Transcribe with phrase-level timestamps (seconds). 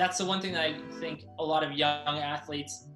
[0.00, 2.86] that's the one thing that I think a lot of young athletes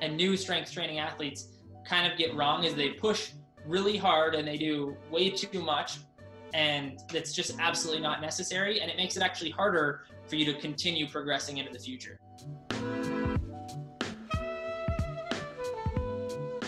[0.00, 1.48] and new strength training athletes
[1.86, 3.32] kind of get wrong is they push
[3.66, 5.98] really hard and they do way too much
[6.54, 10.58] and that's just absolutely not necessary and it makes it actually harder for you to
[10.58, 12.16] continue progressing into the future.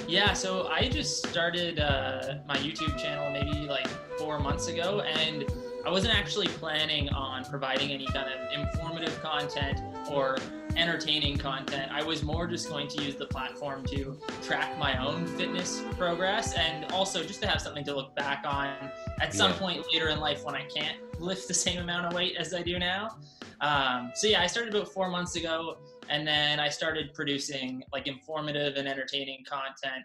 [0.06, 5.44] Yeah so i just started uh, my youtube channel maybe like four months ago and
[5.86, 10.38] i wasn't actually planning on providing any kind of informative content or
[10.78, 11.90] entertaining content.
[11.92, 16.54] I was more just going to use the platform to track my own fitness progress
[16.54, 18.72] and also just to have something to look back on
[19.20, 19.58] at some yeah.
[19.58, 22.62] point later in life when I can't lift the same amount of weight as I
[22.62, 23.18] do now.
[23.60, 28.06] Um, so yeah, I started about four months ago, and then I started producing like
[28.06, 30.04] informative and entertaining content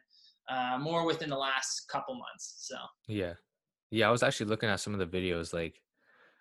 [0.50, 2.56] uh, more within the last couple months.
[2.68, 2.76] So
[3.08, 3.34] yeah,
[3.94, 5.80] yeah, I was actually looking at some of the videos, like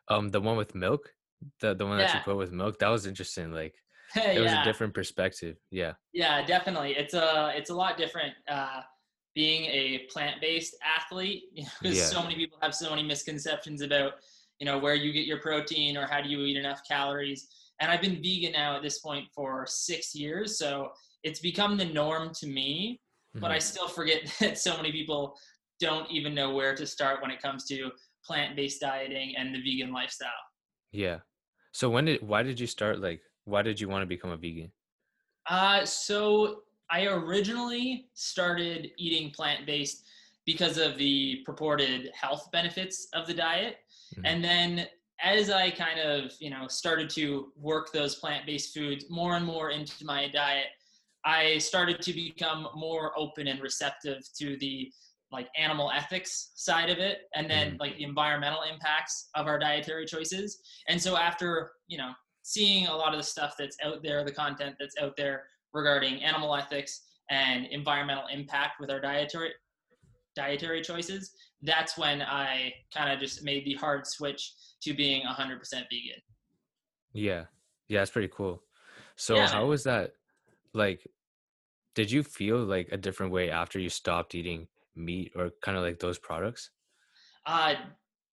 [0.08, 1.12] um the one with milk,
[1.60, 2.78] the the one that you put with milk.
[2.78, 3.52] That was interesting.
[3.52, 3.74] Like
[4.16, 5.56] it was a different perspective.
[5.70, 5.92] Yeah.
[6.12, 6.94] Yeah, definitely.
[6.96, 8.80] It's a it's a lot different uh,
[9.34, 11.44] being a plant based athlete
[11.82, 12.04] because yeah.
[12.04, 14.14] so many people have so many misconceptions about
[14.58, 17.48] you know where you get your protein or how do you eat enough calories.
[17.80, 20.90] And I've been vegan now at this point for six years, so
[21.22, 23.00] it's become the norm to me.
[23.34, 23.40] Mm-hmm.
[23.40, 23.62] But I mm-hmm.
[23.62, 25.36] still forget that so many people
[25.82, 27.90] don't even know where to start when it comes to
[28.24, 30.30] plant based dieting and the vegan lifestyle.
[30.92, 31.18] Yeah.
[31.72, 34.36] So when did why did you start like why did you want to become a
[34.36, 34.70] vegan?
[35.46, 40.04] Uh, so I originally started eating plant based
[40.46, 43.78] because of the purported health benefits of the diet.
[44.14, 44.26] Mm-hmm.
[44.26, 44.86] And then
[45.20, 49.70] as I kind of, you know, started to work those plant-based foods more and more
[49.70, 50.66] into my diet,
[51.24, 54.90] I started to become more open and receptive to the
[55.32, 57.80] like animal ethics side of it and then mm-hmm.
[57.80, 60.60] like the environmental impacts of our dietary choices.
[60.88, 62.10] And so after, you know,
[62.42, 66.22] seeing a lot of the stuff that's out there, the content that's out there regarding
[66.22, 69.50] animal ethics and environmental impact with our dietary
[70.34, 71.32] dietary choices,
[71.62, 76.20] that's when I kind of just made the hard switch to being 100% vegan.
[77.12, 77.44] Yeah.
[77.88, 78.62] Yeah, that's pretty cool.
[79.16, 79.48] So yeah.
[79.48, 80.12] how was that
[80.74, 81.06] like
[81.94, 84.66] did you feel like a different way after you stopped eating
[84.96, 86.70] meat or kind of like those products?
[87.46, 87.74] Uh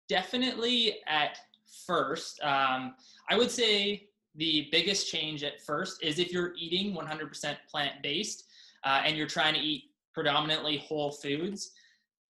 [0.10, 1.38] definitely at
[1.86, 2.42] first.
[2.44, 2.96] Um,
[3.30, 8.46] I would say the biggest change at first is if you're eating 100% plant based
[8.84, 9.84] uh, and you're trying to eat
[10.14, 11.72] predominantly whole foods,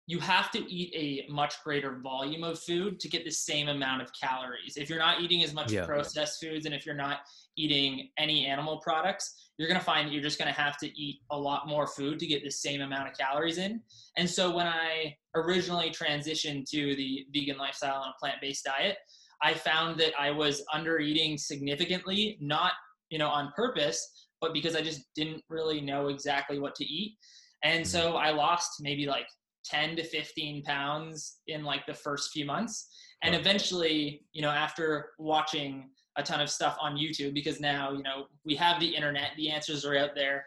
[0.06, 4.02] you have to eat a much greater volume of food to get the same amount
[4.02, 4.76] of calories.
[4.76, 5.86] If you're not eating as much yeah.
[5.86, 7.20] processed foods and if you're not
[7.56, 11.00] eating any animal products, you're going to find that you're just going to have to
[11.00, 13.80] eat a lot more food to get the same amount of calories in.
[14.18, 18.98] And so when I originally transitioned to the vegan lifestyle and a plant-based diet,
[19.42, 22.72] I found that I was under eating significantly, not
[23.10, 27.16] you know on purpose, but because I just didn't really know exactly what to eat.
[27.62, 28.16] And so mm-hmm.
[28.16, 29.26] I lost maybe like
[29.64, 32.88] 10 to 15 pounds in like the first few months.
[33.22, 38.02] And eventually, you know, after watching a ton of stuff on YouTube, because now, you
[38.02, 40.44] know, we have the internet, the answers are out there.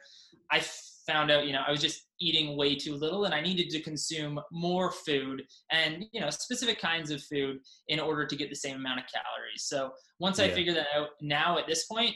[0.51, 0.61] I
[1.07, 3.81] found out, you know, I was just eating way too little and I needed to
[3.81, 7.57] consume more food and, you know, specific kinds of food
[7.87, 9.63] in order to get the same amount of calories.
[9.63, 10.45] So once yeah.
[10.45, 12.15] I figured that out now at this point,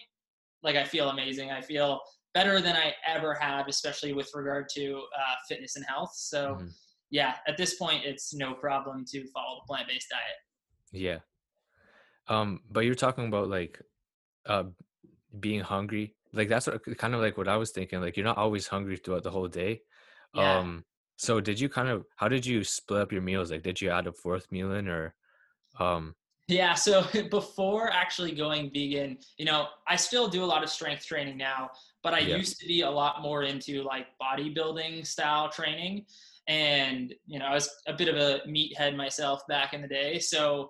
[0.63, 1.51] like I feel amazing.
[1.51, 2.01] I feel
[2.34, 6.11] better than I ever have, especially with regard to uh, fitness and health.
[6.16, 6.67] So mm-hmm.
[7.11, 11.01] Yeah, at this point, it's no problem to follow the plant-based diet.
[11.03, 11.19] Yeah.
[12.27, 13.81] Um, but you're talking about like,
[14.45, 14.63] uh,
[15.39, 18.01] being hungry like that's what, kind of like what I was thinking.
[18.01, 19.81] Like you're not always hungry throughout the whole day.
[20.33, 20.59] Yeah.
[20.59, 20.85] Um.
[21.17, 23.51] So did you kind of how did you split up your meals?
[23.51, 25.13] Like did you add a fourth meal in or,
[25.79, 26.16] um?
[26.47, 26.73] Yeah.
[26.73, 31.38] So before actually going vegan, you know, I still do a lot of strength training
[31.38, 31.69] now,
[32.03, 32.38] but I yeah.
[32.38, 36.05] used to be a lot more into like bodybuilding style training.
[36.47, 40.19] And, you know, I was a bit of a meathead myself back in the day.
[40.19, 40.69] So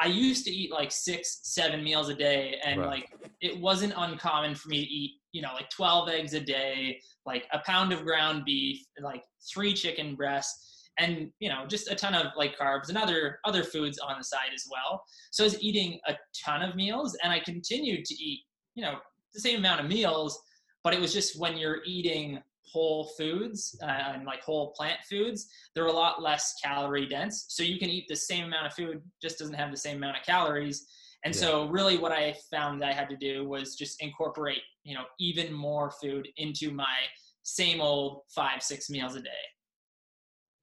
[0.00, 2.88] I used to eat like six, seven meals a day, and right.
[2.88, 3.08] like
[3.40, 7.46] it wasn't uncommon for me to eat, you know, like 12 eggs a day, like
[7.52, 9.22] a pound of ground beef, like
[9.52, 13.62] three chicken breasts, and you know, just a ton of like carbs and other other
[13.62, 15.02] foods on the side as well.
[15.30, 16.14] So I was eating a
[16.44, 18.40] ton of meals, and I continued to eat,
[18.74, 18.94] you know,
[19.34, 20.40] the same amount of meals,
[20.84, 22.42] but it was just when you're eating
[22.72, 27.46] whole foods uh, and like whole plant foods, they're a lot less calorie dense.
[27.48, 30.18] So you can eat the same amount of food, just doesn't have the same amount
[30.18, 30.86] of calories.
[31.24, 31.40] And yeah.
[31.40, 35.04] so really what I found that I had to do was just incorporate, you know,
[35.18, 36.96] even more food into my
[37.42, 39.30] same old five, six meals a day.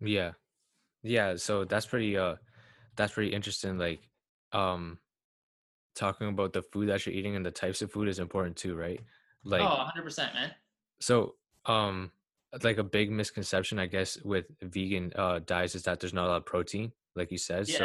[0.02, 0.32] Yeah.
[1.04, 1.36] Yeah.
[1.36, 2.36] So that's pretty uh
[2.96, 3.78] that's pretty interesting.
[3.78, 4.02] Like
[4.52, 4.98] um
[5.96, 8.76] talking about the food that you're eating and the types of food is important too,
[8.76, 9.00] right?
[9.44, 10.52] Like, oh, 100%, man.
[11.02, 11.36] So,
[11.70, 12.12] um,
[12.64, 16.30] like a big misconception, I guess, with vegan uh, diets is that there's not a
[16.30, 17.70] lot of protein, like you said.
[17.70, 17.78] Yeah.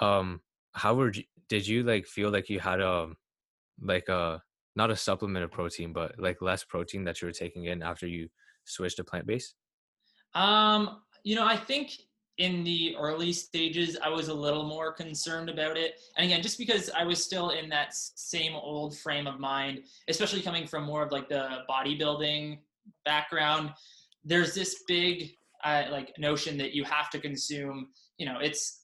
[0.00, 0.40] So, um,
[0.72, 3.16] how were you, did you like feel like you had a um,
[3.80, 4.40] like a
[4.74, 8.06] not a supplement of protein, but like less protein that you were taking in after
[8.06, 8.28] you
[8.64, 9.54] switched to plant based?
[10.34, 11.92] Um, you know, I think
[12.38, 16.00] in the early stages, I was a little more concerned about it.
[16.16, 20.42] And again, just because I was still in that same old frame of mind, especially
[20.42, 22.58] coming from more of like the bodybuilding
[23.04, 23.70] background,
[24.24, 25.30] there's this big
[25.64, 27.88] uh, like notion that you have to consume,
[28.18, 28.82] you know, it's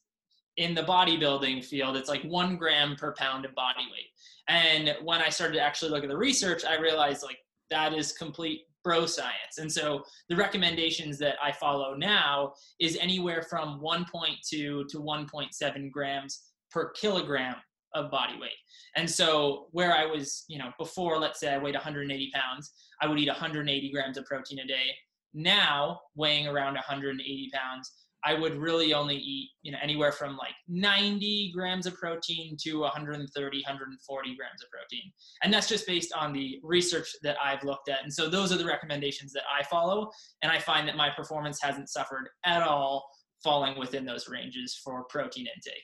[0.57, 4.09] in the bodybuilding field, it's like one gram per pound of body weight.
[4.47, 7.37] And when I started to actually look at the research, I realized like
[7.69, 9.57] that is complete bro science.
[9.57, 16.41] And so the recommendations that I follow now is anywhere from 1.2 to 1.7 grams
[16.69, 17.55] per kilogram
[17.95, 18.51] of body weight.
[18.95, 22.71] And so where I was, you know, before, let's say I weighed 180 pounds,
[23.03, 24.85] I would eat 180 grams of protein a day.
[25.33, 27.91] Now, weighing around 180 pounds,
[28.23, 32.79] I would really only eat, you know, anywhere from like 90 grams of protein to
[32.79, 35.11] 130, 140 grams of protein.
[35.43, 38.03] And that's just based on the research that I've looked at.
[38.03, 40.09] And so those are the recommendations that I follow.
[40.41, 43.05] And I find that my performance hasn't suffered at all
[43.43, 45.83] falling within those ranges for protein intake.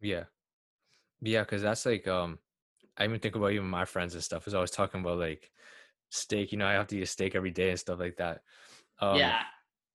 [0.00, 0.24] Yeah.
[1.20, 1.42] Yeah.
[1.44, 2.38] Cause that's like, um,
[2.96, 5.50] I even think about even my friends and stuff is always talking about like
[6.12, 8.40] steak, you know, I have to eat a steak every day and stuff like that.
[9.00, 9.42] Um, yeah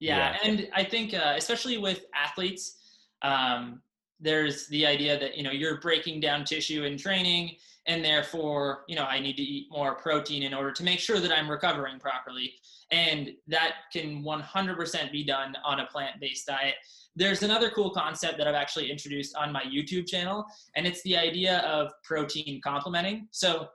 [0.00, 0.50] yeah, yeah.
[0.50, 2.76] and I think uh, especially with athletes,
[3.22, 3.82] um,
[4.20, 7.56] there's the idea that you know you're breaking down tissue in training,
[7.86, 11.18] and therefore you know I need to eat more protein in order to make sure
[11.18, 12.54] that I'm recovering properly,
[12.90, 16.74] and that can 100% be done on a plant-based diet.
[17.16, 21.16] There's another cool concept that I've actually introduced on my YouTube channel, and it's the
[21.16, 23.26] idea of protein complementing.
[23.32, 23.68] So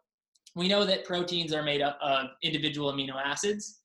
[0.55, 3.79] we know that proteins are made up of individual amino acids.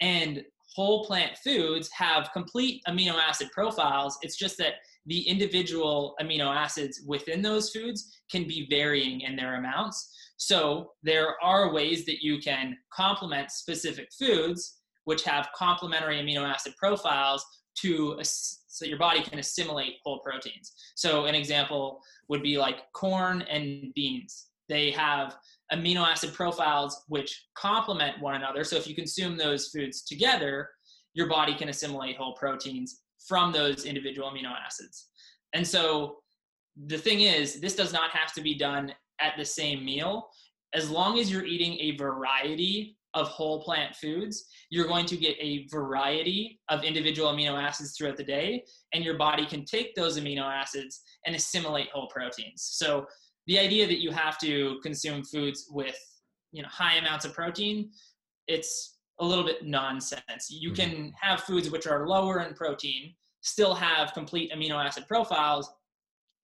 [0.00, 0.44] And
[0.74, 4.18] whole plant foods have complete amino acid profiles.
[4.22, 4.74] It's just that
[5.06, 10.14] the individual amino acids within those foods can be varying in their amounts.
[10.36, 16.74] So there are ways that you can complement specific foods which have complementary amino acid
[16.78, 17.44] profiles
[17.78, 20.72] to so your body can assimilate whole proteins.
[20.94, 24.49] So an example would be like corn and beans.
[24.70, 25.36] They have
[25.72, 28.64] amino acid profiles which complement one another.
[28.64, 30.70] So if you consume those foods together,
[31.12, 35.08] your body can assimilate whole proteins from those individual amino acids.
[35.54, 36.18] And so
[36.86, 40.30] the thing is, this does not have to be done at the same meal.
[40.72, 45.36] As long as you're eating a variety of whole plant foods, you're going to get
[45.40, 48.64] a variety of individual amino acids throughout the day,
[48.94, 52.68] and your body can take those amino acids and assimilate whole proteins.
[52.72, 53.04] So
[53.46, 55.96] the idea that you have to consume foods with
[56.52, 57.90] you know high amounts of protein
[58.46, 60.90] it's a little bit nonsense you mm-hmm.
[60.90, 65.70] can have foods which are lower in protein still have complete amino acid profiles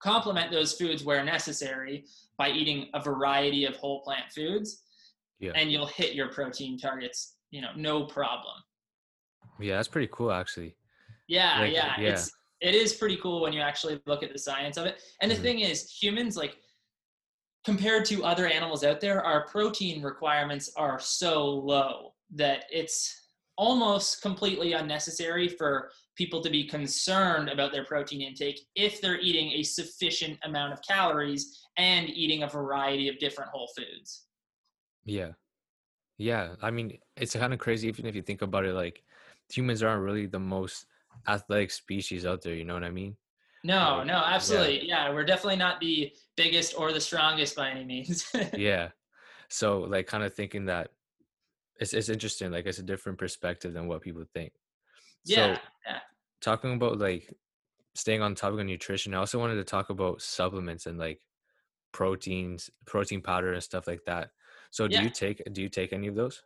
[0.03, 2.05] complement those foods where necessary
[2.39, 4.83] by eating a variety of whole plant foods
[5.41, 5.53] yeah.
[5.55, 8.55] and you'll hit your protein targets you know no problem
[9.59, 10.75] yeah that's pretty cool actually
[11.29, 14.39] yeah like, yeah, yeah it's it is pretty cool when you actually look at the
[14.39, 15.45] science of it and the mm-hmm.
[15.45, 16.57] thing is humans like
[17.67, 24.23] compared to other animals out there, our protein requirements are so low that it's almost
[24.23, 29.65] completely unnecessary for people to be concerned about their protein intake if they're eating a
[29.65, 34.27] sufficient amount of calories and eating a variety of different whole foods.
[35.05, 35.33] Yeah.
[36.19, 36.51] Yeah.
[36.63, 39.03] I mean, it's kind of crazy even if you think about it like
[39.51, 40.87] humans aren't really the most
[41.27, 43.17] athletic species out there, you know what I mean?
[43.67, 44.87] No, no, absolutely.
[44.87, 45.09] Yeah.
[45.09, 48.33] yeah, we're definitely not the biggest or the strongest by any means.
[48.57, 48.91] yeah.
[49.49, 50.91] So like kind of thinking that
[51.81, 54.53] it's it's interesting, like it's a different perspective than what people think.
[55.25, 55.57] Yeah.
[55.57, 55.99] So, yeah.
[56.41, 57.35] talking about like
[57.97, 61.21] staying on topic of nutrition, I also wanted to talk about supplements and like
[61.93, 64.31] proteins, protein powder and stuff like that.
[64.71, 65.03] So do yeah.
[65.03, 66.41] you take do you take any of those?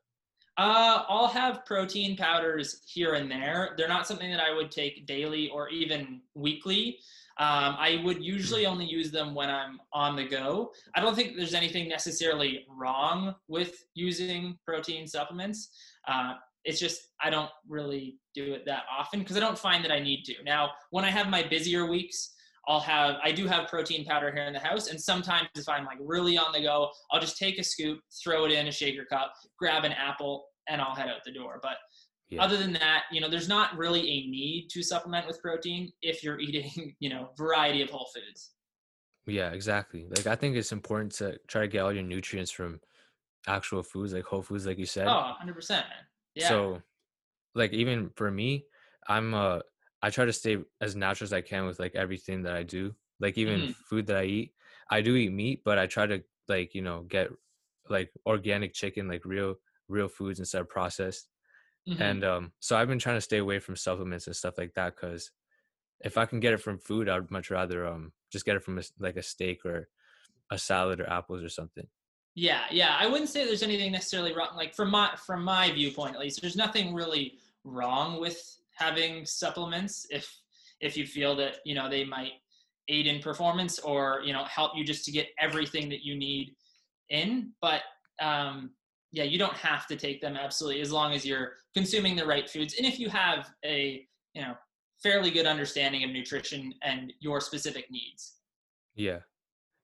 [0.58, 3.74] Uh, I'll have protein powders here and there.
[3.76, 6.98] They're not something that I would take daily or even weekly.
[7.38, 10.72] Um, I would usually only use them when I'm on the go.
[10.94, 15.70] I don't think there's anything necessarily wrong with using protein supplements.
[16.06, 19.92] Uh, it's just I don't really do it that often because I don't find that
[19.92, 20.34] I need to.
[20.44, 22.32] Now, when I have my busier weeks,
[22.70, 25.84] I'll have I do have protein powder here in the house, and sometimes if I'm
[25.84, 29.04] like really on the go, I'll just take a scoop, throw it in a shaker
[29.04, 31.58] cup, grab an apple, and I'll head out the door.
[31.60, 31.78] But
[32.28, 32.40] yeah.
[32.40, 36.22] other than that, you know, there's not really a need to supplement with protein if
[36.22, 38.52] you're eating, you know, variety of whole foods.
[39.26, 40.06] Yeah, exactly.
[40.08, 42.78] Like I think it's important to try to get all your nutrients from
[43.48, 45.08] actual foods, like whole foods, like you said.
[45.08, 45.84] Oh, 100%, man.
[46.36, 46.48] Yeah.
[46.48, 46.82] So,
[47.56, 48.64] like even for me,
[49.08, 49.58] I'm uh
[50.02, 52.94] I try to stay as natural as I can with like everything that I do.
[53.20, 54.54] Like even Mhm, food that I eat,
[54.90, 57.30] I do eat meat, but I try to like you know get
[57.88, 59.56] like organic chicken, like real
[59.88, 61.28] real foods instead of processed.
[61.86, 62.14] mhm.
[62.14, 64.96] And um, so I've been trying to stay away from supplements and stuff like that
[64.96, 65.32] because
[66.00, 68.78] if I can get it from food, I'd much rather um just get it from
[68.78, 69.88] a like a steak or
[70.50, 71.88] a salad or apples or something.
[72.34, 72.96] Yeah, yeah.
[72.98, 74.54] I wouldn't say there's anything necessarily wrong.
[74.56, 80.06] Like from my from my viewpoint, at least, there's nothing really wrong with having supplements
[80.10, 80.34] if
[80.80, 82.32] if you feel that you know they might
[82.88, 86.56] aid in performance or you know help you just to get everything that you need
[87.10, 87.52] in.
[87.60, 87.82] But
[88.20, 88.74] um,
[89.12, 92.48] yeah, you don't have to take them absolutely as long as you're consuming the right
[92.48, 94.54] foods and if you have a you know
[95.02, 98.36] fairly good understanding of nutrition and your specific needs.
[98.94, 99.20] Yeah.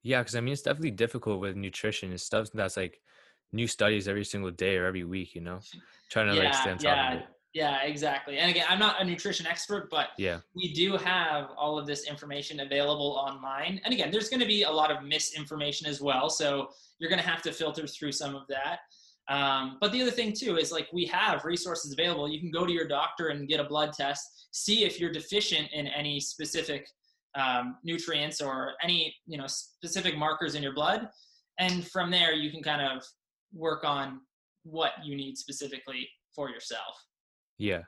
[0.03, 3.01] Yeah, because I mean, it's definitely difficult with nutrition and stuff that's like
[3.53, 5.61] new studies every single day or every week, you know,
[6.11, 7.27] trying to like Yeah, stay on top of it.
[7.57, 8.37] Yeah, exactly.
[8.37, 10.41] And again, I'm not a nutrition expert, but Yeah.
[10.55, 13.81] we do have all of this information available online.
[13.83, 16.29] And again, there's going to be a lot of misinformation as well.
[16.29, 18.81] So you're going to have to filter through some of that.
[19.29, 22.29] Um, but the other thing too is like we have resources available.
[22.29, 25.69] You can go to your doctor and get a blood test, see if you're deficient
[25.73, 26.87] in any specific
[27.37, 31.09] um, nutrients or any you know specific markers in your blood,
[31.59, 33.03] and from there you can kind of
[33.53, 34.21] work on
[34.63, 36.97] what you need specifically for yourself.
[37.59, 37.85] Yeah.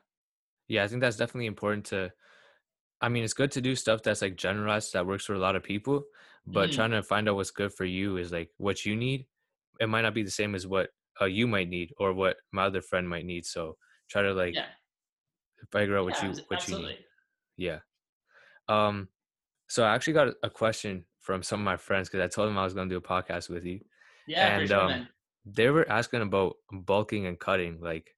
[0.68, 0.84] Yeah.
[0.84, 2.12] I think that's definitely important to,
[3.00, 5.56] I mean, it's good to do stuff that's like generalized that works for a lot
[5.56, 6.04] of people,
[6.46, 6.72] but Mhm.
[6.72, 9.28] trying to find out what's good for you is like what you need.
[9.80, 12.64] It might not be the same as what uh, you might need or what my
[12.64, 13.46] other friend might need.
[13.46, 14.66] So try to like Yeah,
[15.72, 16.98] figure out what yeah, you what you need.
[17.56, 17.80] Yeah.
[18.68, 19.10] Um.
[19.68, 22.58] So I actually got a question from some of my friends because I told them
[22.58, 23.82] I was going to do a podcast with you,
[24.26, 25.08] Yeah, and sure, um,
[25.46, 27.80] they were asking about bulking and cutting.
[27.80, 28.16] Like,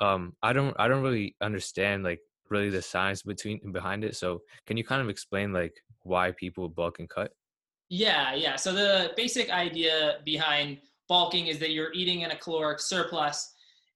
[0.00, 2.20] um, I don't, I don't really understand like
[2.50, 4.16] really the science between behind it.
[4.16, 7.32] So can you kind of explain like why people bulk and cut?
[7.88, 8.56] Yeah, yeah.
[8.56, 13.52] So the basic idea behind bulking is that you're eating in a caloric surplus,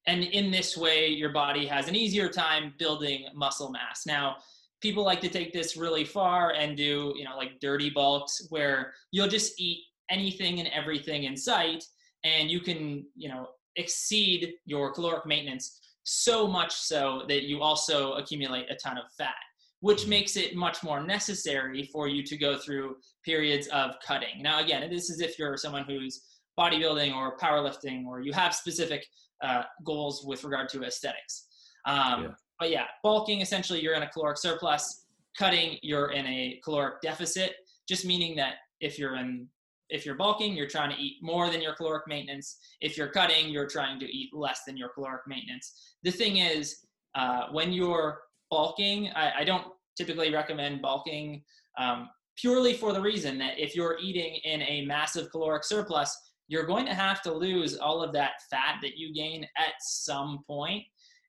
[0.07, 4.05] and in this way, your body has an easier time building muscle mass.
[4.05, 4.37] Now,
[4.81, 8.93] people like to take this really far and do, you know, like dirty bulks where
[9.11, 9.79] you'll just eat
[10.09, 11.83] anything and everything in sight,
[12.23, 18.13] and you can, you know, exceed your caloric maintenance so much so that you also
[18.13, 19.35] accumulate a ton of fat,
[19.81, 20.07] which Mhm.
[20.09, 24.41] makes it much more necessary for you to go through periods of cutting.
[24.41, 26.25] Now, again, this is if you're someone who's
[26.57, 29.07] bodybuilding or powerlifting or you have specific
[29.41, 31.47] uh, goals with regard to aesthetics.
[31.87, 31.93] Yeah.
[32.13, 35.05] Um, but yeah, bulking essentially you're in a caloric surplus,
[35.37, 37.55] cutting you're in a caloric deficit,
[37.87, 39.47] just meaning that if you're in
[39.89, 42.57] if you're bulking, you're trying to eat more than your caloric maintenance.
[42.81, 45.95] If you're cutting, you're trying to eat less than your caloric maintenance.
[46.03, 49.67] The thing is, uh, when you're bulking, I, I don't
[49.97, 51.43] typically recommend bulking
[51.77, 56.15] um, purely for the reason that if you're eating in a massive caloric surplus,
[56.47, 60.43] you're going to have to lose all of that fat that you gain at some
[60.47, 60.83] point.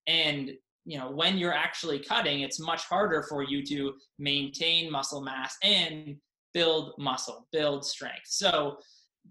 [0.06, 0.52] And
[0.84, 5.56] you know, when you're actually cutting, it's much harder for you to maintain muscle mass
[5.62, 6.16] and
[6.52, 8.26] build muscle, build strength.
[8.26, 8.78] So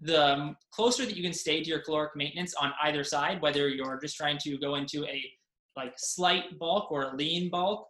[0.02, 3.68] the um, closer that you can stay to your caloric maintenance on either side, whether
[3.68, 5.22] you're just trying to go into a
[5.76, 7.86] like slight bulk or a lean bulk,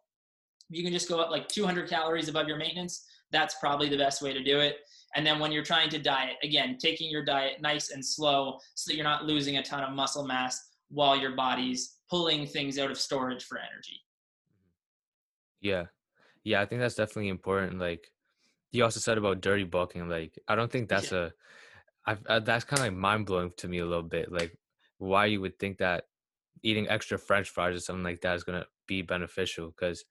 [0.68, 3.04] you can just go up like 200 calories above your maintenance.
[3.32, 4.78] That's probably the best way to do it.
[5.16, 8.90] And then when you're trying to diet, again, taking your diet nice and slow so
[8.90, 10.58] that you're not losing a ton of muscle mass
[10.88, 14.00] while your body's pulling things out of storage for energy.
[15.60, 15.86] Yeah.
[16.44, 16.60] Yeah.
[16.60, 17.78] I think that's definitely important.
[17.78, 18.08] Like
[18.72, 20.08] you also said about dirty bulking.
[20.08, 21.12] Like I don't think that's Yeah.
[21.12, 21.32] a,
[22.06, 24.32] I've, uh, that's kind of like mind blowing to me a little bit.
[24.32, 24.58] Like
[24.98, 26.08] why you would think that
[26.62, 30.04] eating extra French fries or something like that is gonna be beneficial because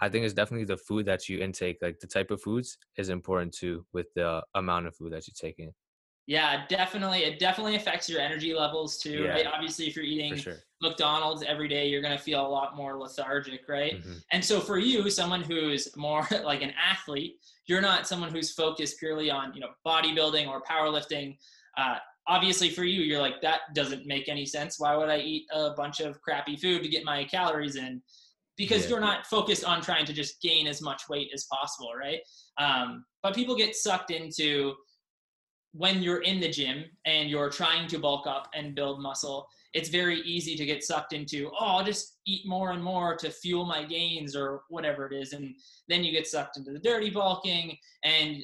[0.00, 3.08] I think it's definitely the food that you intake, like the type of foods is
[3.10, 5.74] important too with the amount of food that you take in.
[6.26, 7.20] Yeah, definitely.
[7.20, 9.46] It definitely affects your energy levels too, Yeah, right?
[9.46, 10.56] Obviously, if you're eating sure.
[10.82, 14.02] McDonald's every day, you're going to feel a lot more lethargic, right?
[14.02, 18.52] hmm And so for you, someone who's more like an athlete, you're not someone who's
[18.52, 21.36] focused purely on, you know, bodybuilding or powerlifting.
[21.76, 24.80] Uh, obviously for you, you're like, that doesn't make any sense.
[24.80, 28.02] Why would I eat a bunch of crappy food to get my calories in?
[28.56, 28.90] Because Yeah.
[28.90, 32.20] you're not focused on trying to just gain as much weight as possible, right?
[32.58, 34.74] Um, but people get sucked into
[35.76, 39.90] when you're in the gym and you're trying to bulk up and build muscle, it's
[39.90, 43.66] very easy to get sucked into, oh, I'll just eat more and more to fuel
[43.66, 45.32] my gains or whatever it is.
[45.34, 45.54] And
[45.88, 48.42] then you get sucked into the dirty bulking and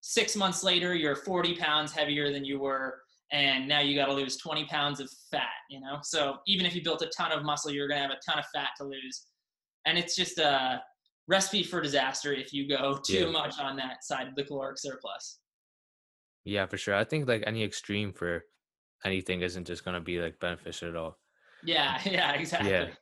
[0.00, 4.12] six months later, you're 40 pounds heavier than you were, and now you got to
[4.12, 5.46] lose 20 pounds of fat.
[5.70, 8.18] You know, so even if you built a ton of muscle, you're gonna have a
[8.28, 9.26] ton of fat to lose,
[9.86, 10.82] and it's just a
[11.28, 13.30] recipe for disaster if you go too Yeah.
[13.30, 15.38] much on that side of the caloric surplus.
[16.44, 16.94] Yeah, for sure.
[16.94, 18.44] I think like any extreme for
[19.04, 21.20] anything isn't just gonna be like beneficial at all.
[21.62, 22.72] Yeah, yeah, exactly.
[22.80, 22.94] Yeah.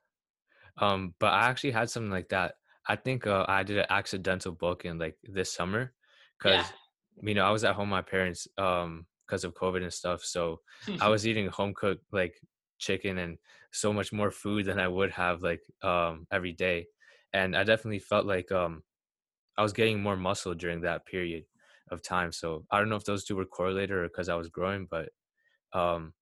[0.78, 2.56] Um, but I actually had something like that.
[2.86, 5.94] I think uh, I did an accidental bulking like this summer
[6.42, 6.66] Yeah.
[6.66, 6.74] because
[7.22, 10.24] you know I was at home with my parents um because of COVID and stuff.
[10.24, 10.62] So
[10.98, 12.40] I was eating home cooked like
[12.78, 13.38] chicken and
[13.72, 16.88] so much more food than I would have like um every day.
[17.32, 18.84] And I definitely felt like um
[19.56, 21.46] I was getting more muscle during that period
[21.90, 22.32] of time.
[22.32, 25.08] So I don't know if those two were correlated or because I was growing, but
[25.72, 26.12] um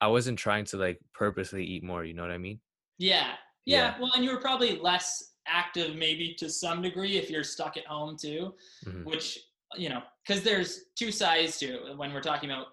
[0.00, 2.60] I wasn't trying to like purposely eat more, you know what I mean?
[2.98, 3.94] Yeah, yeah.
[3.94, 4.00] Yeah.
[4.00, 7.86] Well, and you were probably less active, maybe to some degree, if you're stuck at
[7.86, 8.54] home too.
[8.86, 9.04] Mhm.
[9.04, 9.38] Which
[9.76, 12.68] you know, because there's two sides to it when we're talking about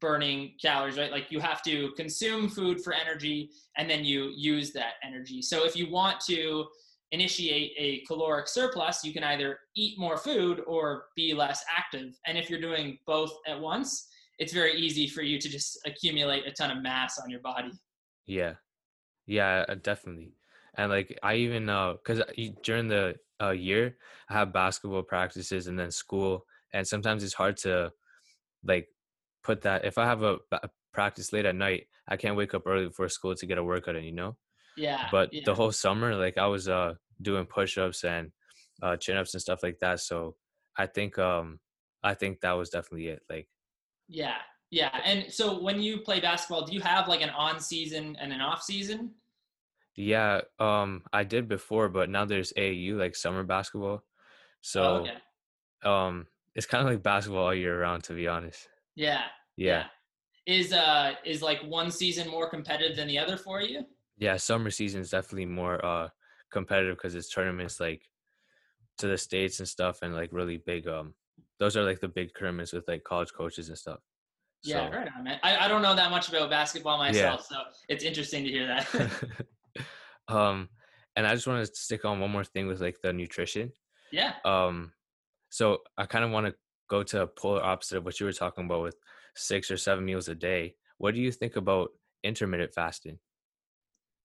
[0.00, 1.10] burning calories, right?
[1.12, 5.42] Like you have to consume food for energy, and then you use that energy.
[5.42, 6.66] So if you want to
[7.12, 12.18] initiate a caloric surplus, you can either eat more food or be less active.
[12.26, 16.46] And if you're doing both at once, it's very easy for you to just accumulate
[16.46, 17.72] a ton of mass on your body.
[18.26, 18.54] Yeah.
[19.26, 20.32] Yeah, uh, definitely.
[20.76, 22.22] And like I even uh cuz
[22.62, 23.96] during the uh, year
[24.28, 27.92] I have basketball practices and then school and sometimes it's hard to
[28.64, 28.88] like
[29.42, 32.66] put that if I have a, ba- practice late at night, I can't wake up
[32.66, 34.36] early before school to get a workout in, you know?
[34.80, 35.08] Yeah.
[35.12, 35.42] But yeah.
[35.44, 38.32] the whole summer like I was uh doing push-ups and
[38.82, 40.00] uh chin-ups and stuff like that.
[40.00, 40.36] So
[40.76, 41.60] I think um
[42.02, 43.22] I think that was definitely it.
[43.28, 43.48] Like
[44.08, 44.36] Yeah,
[44.70, 44.98] yeah.
[45.04, 48.40] And so when you play basketball, do you have like an on season and an
[48.40, 49.12] off season?
[49.96, 54.02] yeah, um I did before, but now there's AAU like summer basketball.
[54.62, 55.18] So oh, okay.
[55.84, 59.22] um it's kind of like basketball all year round to be honest Yeah.
[59.56, 59.84] yeah
[60.46, 63.84] Is uh is like one season more competitive than the other for you?
[64.20, 66.08] Yeah summer season is definitely more uh
[66.52, 68.02] competitive because it's tournaments like
[68.98, 71.14] to the states and stuff and like really big um
[71.58, 73.98] those are like the big tournaments with like college coaches and stuff
[74.62, 75.40] Yeah, So- right on, man.
[75.42, 77.56] I, I don't know that much about basketball myself, so
[77.88, 78.86] it's interesting to hear that.
[80.28, 80.68] um
[81.16, 83.72] and i just want to stick on one more thing with like the nutrition
[84.12, 84.34] yeah.
[84.44, 84.92] um
[85.48, 86.54] so i kind of want to
[86.88, 88.96] go to a polar opposite of what you were talking about with
[89.34, 91.90] six or seven meals a day what do you think about
[92.22, 93.18] intermittent fasting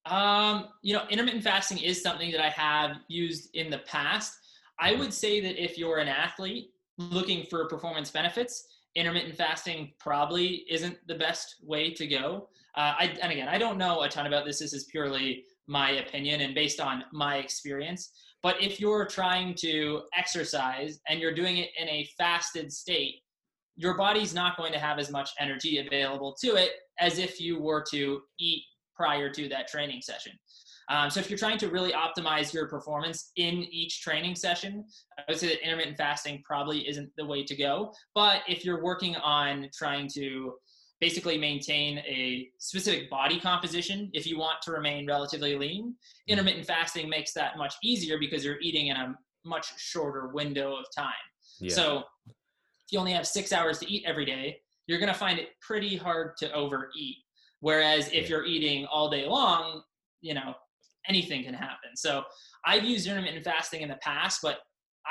[0.05, 4.33] Um, you know, intermittent fasting is something that I have used in the past.
[4.79, 10.65] I would say that if you're an athlete looking for performance benefits, intermittent fasting probably
[10.69, 12.49] isn't the best way to go.
[12.75, 14.59] Uh, I, and again, I don't know a ton about this.
[14.59, 18.11] This is purely my opinion and based on my experience.
[18.43, 23.15] But if you're trying to exercise and you're doing it in a fasted state,
[23.75, 27.59] your body's not going to have as much energy available to it as if you
[27.59, 28.63] were to eat
[28.95, 30.33] prior to that training session.
[30.89, 34.85] Um, so if you're trying to really optimize your performance in each training session,
[35.17, 37.91] I would say that intermittent fasting probably isn't the way to go.
[38.13, 40.53] But if you're working on trying to
[41.01, 45.95] basically maintain a specific body composition, if you want to remain relatively lean,
[46.27, 50.85] intermittent fasting makes that much easier because you're eating in a much shorter window of
[50.95, 51.13] time.
[51.59, 55.17] yeah So if you only have six hours to eat every day, you're going to
[55.17, 57.17] find it pretty hard to overeat.
[57.61, 59.81] Whereas if you're eating all day long,
[60.21, 60.53] you know,
[61.07, 61.95] anything can happen.
[61.95, 62.23] So
[62.65, 64.59] I've used intermittent fasting in the past, but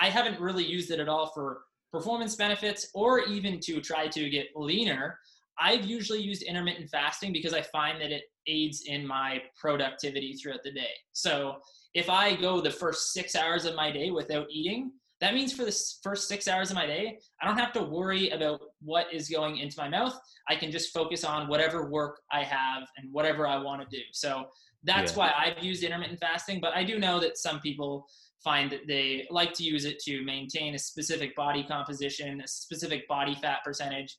[0.00, 4.28] I haven't really used it at all for performance benefits or even to try to
[4.28, 5.18] get leaner.
[5.59, 10.64] I've usually used intermittent fasting because I find that it aids in my productivity throughout
[10.64, 10.90] the day.
[11.12, 11.57] So
[11.94, 14.90] if I go the first six hours of my day without eating,
[15.25, 18.29] that means for the first six hours of my day, I don't have to worry
[18.29, 20.15] about what is going into my mouth.
[20.51, 24.03] I can just focus on whatever work I have and whatever I want to do.
[24.13, 24.45] So
[24.83, 25.19] that's Yeah.
[25.21, 26.61] why I've used intermittent fasting.
[26.61, 28.07] But I do know that some people
[28.43, 33.09] find that they like to use it to maintain a specific body composition, a specific
[33.09, 34.19] body fat percentage.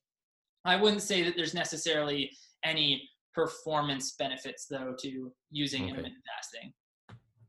[0.65, 2.32] I wouldn't say that there's necessarily
[2.63, 5.89] any performance benefits though to using Okay.
[5.91, 6.74] intermittent fasting.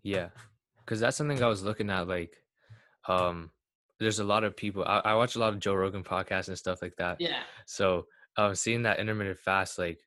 [0.02, 0.28] Yeah,
[0.80, 2.06] because that's something I was looking at.
[2.06, 2.36] Like,
[3.08, 3.52] um,
[3.98, 4.84] there's a lot of people.
[4.84, 7.20] I, I watch a lot of Joe Rogan podcasts and stuff like that.
[7.20, 7.44] Yeah.
[7.66, 10.00] So, um, seeing that intermittent fast, like,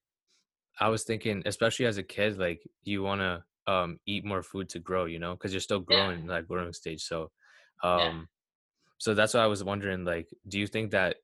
[0.80, 4.70] I was thinking, especially as a kid, like, you want to um eat more food
[4.70, 5.86] to grow, you know, because you're still Yeah.
[5.88, 7.04] growing, like growing stage.
[7.04, 7.32] So,
[7.96, 8.10] Yeah.
[8.10, 8.30] um,
[9.00, 11.18] so that's why I was wondering, like, do you think that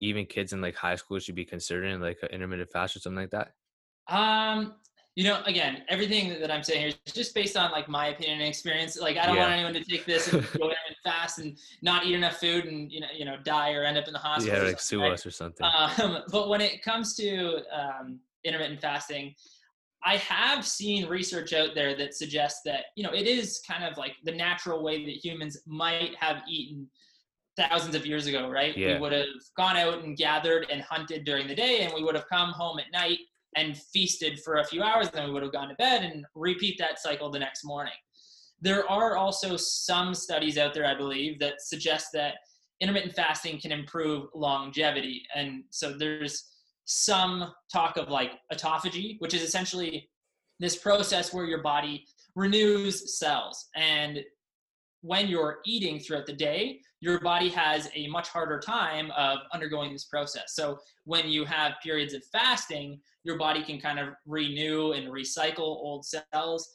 [0.00, 3.22] even kids in like high school should be considering like an intermittent fast or something
[3.22, 3.54] like that?
[4.08, 4.74] Um,
[5.16, 8.40] you know, again, everything that I'm saying here is just based on like my opinion
[8.40, 8.98] and experience.
[8.98, 9.42] Like, I don't Yeah.
[9.42, 10.68] want anyone to take this and go
[11.04, 14.06] fast and not eat enough food and you know you know die or end up
[14.06, 14.58] in the hospital.
[14.58, 15.12] Yeah, like sue right?
[15.12, 15.64] us or something.
[15.64, 19.34] Um, but when it comes to um, intermittent fasting,
[20.04, 23.96] I have seen research out there that suggests that you know it is kind of
[23.96, 26.88] like the natural way that humans might have eaten
[27.56, 28.76] thousands of years ago, right?
[28.76, 28.94] Yeah.
[28.94, 32.16] We would have gone out and gathered and hunted during the day, and we would
[32.16, 33.18] have come home at night
[33.56, 36.24] and feasted for a few hours, and then we would have gone to bed and
[36.34, 37.92] repeat that cycle the next morning.
[38.60, 42.34] There are also some studies out there, I believe, that suggest that
[42.80, 45.22] intermittent fasting can improve longevity.
[45.34, 46.50] And so there's
[46.86, 50.08] some talk of like autophagy, which is essentially
[50.60, 53.68] this process where your body renews cells.
[53.76, 54.20] And
[55.02, 59.92] when you're eating throughout the day, your body has a much harder time of undergoing
[59.92, 60.54] this process.
[60.54, 65.58] So when you have periods of fasting, your body can kind of renew and recycle
[65.58, 66.70] old cells.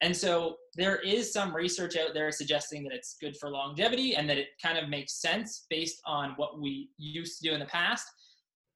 [0.00, 4.30] And so there is some research out there suggesting that it's good for longevity and
[4.30, 7.66] that it kind of makes sense based on what we used to do in the
[7.66, 8.06] past.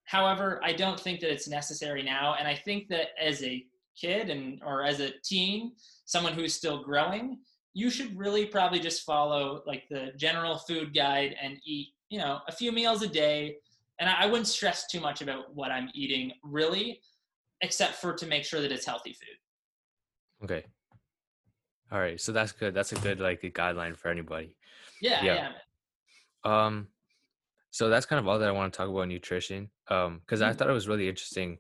[0.05, 2.35] However, I don't think that it's necessary now.
[2.39, 3.65] And I think that as a
[3.99, 5.73] kid and or as a teen,
[6.07, 7.39] someone who's still growing,
[7.75, 12.41] you should really probably just follow like the general food guide and eat, you know,
[12.49, 13.57] a few meals a day.
[14.01, 17.01] And I wouldn't stress too much about what I'm eating really,
[17.61, 20.45] except for to make sure that it's healthy food.
[20.45, 20.65] Okay.
[21.93, 22.21] All right.
[22.21, 22.75] So that's good.
[22.75, 24.57] That's a good like a guideline for anybody.
[25.01, 25.23] Yeah.
[25.23, 25.35] Yeah.
[25.35, 25.53] yeah
[26.45, 26.89] um,
[27.71, 29.71] so that's kind of all that I want to talk about nutrition.
[29.89, 30.51] Um, because mm-hmm.
[30.51, 31.59] I thought it was really interesting.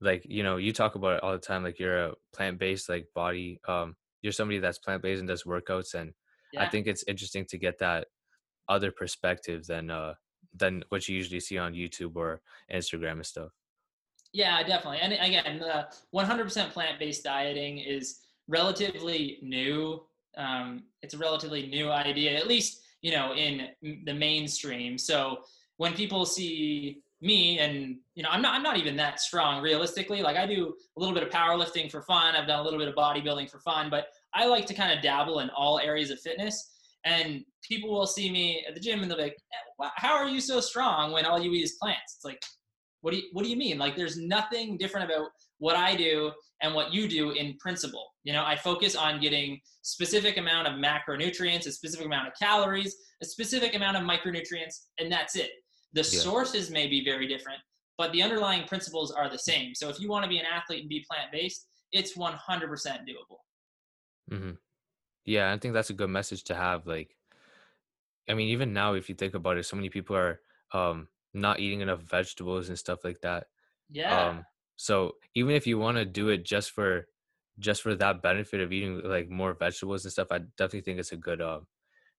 [0.00, 2.88] Like, you know, you talk about it all the time, like you're a plant based
[2.88, 6.12] like body, um, you're somebody that's plant based and does workouts and
[6.52, 6.62] yeah.
[6.62, 8.06] I think it's interesting to get that
[8.68, 10.14] other perspective than uh
[10.56, 12.40] than what you usually see on YouTube or
[12.72, 13.50] Instagram and stuff.
[14.32, 14.98] Yeah, definitely.
[15.00, 20.02] And again, the 100% plant-based dieting is relatively new.
[20.36, 23.68] Um, it's a relatively new idea, at least you know in
[24.04, 24.98] the mainstream.
[24.98, 25.38] So
[25.76, 30.20] when people see me and you know i'm not i'm not even that strong realistically
[30.20, 32.86] like i do a little bit of powerlifting for fun i've done a little bit
[32.86, 36.20] of bodybuilding for fun but i like to kind of dabble in all areas of
[36.20, 36.72] fitness
[37.04, 39.38] and people will see me at the gym and they'll be like
[39.82, 42.42] eh, how are you so strong when all you eat is plants it's like
[43.00, 45.28] what do you what do you mean like there's nothing different about
[45.58, 46.30] what i do
[46.64, 50.74] and what you do in principle you know i focus on getting specific amount of
[50.74, 55.50] macronutrients a specific amount of calories a specific amount of micronutrients and that's it
[55.94, 56.20] the yeah.
[56.20, 57.60] sources may be very different,
[57.96, 59.74] but the underlying principles are the same.
[59.74, 63.38] So if you want to be an athlete and be plant based, it's 100% doable.
[64.30, 64.50] Mm-hmm.
[65.24, 66.86] Yeah, I think that's a good message to have.
[66.86, 67.16] Like,
[68.28, 70.40] I mean, even now, if you think about it, so many people are
[70.72, 73.46] um, not eating enough vegetables and stuff like that.
[73.88, 74.28] Yeah.
[74.28, 74.44] Um,
[74.76, 77.06] so even if you want to do it just for
[77.60, 81.12] just for that benefit of eating like more vegetables and stuff, I definitely think it's
[81.12, 81.66] a good um,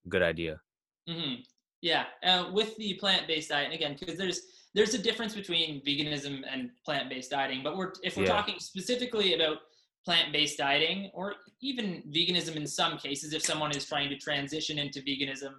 [0.07, 0.61] good idea.
[1.09, 1.41] Mm-hmm.
[1.81, 4.41] Yeah, uh, with the plant-based diet, and again, because there's
[4.73, 7.61] there's a difference between veganism and plant-based dieting.
[7.63, 8.29] But we're if we're yeah.
[8.29, 9.57] talking specifically about
[10.05, 15.01] plant-based dieting, or even veganism in some cases, if someone is trying to transition into
[15.01, 15.53] veganism,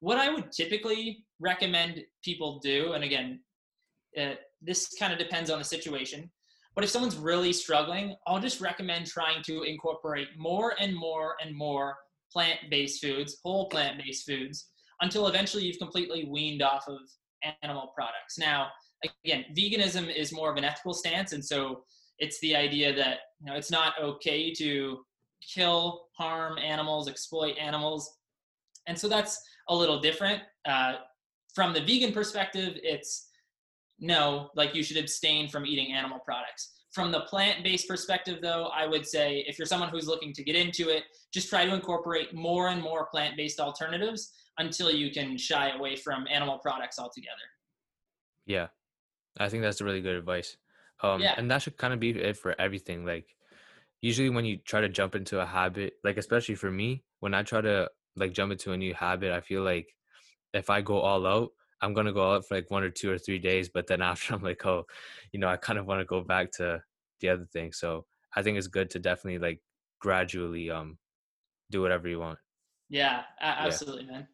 [0.00, 3.40] what I would typically recommend people do, and again,
[4.18, 6.30] uh, this kind of depends on the situation.
[6.74, 11.56] But if someone's really struggling, I'll just recommend trying to incorporate more and more and
[11.56, 11.96] more
[12.32, 16.98] plant-based foods, whole plant-based foods, until eventually you've completely weaned off of
[17.62, 18.38] animal products.
[18.38, 18.68] Now,
[19.24, 21.84] again, veganism is more of an ethical stance, and so
[22.18, 24.98] it's the idea that you know it's not okay to
[25.54, 28.18] kill, harm animals, exploit animals,
[28.86, 30.42] and so that's a little different.
[30.66, 30.94] Uh,
[31.54, 33.27] from the vegan perspective, it's
[34.00, 36.74] no, like you should abstain from eating animal products.
[36.92, 40.42] From the plant based perspective, though, I would say if you're someone who's looking to
[40.42, 45.10] get into it, just try to incorporate more and more plant based alternatives until you
[45.10, 47.34] can shy away from animal products altogether.
[48.46, 48.68] Yeah,
[49.38, 50.56] I think that's really good advice.
[51.02, 51.34] Um, yeah.
[51.36, 53.04] And that should kind of be it for everything.
[53.04, 53.36] Like,
[54.00, 57.42] usually when you try to jump into a habit, like, especially for me, when I
[57.42, 59.94] try to like jump into a new habit, I feel like
[60.54, 63.18] if I go all out, I'm gonna go out for like one or two or
[63.18, 64.84] three days, but then after I'm like, oh,
[65.32, 66.82] you know, I kind of want to go back to
[67.20, 67.72] the other thing.
[67.72, 69.60] So I think it's good to definitely like
[70.00, 70.98] gradually um
[71.70, 72.38] do whatever you want.
[72.88, 74.12] Yeah, absolutely, yeah.
[74.12, 74.28] man.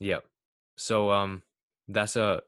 [0.00, 0.24] Yep.
[0.76, 1.42] So um
[1.88, 2.42] that's a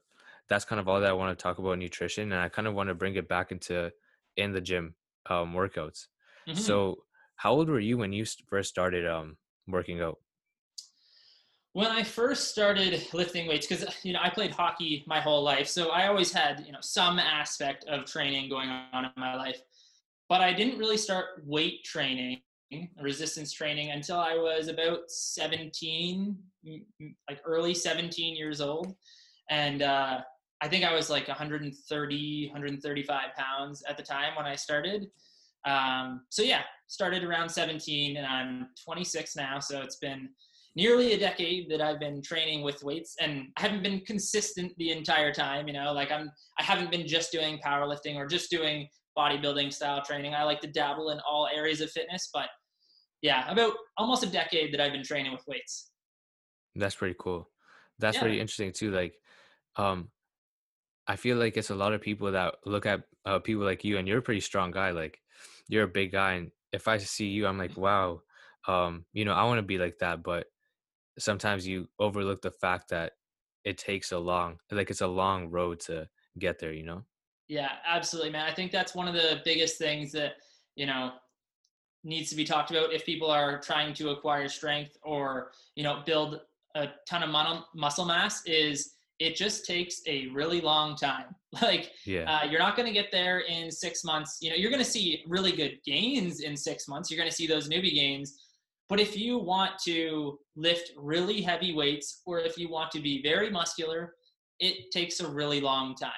[0.49, 2.75] that's kind of all that I want to talk about nutrition and I kind of
[2.75, 3.91] want to bring it back into
[4.37, 4.95] in the gym
[5.29, 6.07] um workouts.
[6.49, 6.59] Mm-hmm.
[6.59, 6.99] So
[7.37, 10.19] how old were you when you first started um working out?
[11.73, 15.69] When I first started lifting weights, because you know I played hockey my whole life,
[15.69, 19.61] so I always had you know some aspect of training going on in my life.
[20.29, 22.41] But I didn't really start weight training
[23.01, 26.37] resistance training until I was about 17,
[27.29, 28.95] like early 17 years old.
[29.51, 30.21] And uh,
[30.61, 35.07] I think I was like 130, 135 pounds at the time when I started.
[35.67, 39.59] Um, so yeah, started around 17 and I'm 26 now.
[39.61, 40.29] So it's been
[40.77, 44.93] nearly a decade that I've been training with weights and I haven't been consistent the
[44.93, 48.89] entire time, you know, like I'm, I haven't been just doing powerlifting or just doing
[49.17, 50.35] bodybuilding style training.
[50.35, 52.49] I like to dabble in all areas of fitness, but
[53.23, 55.91] yeah, about almost a decade that I've been training with weights.
[56.77, 57.49] That's pretty cool.
[57.99, 58.23] That's yeah.
[58.23, 58.93] pretty interesting too.
[58.93, 59.15] Like,
[59.77, 60.11] um,
[61.09, 63.99] I feel like it's a lot of people that look at uh, people like you,
[63.99, 64.91] and you're a pretty strong guy.
[64.91, 65.19] Like,
[65.69, 68.21] you're a big guy, and if I see you, I'm like, wow,
[68.69, 70.23] um, you know, I want to be like that.
[70.23, 70.47] But
[71.19, 73.13] sometimes you overlook the fact that
[73.65, 76.73] it takes a long, like, it's a long road to get there.
[76.73, 77.05] You know?
[77.49, 78.47] Yeah, absolutely, man.
[78.49, 80.35] I think that's one of the biggest things that
[80.77, 81.13] you know
[82.05, 86.03] needs to be talked about if people are trying to acquire strength or you know
[86.07, 86.41] build
[86.77, 92.23] a ton of muscle mass is it just takes a really long time like yeah.
[92.33, 94.89] uh, you're not going to get there in six months you know you're going to
[94.89, 98.39] see really good gains in six months you're going to see those newbie gains
[98.89, 103.23] but if you want to lift really heavy weights or if you want to be
[103.23, 104.15] very muscular
[104.61, 106.11] it takes a really long time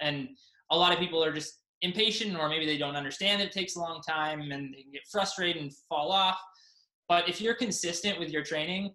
[0.00, 0.28] and
[0.70, 3.80] a lot of people are just impatient or maybe they don't understand it takes a
[3.80, 6.38] long time and they get frustrated and fall off.
[7.08, 8.94] But if you're consistent with your training,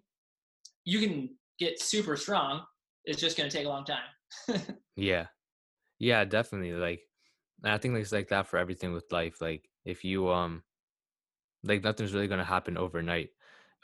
[0.84, 2.62] you can get super strong.
[3.04, 4.62] It's just going to take a long time.
[4.96, 5.26] yeah.
[5.98, 6.72] Yeah, definitely.
[6.72, 7.00] Like,
[7.64, 9.40] I think it's like that for everything with life.
[9.40, 10.62] Like, if you, um,
[11.66, 13.30] like nothing's really going to happen overnight.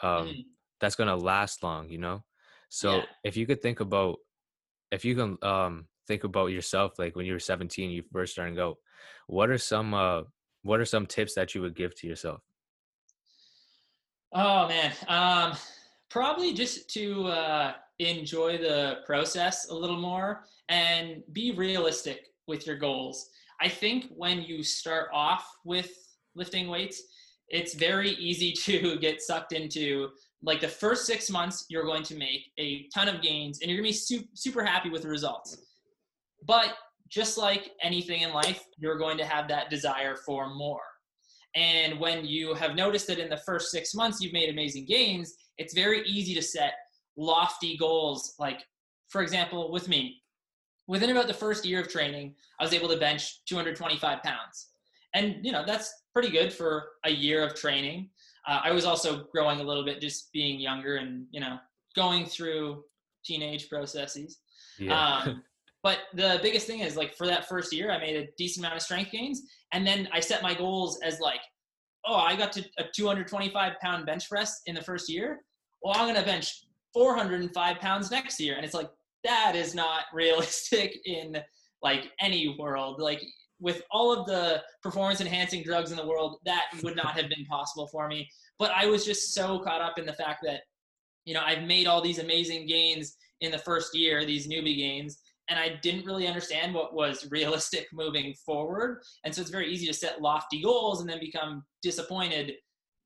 [0.02, 0.44] Um, mm.
[0.80, 2.24] that's going to last long, you know?
[2.68, 3.02] So yeah.
[3.24, 4.16] if you could think about,
[4.90, 8.56] if you can, um, think about yourself, like when you were 17, you first started
[8.56, 8.78] go,
[9.26, 10.22] what are some uh
[10.62, 12.40] what are some tips that you would give to yourself
[14.32, 15.56] oh man um
[16.10, 22.76] probably just to uh enjoy the process a little more and be realistic with your
[22.76, 25.90] goals i think when you start off with
[26.34, 27.02] lifting weights
[27.52, 30.08] it's very easy to get sucked into
[30.42, 33.80] like the first six months you're going to make a ton of gains and you're
[33.80, 35.56] going to be super, super happy with the results
[36.46, 36.74] but
[37.12, 40.80] just like anything in life, you're going to have that desire for more.
[41.54, 45.34] And when you have noticed that in the first six months you've made amazing gains,
[45.58, 46.72] it's very easy to set
[47.18, 48.34] lofty goals.
[48.38, 48.62] Like,
[49.08, 50.22] for example, with me,
[50.86, 54.68] within about the first year of training, I was able to bench 225 pounds.
[55.14, 58.10] And, you know, that's pretty good for a year of training.
[58.46, 61.58] Uh, I was also growing a little bit, just being younger and, you know,
[61.94, 62.84] going through
[63.24, 64.38] teenage processes.
[64.78, 65.18] Yeah.
[65.18, 65.42] Um,
[65.82, 68.76] But the biggest thing is like for that first year, I made a decent amount
[68.76, 69.42] of strength gains.
[69.72, 71.40] And then I set my goals as like,
[72.06, 75.40] oh, I got to a 225 pound bench press in the first year.
[75.82, 78.54] Well, I'm going to bench 405 pounds next year.
[78.54, 78.90] And it's like,
[79.24, 81.36] that is not realistic in
[81.82, 83.00] like any world.
[83.00, 83.22] Like
[83.62, 87.46] with all of the performance enhancing drugs in the world, that would not have been
[87.46, 88.28] possible for me.
[88.58, 90.60] But I was just so caught up in the fact that,
[91.24, 95.18] you know, I've made all these amazing gains in the first year, these newbie gains
[95.48, 99.02] and I didn't really understand what was realistic moving forward.
[99.24, 102.54] And so it's very easy to set lofty goals and then become disappointed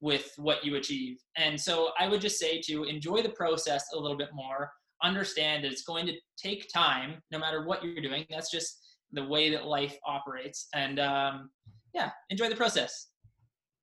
[0.00, 1.16] with what you achieve.
[1.36, 4.70] And so I would just say to enjoy the process a little bit more,
[5.02, 8.24] understand that it's going to take time no matter what you're doing.
[8.30, 10.68] That's just the way that life operates.
[10.74, 11.50] And um,
[11.94, 13.08] yeah, enjoy the process.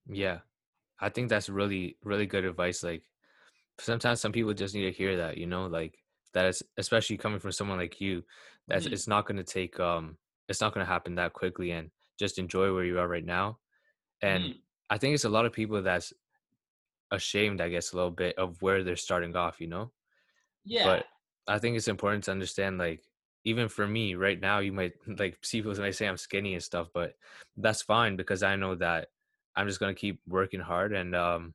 [0.08, 0.40] Yeah.
[1.00, 2.84] I think that's really, really good advice.
[2.84, 3.04] Like
[3.80, 5.98] sometimes some people just need to hear that, you know, like
[6.34, 8.24] that is especially coming from someone like you
[8.68, 8.94] that mm-hmm.
[8.94, 10.18] it's not going to take um
[10.50, 13.58] it's not going to happen that quickly and just enjoy where you are right now
[14.22, 14.58] and mm-hmm.
[14.90, 16.14] i think it's a lot of people that's
[17.12, 19.92] ashamed i guess a little bit of where they're starting off you know
[20.66, 21.06] yeah but
[21.48, 23.02] i think it's important to understand like
[23.46, 26.88] even for me right now you might like people might say i'm skinny and stuff
[26.94, 27.14] but
[27.58, 29.08] that's fine because i know that
[29.56, 31.54] i'm just going to keep working hard and um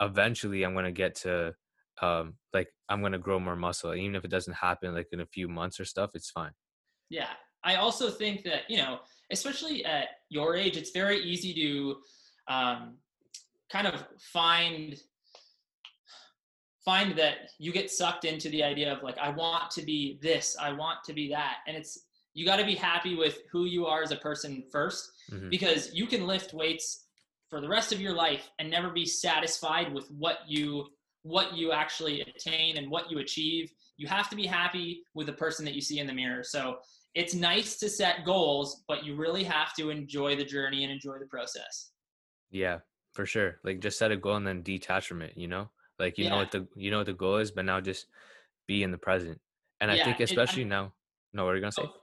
[0.00, 1.54] eventually i'm going to get to
[2.02, 5.26] um like i'm gonna grow more muscle even if it doesn't happen like in a
[5.26, 6.52] few months or stuff it's fine.
[7.08, 7.28] Yeah
[7.62, 9.00] i also think that you know
[9.30, 11.96] especially at your age it's very easy to
[12.52, 12.96] um,
[13.70, 14.96] kind of find
[16.84, 20.56] find that you get sucked into the idea of like i want to be this
[20.60, 23.86] i want to be that and it's you got to be happy with who you
[23.86, 25.48] are as a person 1st mm-hmm.
[25.48, 27.06] because you can lift weights
[27.50, 30.86] for the rest of your life and never be satisfied with what you
[31.22, 33.72] what you actually attain and what you achieve.
[33.96, 36.42] You have to be happy with the person that you see in the mirror.
[36.42, 36.78] So
[37.14, 41.18] it's nice to set goals, but you really have to enjoy the journey and enjoy
[41.18, 41.90] the process.
[42.50, 42.78] Yeah,
[43.12, 43.58] For sure.
[43.64, 45.68] Like just set a goal and then detach from it, you know?
[46.00, 48.06] Like you know what the you know what the goal is, but now just
[48.66, 49.38] be in the present.
[49.80, 50.04] And I Yeah.
[50.04, 50.92] think I'm, especially now,
[51.32, 51.82] no, what are you gonna say?
[51.84, 52.00] oh,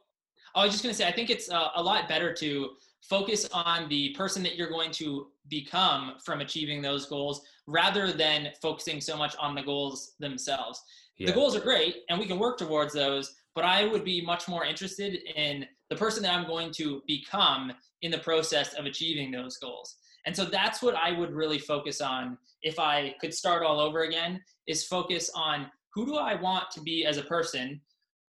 [0.56, 2.70] I was just going to say, I think it's uh, a lot better to
[3.02, 8.50] focus on the person that you're going to become from achieving those goals rather than
[8.62, 10.82] focusing so much on the goals themselves.
[11.20, 14.48] The goals are great and we can work towards those, but I would be much
[14.48, 19.32] more interested in the person that I'm going to become in the process of achieving
[19.32, 19.98] those goals.
[20.28, 24.04] And so that's what I would really focus on if I could start all over
[24.04, 27.82] again is focus on who do I want to be as a person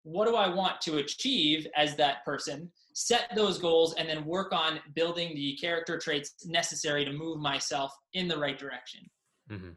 [0.08, 4.52] what do I want to achieve as that person, set those goals, and then work
[4.52, 9.00] on building the character traits necessary to move myself in the right direction.
[9.48, 9.72] hmm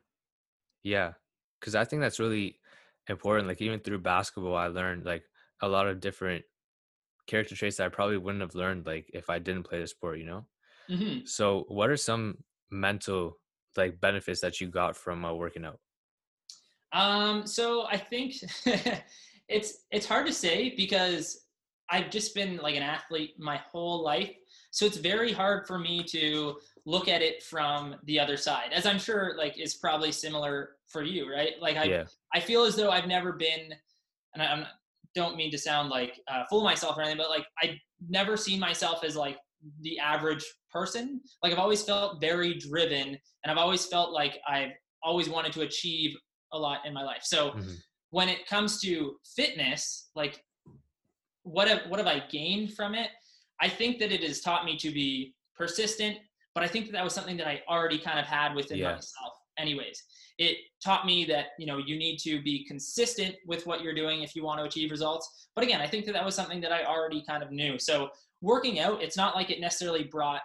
[0.84, 1.14] Yeah.
[1.62, 2.60] Cause I think that's really
[3.08, 3.48] important.
[3.48, 5.24] Like even through basketball, I learned like
[5.62, 6.46] a lot of different
[7.28, 10.20] character traits that I probably wouldn't have learned like if I didn't play the sport,
[10.20, 10.48] you know?
[10.88, 13.38] Hmm So what are some mental
[13.78, 15.80] like benefits that you got from uh, working out?
[16.94, 18.36] Um, so I think
[19.48, 21.46] it's it's hard to say because
[21.90, 24.32] I've just been like an athlete my whole life.
[24.72, 28.86] So it's very hard for me to look at it from the other side, as
[28.86, 31.54] I'm sure like is probably similar for you, right?
[31.62, 32.06] Like I Yeah.
[32.34, 33.74] I feel as though I've never been,
[34.34, 34.66] and I I'm,
[35.14, 38.60] don't mean to sound like uh, of myself or anything, but like I never seen
[38.60, 39.38] myself as like
[39.82, 41.22] the average person.
[41.44, 44.72] Like I've always felt very driven, and I've always felt like I've
[45.04, 46.16] always wanted to achieve
[46.54, 47.24] a lot in my life.
[47.24, 47.78] So Mhm.
[48.10, 50.44] when it comes to fitness, like
[51.44, 53.10] what have what have I gained from it?
[53.60, 56.18] I think that it has taught me to be persistent,
[56.54, 58.94] but I think that that was something that I already kind of had within Yeah.
[58.94, 60.04] myself anyways.
[60.38, 64.24] It taught me that, you know, you need to be consistent with what you're doing
[64.24, 65.50] if you want to achieve results.
[65.56, 67.78] But again, I think that that was something that I already kind of knew.
[67.78, 68.10] So
[68.42, 70.42] working out, it's not like it necessarily brought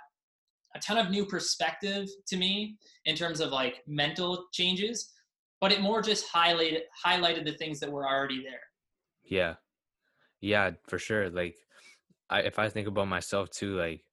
[0.74, 5.12] a ton of new perspective to me in terms of like mental changes,
[5.60, 8.62] but it more just highlighted highlighted the things that were already there.
[9.24, 9.56] Yeah.
[10.40, 11.30] Yeah, for sure.
[11.30, 11.56] Like
[12.30, 14.04] I if I think about myself too, like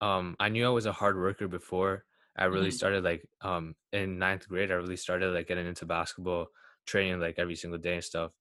[0.00, 2.04] um I knew I was a hard worker before.
[2.36, 2.70] I really Mhm.
[2.70, 6.48] started like um in ninth grade, I really started like getting into basketball,
[6.86, 8.32] training like every single day and stuff.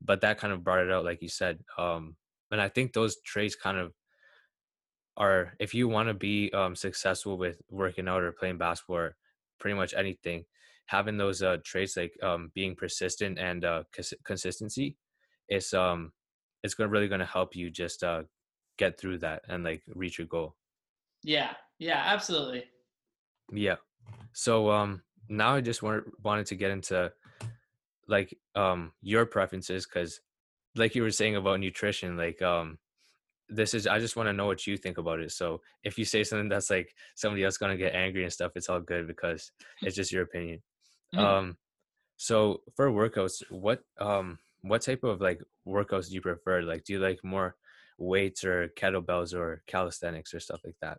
[0.00, 1.64] But that kind of brought it out, like you said.
[1.78, 2.16] Um
[2.50, 3.92] and I think those traits kind of
[5.16, 9.16] are if you want to be um successful with working out or playing basketball or
[9.58, 10.44] pretty much anything,
[10.86, 14.96] having those uh traits like um being persistent and uh cons- consistency
[15.48, 16.12] is um
[16.62, 18.22] it's gonna really gonna help you just uh
[18.78, 20.56] get through that and like reach your goal.
[21.22, 22.64] Yeah, yeah, absolutely.
[23.52, 23.76] Yeah.
[24.32, 27.12] So um now I just want, wanted to get into
[28.08, 30.20] like um your preferences because
[30.76, 32.78] like you were saying about nutrition, like um
[33.48, 35.32] this is I just want to know what you think about it.
[35.32, 38.68] So if you say something that's like somebody else gonna get angry and stuff, it's
[38.68, 39.50] all good because
[39.82, 40.62] it's just your opinion.
[41.14, 41.20] Mhm.
[41.20, 41.58] Um
[42.16, 46.62] so for workouts, what um what type of like workouts do you prefer?
[46.62, 47.56] Like do you like more
[47.98, 50.98] weights or kettlebells or calisthenics or stuff like that?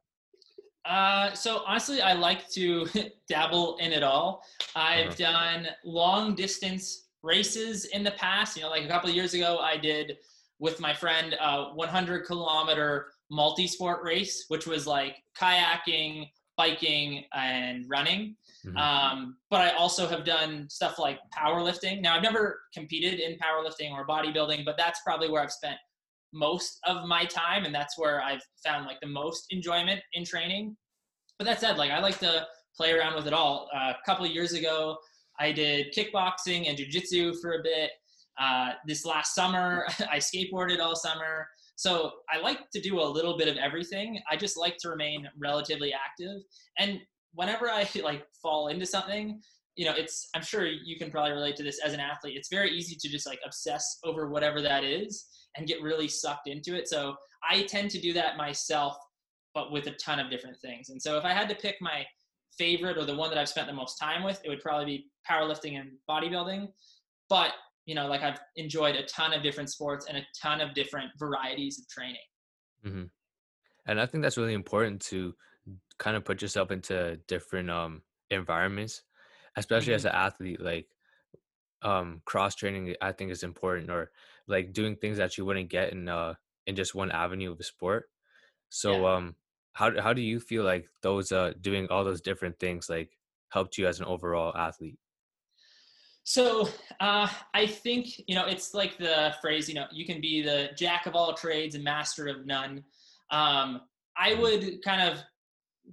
[0.84, 2.88] Uh, so honestly, I like to
[3.30, 4.44] dabble in it all.
[4.76, 5.16] I've Uh-huh.
[5.16, 8.56] done long distance races in the past.
[8.56, 10.18] You know, like a couple of years ago, I did
[10.60, 18.36] with my friend a 100 kilometer multi-sport race, which was like kayaking, biking, and running.
[18.66, 18.78] Mhm.
[18.78, 22.02] Um, but I also have done stuff like powerlifting.
[22.02, 25.78] Now, I've never competed in powerlifting or bodybuilding, but that's probably where I've spent
[26.34, 30.78] most of my time, and that's where I've found like the most enjoyment in training.
[31.38, 33.68] But that said, like I like to play around with it all.
[33.74, 34.98] Uh, a couple of years ago,
[35.42, 37.92] I did kickboxing and jujitsu for a bit.
[38.40, 41.48] Uh, this last summer, I skateboarded all summer.
[41.76, 44.20] So I like to do a little bit of everything.
[44.30, 46.42] I just like to remain relatively active.
[46.78, 47.00] And
[47.34, 49.42] whenever I like fall into something,
[49.76, 52.38] you know, it's I'm sure you can probably relate to this as an athlete.
[52.38, 55.26] It's very easy to just like obsess over whatever that is
[55.58, 56.88] and get really sucked into it.
[56.88, 57.16] So
[57.50, 58.96] I tend to do that myself,
[59.56, 60.90] but with a ton of different things.
[60.90, 62.06] And so if I had to pick my
[62.58, 65.12] favorite or the one that I've spent the most time with, it would probably be
[65.30, 66.74] powerlifting and bodybuilding.
[67.30, 67.54] But
[67.86, 71.12] you know, like I've enjoyed a ton of different sports and a ton of different
[71.20, 72.22] varieties of training.
[72.84, 73.06] hmm
[73.88, 75.36] And I think that's really important to
[76.00, 79.04] kind of put yourself into different um environments,
[79.58, 80.06] especially as Mhm.
[80.06, 80.62] an athlete.
[80.62, 80.90] Like
[81.84, 84.12] um cross training, I think is important, or
[84.48, 86.36] like doing things that you wouldn't get in uh
[86.68, 88.12] in just one avenue of a sport.
[88.70, 89.08] So Yeah.
[89.08, 89.38] um
[89.74, 93.18] how how do you feel like those uh doing all those different things like
[93.50, 95.00] helped you as an overall athlete?
[96.24, 96.70] So
[97.00, 100.70] uh, I think you know it's like the phrase you know you can be the
[100.78, 102.84] jack of all trades and master of none.
[103.32, 103.82] Um,
[104.18, 104.36] I Mhm.
[104.36, 105.24] would kind of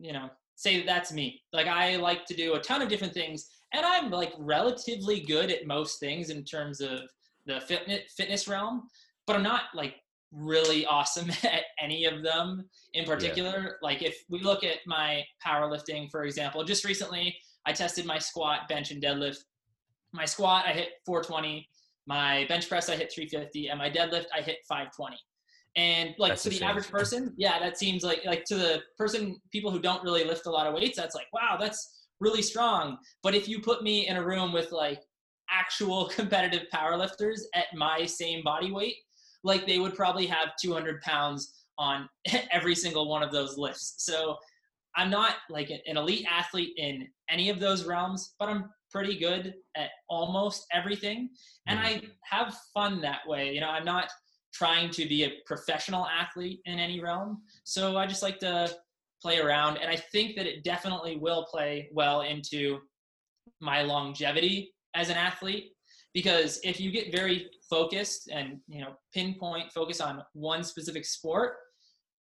[0.00, 1.42] you know say that that's me.
[1.52, 5.50] Like I like to do a ton of different things, and I'm like relatively good
[5.50, 7.10] at most things in terms of
[7.46, 8.88] the fitness fitness realm,
[9.26, 9.96] but I'm not like
[10.32, 13.60] really awesome at any of them in particular.
[13.62, 13.68] Yeah.
[13.82, 18.68] Like if we look at my powerlifting, for example, just recently I tested my squat,
[18.68, 19.38] bench, and deadlift.
[20.12, 21.68] My squat I hit 420.
[22.06, 25.16] My bench press I hit 350, and my deadlift I hit 520.
[25.76, 29.36] And like that's to the average person, yeah, that seems like like to the person
[29.52, 32.96] people who don't really lift a lot of weights, that's like wow, that's really strong.
[33.22, 35.02] But if you put me in a room with like
[35.50, 38.96] actual competitive powerlifters at my same body weight,
[39.44, 42.08] like they would probably have 200 pounds on
[42.50, 43.94] every single one of those lifts.
[43.98, 44.36] So
[44.96, 49.54] I'm not like an elite athlete in any of those realms, but I'm pretty good
[49.76, 51.30] at almost everything.
[51.66, 52.06] And I mm-hmm.
[52.22, 53.54] have fun that way.
[53.54, 54.10] You know, I'm not
[54.52, 57.42] trying to be a professional athlete in any realm.
[57.64, 58.74] So I just like to
[59.22, 59.76] play around.
[59.76, 62.80] And I think that it definitely will play well into
[63.60, 65.72] my longevity as an athlete.
[66.18, 71.52] Because if you get very focused and you know pinpoint focus on one specific sport,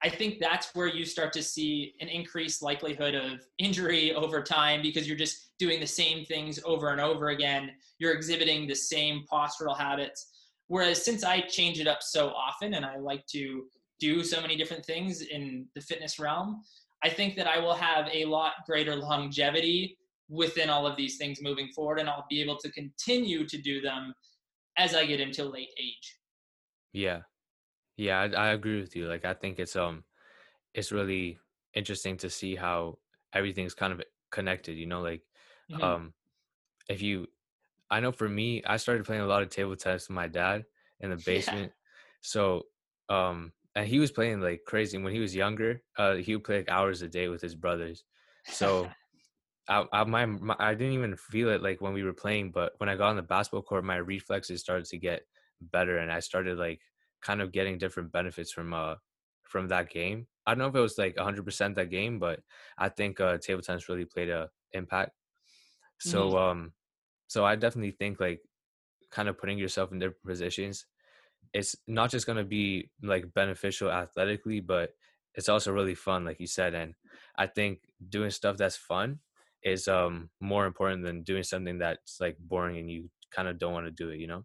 [0.02, 4.82] I think that's where you start to see an increased likelihood of injury over time
[4.82, 7.70] because you're just doing the same things over and over again.
[7.98, 10.26] You're exhibiting the same postural habits.
[10.66, 13.64] Whereas since I change it up so often and I like to
[13.98, 16.60] do so many different things in the fitness realm,
[17.02, 19.96] I think that I will have a lot greater longevity
[20.28, 23.80] within all of these things moving forward and I'll be able to continue to do
[23.80, 24.14] them
[24.76, 26.18] as I get into late age.
[26.92, 27.20] Yeah.
[27.96, 29.06] Yeah, I, I agree with you.
[29.06, 30.04] Like I think it's um
[30.74, 31.38] it's really
[31.74, 32.98] interesting to see how
[33.32, 35.22] everything's kind of connected, you know, like
[35.70, 35.82] mm-hmm.
[35.82, 36.12] um
[36.88, 37.28] if you
[37.88, 40.64] I know for me, I started playing a lot of table tennis with my dad
[41.00, 41.72] in the basement.
[41.72, 42.20] Yeah.
[42.20, 42.62] So
[43.08, 45.82] um and he was playing like crazy when he was younger.
[45.96, 48.04] Uh he would play like hours a day with his brothers.
[48.46, 48.90] So
[49.68, 52.72] I, I my, my, I didn't even feel it like when we were playing, but
[52.78, 55.22] when I got on the basketball court, my reflexes started to get
[55.60, 56.80] better, and I started like
[57.22, 58.96] kind of getting different benefits from uh
[59.42, 60.26] from that game.
[60.46, 62.40] I don't know if it was like 100% that game, but
[62.78, 65.12] I think uh, table tennis really played a impact.
[65.98, 66.36] So mm-hmm.
[66.36, 66.72] um,
[67.26, 68.40] so I definitely think like
[69.10, 70.86] kind of putting yourself in different positions.
[71.52, 74.90] It's not just gonna be like beneficial athletically, but
[75.34, 76.74] it's also really fun, like you said.
[76.74, 76.94] And
[77.36, 79.20] I think doing stuff that's fun
[79.66, 83.72] is um more important than doing something that's like boring and you kind of don't
[83.72, 84.44] want to do it you know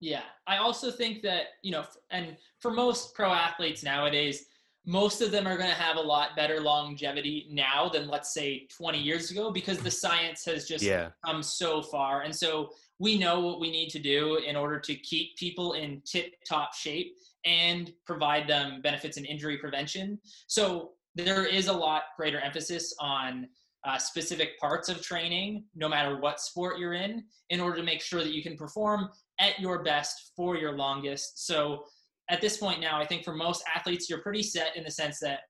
[0.00, 4.46] yeah i also think that you know and for most pro athletes nowadays
[4.86, 8.66] most of them are going to have a lot better longevity now than let's say
[8.74, 11.10] 20 years ago because the science has just yeah.
[11.26, 14.94] come so far and so we know what we need to do in order to
[14.94, 17.14] keep people in tip top shape
[17.44, 23.48] and provide them benefits in injury prevention so there is a lot greater emphasis on
[23.84, 28.02] uh, specific parts of training, no matter what sport you're in, in order to make
[28.02, 29.08] sure that you can perform
[29.38, 31.46] at your best for your longest.
[31.46, 31.84] So
[32.28, 35.18] at this point now, I think for most athletes, you're pretty set in the sense
[35.20, 35.40] that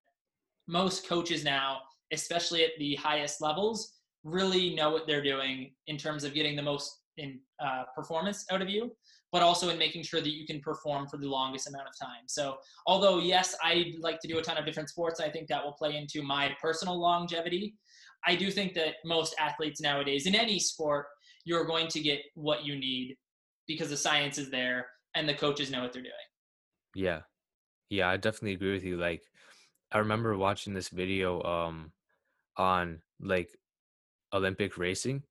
[0.68, 1.78] most coaches now,
[2.12, 6.62] especially at the highest levels, really know what they're doing in terms of getting the
[6.62, 8.90] most in uh, performance out of you,
[9.32, 12.22] but also in making sure that you can perform for the longest amount of time.
[12.26, 12.56] So,
[12.86, 15.72] although yes, I like to do a ton of different sports, I think that will
[15.72, 17.74] play into my personal longevity.
[18.26, 21.06] I do think that most athletes nowadays in any sport,
[21.44, 23.16] you're going to get what you need
[23.66, 26.14] because the science is there and the coaches know what they're doing.
[26.94, 27.20] Yeah.
[27.88, 28.96] Yeah, I definitely agree with you.
[28.96, 29.22] Like
[29.90, 31.92] I remember watching this video um
[32.56, 33.50] on like
[34.32, 35.22] Olympic racing,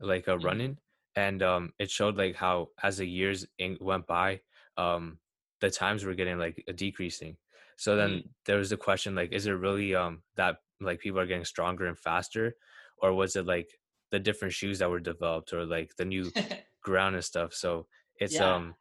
[0.00, 0.46] like a uh, mm-hmm.
[0.46, 0.76] running
[1.16, 3.46] and um it showed like how as the years
[3.80, 4.40] went by
[4.76, 5.18] um
[5.60, 7.36] the times were getting like a decreasing
[7.76, 8.28] so then mm-hmm.
[8.46, 11.86] there was the question like is it really um that like people are getting stronger
[11.86, 12.54] and faster?
[13.00, 13.68] Or was it like
[14.10, 16.30] the different shoes that were developed or like the new
[16.82, 17.54] ground and stuff?
[17.54, 17.86] So
[18.18, 18.54] it's yeah.
[18.54, 18.74] um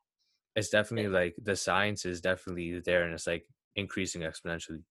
[0.56, 3.46] it's definitely like the science is definitely there and it's like
[3.76, 4.84] increasing exponentially.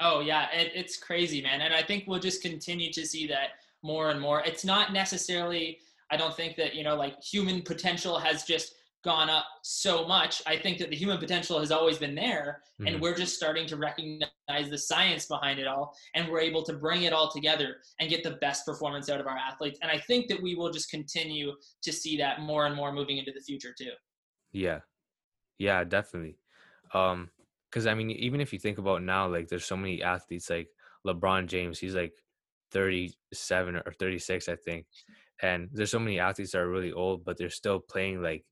[0.00, 3.48] Oh yeah it, it's crazy man and i think we'll just continue to see that
[3.82, 4.42] more and more.
[4.44, 5.78] It's not necessarily
[6.10, 8.74] i don't think that you know like human potential has just
[9.06, 10.42] gone up so much.
[10.46, 12.88] I think that the human potential has always been there, mm-hmm.
[12.88, 16.74] and we're just starting to recognize the science behind it all, and we're able to
[16.74, 19.78] bring it all together and get the best performance out of our athletes.
[19.80, 21.52] And I think that we will just continue
[21.82, 23.92] to see that more and more moving into the future too.
[24.52, 24.80] Yeah,
[25.58, 26.36] yeah, definitely.
[26.92, 27.30] Um,
[27.70, 30.68] because I mean, even if you think about now, like there's so many athletes like
[31.06, 31.78] LeBron James.
[31.78, 32.12] He's like
[32.72, 34.86] 37 or 36, I think.
[35.42, 38.44] And there's so many athletes that are really old, but they're still playing like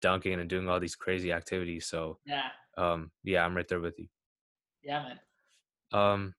[0.00, 1.86] dunking and doing all these crazy activities.
[1.86, 4.08] So yeah, um, yeah, I'm right there with you.
[4.82, 5.20] Yeah, man.
[5.92, 6.34] Um,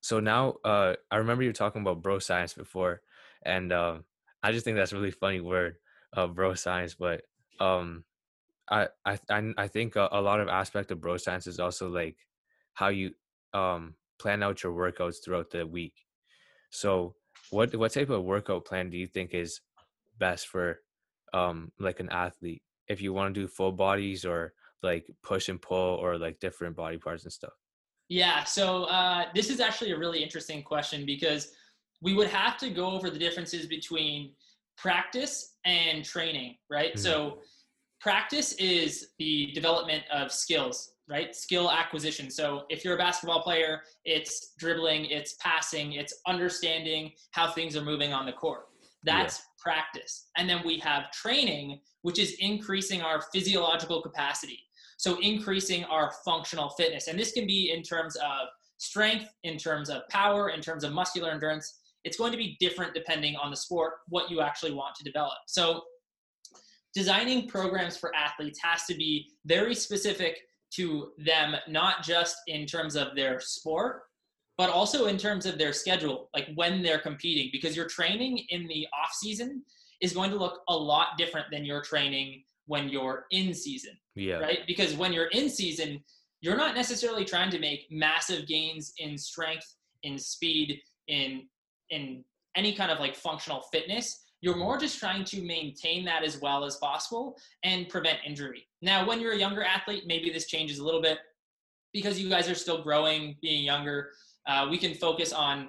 [0.00, 3.00] so now uh I remember you were talking about bro science before
[3.44, 4.04] and um
[4.42, 5.76] I just think that's a really funny word,
[6.14, 7.22] uh bro science, but
[7.60, 8.04] um
[8.70, 9.18] I I
[9.58, 12.18] I think a, a lot of aspect of bro science is also like
[12.74, 13.14] how you
[13.54, 16.06] um plan out your workouts throughout the week.
[16.70, 17.16] So
[17.50, 19.60] what what type of workout plan do you think is
[20.18, 20.80] best for
[21.32, 25.60] um like an athlete if you want to do full bodies or like push and
[25.60, 27.52] pull or like different body parts and stuff?
[28.08, 31.52] Yeah, so uh, this is actually a really interesting question because
[32.02, 34.32] we would have to go over the differences between
[34.76, 36.94] practice and training, right?
[36.94, 37.00] Mm-hmm.
[37.00, 37.38] So
[38.00, 43.82] practice is the development of skills right skill acquisition so if you're a basketball player
[44.04, 48.66] it's dribbling it's passing it's understanding how things are moving on the court
[49.02, 49.44] that's yeah.
[49.64, 50.26] Practice.
[50.36, 54.58] And then we have training which is increasing our physiological capacity.
[54.98, 57.08] So increasing our functional fitness.
[57.08, 60.92] And this can be in terms of strength in terms of power in terms of
[60.92, 61.80] muscular endurance.
[62.04, 65.38] It's going to be different depending on the sport what you actually want to develop.
[65.46, 65.82] So
[66.92, 70.40] designing programs for athletes has to be very specific
[70.74, 74.02] to them, not just in terms of their sport,
[74.56, 78.66] but also in terms of their schedule, like when they're competing, because your training in
[78.68, 79.62] the off season
[80.00, 83.92] is going to look a lot different than your training when you're in season.
[84.14, 84.38] Yeah.
[84.38, 84.60] Right?
[84.66, 86.02] Because when you're in season,
[86.40, 91.48] you're not necessarily trying to make massive gains in strength, in speed, in
[91.90, 92.24] in
[92.56, 94.22] any kind of like functional fitness.
[94.40, 98.66] You're more just trying to maintain that as well as possible and prevent injury.
[98.82, 101.18] Now, when you're a younger athlete, maybe this changes a little bit
[101.94, 104.10] because you guys are still growing, being younger.
[104.46, 105.68] Uh, we can focus on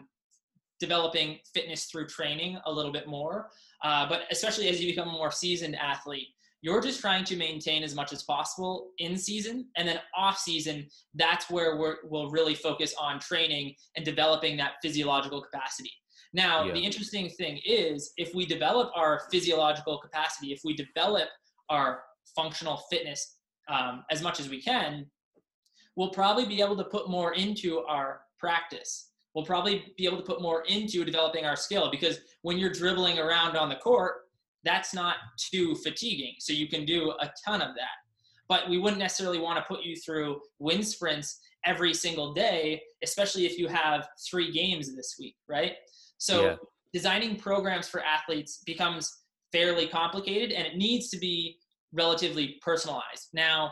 [0.79, 3.49] developing fitness through training a little bit more.
[3.83, 6.27] Uh, but especially as you become a more seasoned athlete,
[6.61, 10.87] you're just trying to maintain as much as possible in season and then off season
[11.13, 15.91] that's where we will really focus on training and developing that physiological capacity
[16.35, 16.73] now, yeah.
[16.73, 21.29] the interesting thing is if we develop our physiological capacity, if we develop
[21.69, 22.01] our
[22.35, 23.37] functional fitness
[23.69, 25.05] um, as much as we can,
[25.95, 29.11] we'll probably be able to put more into our practice.
[29.33, 33.19] We'll probably be able to put more into developing our skill because when you're dribbling
[33.19, 34.15] around on the court,
[34.63, 36.35] that's not too fatiguing.
[36.39, 37.95] So you can do a ton of that.
[38.47, 43.45] But we wouldn't necessarily want to put you through wind sprints every single day, especially
[43.45, 45.73] if you have three games this week, right?
[46.17, 46.55] So yeah.
[46.93, 49.11] designing programs for athletes becomes
[49.51, 51.57] fairly complicated and it needs to be
[51.91, 53.29] relatively personalized.
[53.33, 53.71] Now,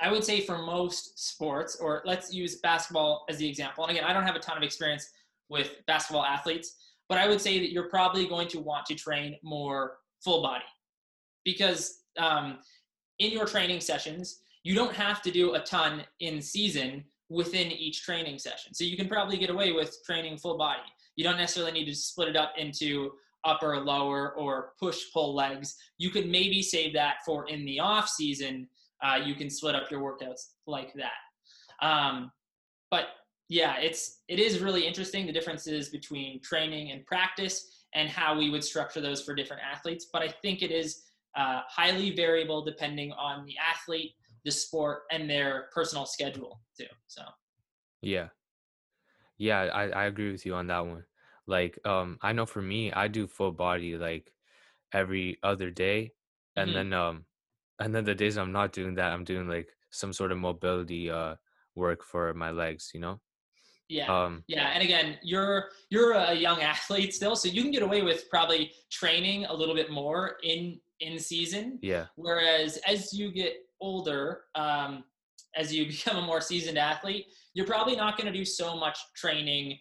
[0.00, 3.84] I would say for most sports, or let's use basketball as the example.
[3.84, 5.10] And again, I don't have a ton of experience
[5.48, 6.76] with basketball athletes,
[7.08, 10.64] but I would say that you're probably going to want to train more full body
[11.44, 12.58] because um,
[13.18, 18.02] in your training sessions, you don't have to do a ton in season within each
[18.02, 18.74] training session.
[18.74, 20.80] So you can probably get away with training full body.
[21.16, 23.12] You don't necessarily need to split it up into
[23.44, 25.76] upper, lower, or push pull legs.
[25.98, 28.68] You could maybe save that for in the off season.
[29.02, 31.86] Uh, you can split up your workouts like that.
[31.86, 32.30] Um,
[32.90, 33.06] but
[33.48, 38.50] yeah, it's it is really interesting the differences between training and practice and how we
[38.50, 40.06] would structure those for different athletes.
[40.12, 41.02] But I think it is
[41.36, 44.12] uh, highly variable depending on the athlete,
[44.44, 46.86] the sport, and their personal schedule too.
[47.08, 47.22] So
[48.02, 48.28] yeah,
[49.38, 51.04] yeah, I, I agree with you on that one.
[51.46, 54.30] Like, um, I know for me, I do full body like
[54.92, 56.12] every other day,
[56.56, 56.76] and mm-hmm.
[56.76, 57.24] then um,
[57.80, 61.10] and then the days I'm not doing that, I'm doing like some sort of mobility
[61.10, 61.34] uh
[61.74, 62.90] work for my legs.
[62.94, 63.20] You know.
[63.88, 64.06] Yeah.
[64.06, 64.68] Um, yeah.
[64.68, 68.72] And again, you're you're a young athlete still, so you can get away with probably
[68.90, 71.78] training a little bit more in in season.
[71.82, 72.06] Yeah.
[72.14, 75.04] Whereas as you get older, um,
[75.56, 78.98] as you become a more seasoned athlete, you're probably not going to do so much
[79.16, 79.78] training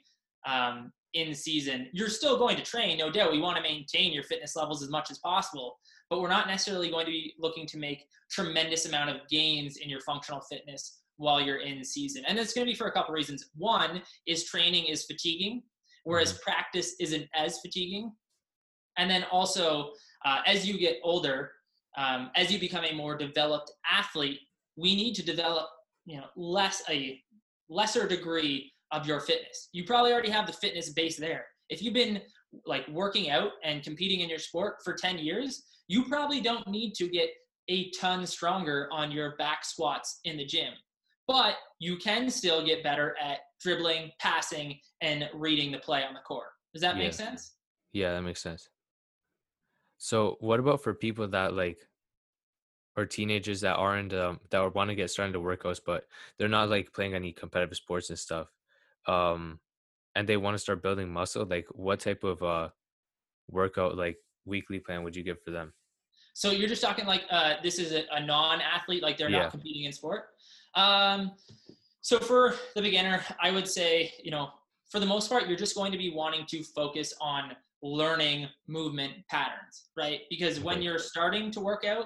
[0.48, 1.88] um, in season.
[1.92, 3.32] You're still going to train, no doubt.
[3.32, 5.78] We want to maintain your fitness levels as much as possible,
[6.10, 9.90] but we're not necessarily going to be looking to make tremendous amount of gains in
[9.90, 12.24] your functional fitness while you're in season.
[12.28, 13.50] And it's going to be for a couple reasons.
[13.56, 15.64] One is training is fatiguing,
[16.04, 16.44] whereas mm-hmm.
[16.44, 18.12] practice isn't as fatiguing.
[18.98, 19.92] And then also,
[20.26, 21.52] uh, as you get older,
[21.98, 24.40] um, as you become a more developed athlete,
[24.78, 25.68] we need to develop,
[26.06, 27.20] you know, less a
[27.70, 29.70] lesser degree of your fitness.
[29.74, 31.46] You probably already have the fitness base there.
[31.70, 32.22] If you've been
[32.66, 36.94] like working out and competing in your sport for 10 years, you probably don't need
[36.94, 37.30] to get
[37.68, 40.74] a ton stronger on your back squats in the gym.
[41.28, 46.22] But you can still get better at dribbling, passing, and reading the play on the
[46.22, 46.48] court.
[46.74, 47.04] Does that yeah.
[47.04, 47.56] make sense?
[47.92, 48.70] Yeah, that makes sense.
[49.98, 51.80] So, what about for people that like
[52.96, 56.06] or teenagers that aren't um, that want to get started into workouts, but
[56.38, 58.48] they're not like playing any competitive sports and stuff.
[59.08, 59.60] Um,
[60.16, 62.70] and they want to start building muscle, like what type of uh
[63.50, 65.74] workout like weekly plan would you give for them?
[66.40, 69.40] So you're just talking like uh, this is a, a non-athlete, like they're yeah.
[69.40, 70.28] not competing in sport.
[70.74, 71.32] Um,
[72.00, 74.48] so for the beginner, I would say, you know,
[74.90, 79.16] for the most part, you're just going to be wanting to focus on learning movement
[79.30, 80.22] patterns, right?
[80.30, 82.06] Because when you're starting to work out,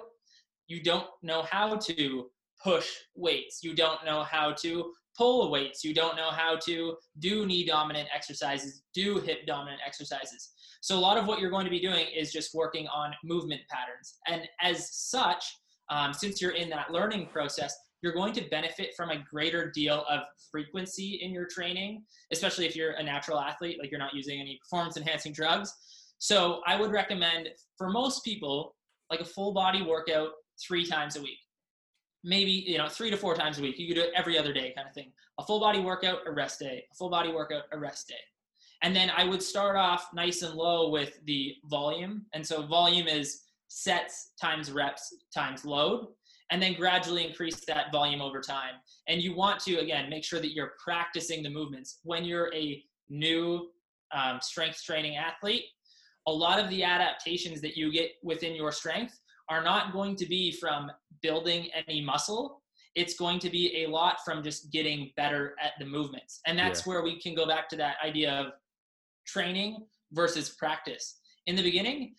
[0.66, 2.26] you don't know how to
[2.64, 3.64] push weights.
[3.64, 5.84] You don't know how to pull weights.
[5.84, 10.52] You don't know how to do knee dominant exercises, do hip dominant exercises.
[10.82, 13.62] So a lot of what you're going to be doing is just working on movement
[13.70, 14.16] patterns.
[14.28, 15.46] And as such,
[15.90, 20.04] um, since you're in that learning process, you're going to benefit from a greater deal
[20.10, 22.04] of frequency in your training,
[22.34, 25.74] especially if you're a natural athlete, like you're not using any performance enhancing drugs.
[26.20, 28.76] So I would recommend for most people,
[29.10, 30.30] like a full body workout
[30.66, 31.38] three times a week.
[32.24, 33.78] Maybe, you know, three to four times a week.
[33.78, 35.12] You could do it every other day kind of thing.
[35.40, 36.86] A full body workout, a rest day.
[36.92, 38.16] A full body workout, a rest day.
[38.82, 42.26] And then I would start off nice and low with the volume.
[42.34, 46.08] And so volume is sets times reps times load
[46.52, 48.76] and then gradually increase that volume over time.
[49.08, 52.00] And you want to, again, make sure that you're practicing the movements.
[52.04, 53.70] When you're a new
[54.12, 55.64] um, strength training athlete,
[56.28, 59.20] a lot of the adaptations that you get within your strength
[59.50, 60.92] are not going to be from
[61.22, 62.62] building any muscle.
[62.96, 66.42] It's going to be a lot from just getting better at the movements.
[66.46, 66.94] And that's yeah.
[66.94, 68.48] where we can go back to that idea of
[69.26, 71.20] training versus practice.
[71.48, 72.14] In the beginning,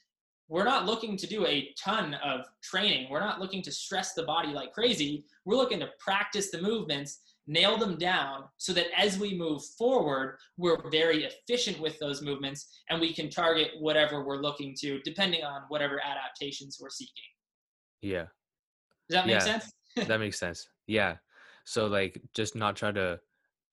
[0.48, 3.08] we're not looking to do a ton of training.
[3.10, 5.24] We're not looking to stress the body like crazy.
[5.44, 10.38] We're looking to practice the movements, nail them down so that as we move forward,
[10.56, 15.44] we're very efficient with those movements and we can target whatever we're looking to, depending
[15.44, 17.12] on whatever adaptations we're seeking.
[18.00, 18.26] Yeah.
[19.08, 19.72] Does that make yeah, sense?
[20.08, 20.68] that makes sense.
[20.86, 21.16] Yeah.
[21.66, 23.20] So, like, just not try to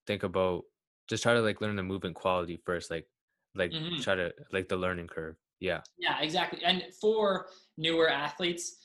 [0.06, 0.62] think about,
[1.08, 2.90] just try to like learn the movement quality first.
[2.90, 3.06] Like,
[3.54, 4.00] like mm-hmm.
[4.00, 5.80] try to like the learning curve yeah.
[5.96, 6.58] Yeah, exactly.
[6.64, 7.46] And for
[7.78, 8.78] newer athletes,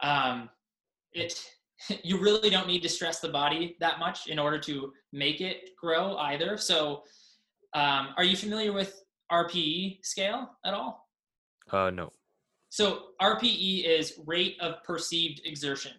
[0.00, 0.50] um,
[1.12, 1.40] it
[2.02, 5.70] you really don't need to stress the body that much in order to make it
[5.80, 6.56] grow either.
[6.56, 7.02] So,
[7.74, 11.08] um, are you familiar with RPE scale at all?
[11.70, 12.12] Uh, no.
[12.68, 15.92] So RPE is rate of perceived exertion.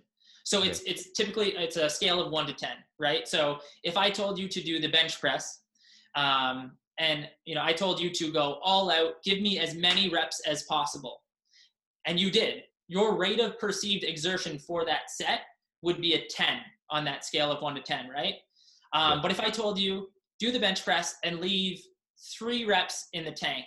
[0.44, 3.28] So it's it's typically it's a scale of one to ten, right?
[3.28, 5.62] So if I told you to do the bench press,
[6.16, 10.10] um, and you know i told you to go all out give me as many
[10.10, 11.22] reps as possible
[12.06, 15.42] and you did your rate of perceived exertion for that set
[15.86, 16.48] would be a 10
[16.90, 18.36] on that scale of 1 to 10 right
[18.94, 20.10] um, but if i told you
[20.40, 21.82] do the bench press and leave
[22.38, 23.66] three reps in the tank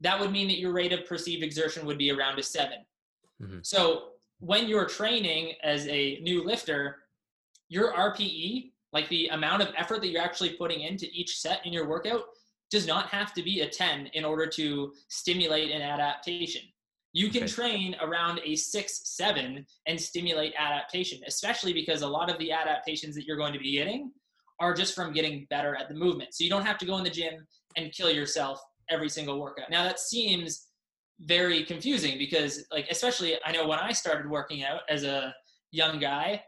[0.00, 2.72] that would mean that your rate of perceived exertion would be around a 7
[3.42, 3.58] mm-hmm.
[3.62, 4.08] so
[4.40, 6.96] when you're training as a new lifter
[7.68, 11.72] your rpe like the amount of effort that you're actually putting into each set in
[11.72, 12.24] your workout
[12.70, 16.62] does not have to be a 10 in order to stimulate an adaptation.
[17.12, 17.52] You can okay.
[17.52, 23.14] train around a six, seven and stimulate adaptation, especially because a lot of the adaptations
[23.16, 24.12] that you're going to be getting
[24.60, 26.34] are just from getting better at the movement.
[26.34, 27.46] So you don't have to go in the gym
[27.76, 29.70] and kill yourself every single workout.
[29.70, 30.66] Now that seems
[31.20, 35.34] very confusing because like especially I know when I started working out as a
[35.70, 36.42] young guy,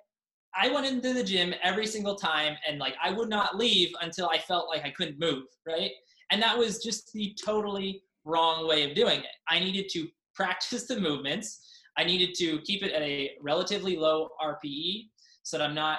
[0.55, 4.29] I went into the gym every single time and like I would not leave until
[4.29, 5.91] I felt like I couldn't move, right?
[6.31, 9.27] And that was just the totally wrong way of doing it.
[9.49, 11.61] I needed to practice the movements.
[11.97, 15.09] I needed to keep it at a relatively low RPE
[15.43, 15.99] so that I'm not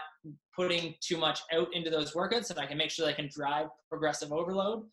[0.56, 3.30] putting too much out into those workouts and I can make sure that I can
[3.34, 4.84] drive progressive overload.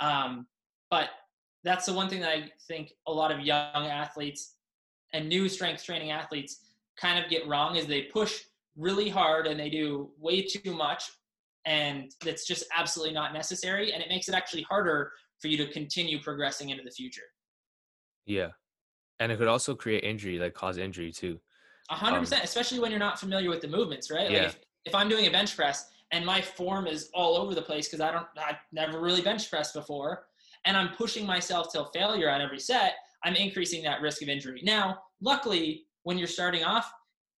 [0.00, 0.46] Um,
[0.90, 1.08] but
[1.64, 4.56] that's the one thing that I think a lot of young athletes
[5.12, 6.64] and new strength training athletes
[7.00, 8.42] kind of get wrong is they push
[8.76, 11.10] really hard and they do way too much
[11.64, 15.66] and that's just absolutely not necessary and it makes it actually harder for you to
[15.72, 17.22] continue progressing into the future
[18.26, 18.48] yeah
[19.20, 21.38] and it could also create injury like cause injury too
[21.90, 24.38] A 100% um, especially when you're not familiar with the movements right yeah.
[24.38, 24.56] Like if,
[24.86, 28.00] if i'm doing a bench press and my form is all over the place because
[28.00, 30.24] i don't i've never really bench pressed before
[30.64, 32.94] and i'm pushing myself till failure on every set
[33.24, 36.90] i'm increasing that risk of injury now luckily when you're starting off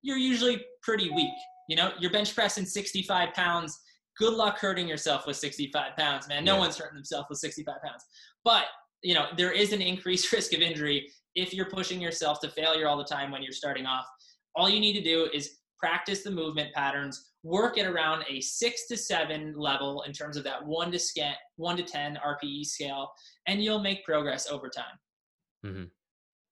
[0.02, 1.34] you're usually pretty weak
[1.68, 3.80] you know you're bench pressing 65 pounds
[4.18, 6.44] good luck hurting yourself with 65 pounds, man.
[6.44, 6.60] No yeah.
[6.60, 8.04] one's hurting themselves with 65 pounds.
[8.44, 8.64] But,
[9.02, 12.88] you know, there is an increased risk of injury if you're pushing yourself to failure
[12.88, 14.06] all the time when you're starting off.
[14.54, 18.86] All you need to do is practice the movement patterns, work at around a six
[18.88, 23.12] to seven level in terms of that one to scan, one to 10 RPE scale,
[23.46, 24.98] and you'll make progress over time.
[25.66, 25.84] Mm-hmm.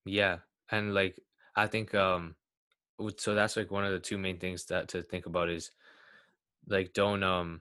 [0.05, 0.39] Yeah.
[0.70, 1.18] And like,
[1.57, 2.35] I think, um,
[3.16, 5.70] so that's like one of the two main things that to think about is
[6.68, 7.61] like don't um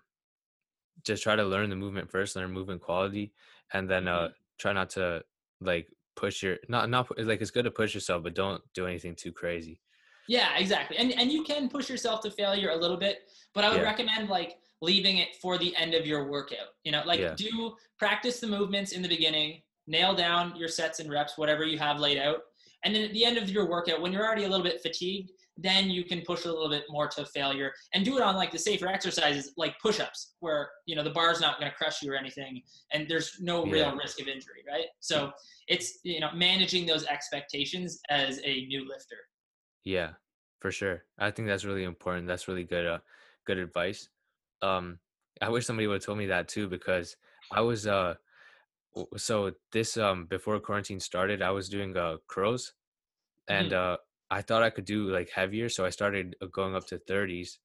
[1.03, 3.33] just try to learn the movement first, learn movement quality,
[3.73, 4.33] and then uh Mhm.
[4.59, 5.23] try not to
[5.59, 9.15] like push your not not like it's good to push yourself, but don't do anything
[9.15, 9.81] too crazy.
[10.27, 10.97] Yeah, exactly.
[10.97, 13.81] And and you can push yourself to failure a little bit, but I would Yeah,
[13.81, 16.69] recommend like leaving it for the end of your workout.
[16.83, 20.99] You know, like yeah, do practice the movements in the beginning, nail down your sets
[20.99, 22.41] and reps, whatever you have laid out.
[22.83, 25.31] And then at the end of your workout, when you're already a little bit fatigued,
[25.61, 28.51] then you can push a little bit more to failure and do it on like
[28.51, 32.11] the safer exercises like push-ups where you know the bar's not going to crush you
[32.11, 32.61] or anything
[32.93, 35.31] and there's no yeah, real risk of injury right so
[35.67, 39.17] it's you know managing those expectations as a new lifter
[39.83, 40.13] yeah,
[40.59, 41.05] for sure.
[41.17, 42.27] I think that's really important.
[42.27, 42.99] That's really good uh
[43.45, 44.09] good advice.
[44.61, 44.99] Um,
[45.41, 47.17] I wish somebody would have told me that too because
[47.51, 48.15] I was uh
[49.17, 52.73] so this um before quarantine started, I was doing uh curls
[53.47, 53.97] and Mhm, uh
[54.31, 57.59] I thought I could do like heavier, so I started uh, going up to 30s,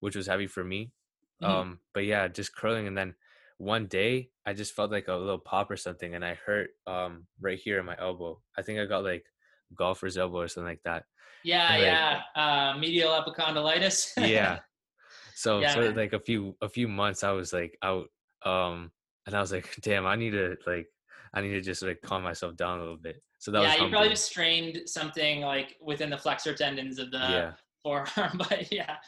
[0.00, 0.92] which was heavy for me.
[1.40, 1.48] mhm.
[1.48, 3.16] Um, but yeah, just curling, and then
[3.58, 7.28] one day I just felt like a little pop or something, and I hurt um
[7.40, 8.42] right here in my elbow.
[8.58, 9.26] I think I got like
[9.74, 11.06] golfer's elbow or something like that,
[11.42, 12.22] Yeah, like yeah.
[12.34, 14.12] Uh, medial epicondylitis.
[14.16, 14.60] yeah,
[15.34, 18.08] so yeah, for like a few a few months I was like out,
[18.44, 18.92] um,
[19.26, 20.88] and I was like, damn, I need to like
[21.34, 23.22] I need to just like calm myself down a little bit.
[23.38, 27.10] So that was Yeah, you probably just strained something like within the flexor tendons of
[27.10, 27.54] the Yeah.
[27.82, 28.38] forearm.
[28.38, 28.98] But yeah,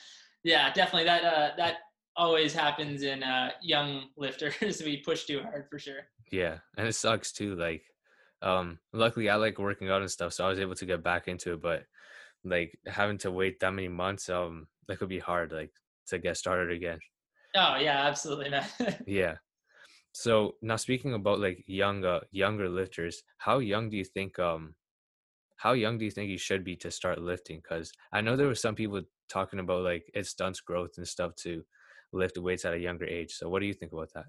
[0.45, 1.79] yeah, definitely that uh, that
[2.17, 4.83] always happens in uh, young lifters.
[4.85, 6.01] we push too hard for sure.
[6.31, 7.57] Yeah, and it sucks too.
[7.57, 7.85] Like,
[8.43, 11.29] um, luckily I like working out and stuff, so I was able to get back
[11.29, 11.61] into it.
[11.61, 11.87] But
[12.45, 15.53] like having to wait that many months, um, that could be hard.
[15.53, 15.73] Like
[16.09, 17.01] to get started again.
[17.57, 18.69] Oh yeah, absolutely, man.
[19.07, 19.39] Yeah.
[20.13, 24.75] So now speaking about like young, uh, younger lifters, how young do you think, um,
[25.57, 27.61] how young do you think you should be to start lifting?
[27.63, 31.35] Because I know there were some people talking about like it stunts growth and stuff
[31.37, 31.63] to
[32.13, 33.35] lift weights at a younger age.
[33.35, 34.27] So what do you think about that?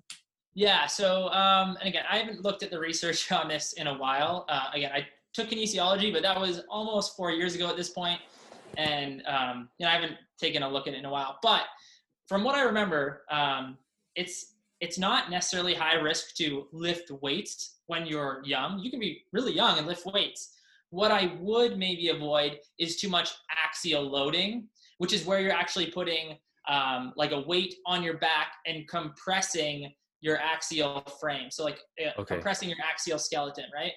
[0.54, 0.86] Yeah.
[0.86, 4.46] So, um, and again, I haven't looked at the research on this in a while.
[4.50, 8.20] Uh, again, I took kinesiology, but that was almost four years ago at this point,
[8.78, 11.38] and um, you know, I haven't taken a look at it in a while.
[11.42, 11.64] But
[12.28, 13.78] from what I remember, um,
[14.16, 18.80] it's it's not necessarily high risk to lift weights when you're young.
[18.80, 20.56] You can be really young and lift weights.
[20.90, 23.32] What I would maybe avoid is too much
[23.66, 24.68] axial loading,
[24.98, 29.94] which is where you're actually putting um, like a weight on your back and compressing
[30.20, 31.50] your axial frame.
[31.52, 32.36] So like uh, Okay.
[32.36, 33.94] compressing your axial skeleton, right?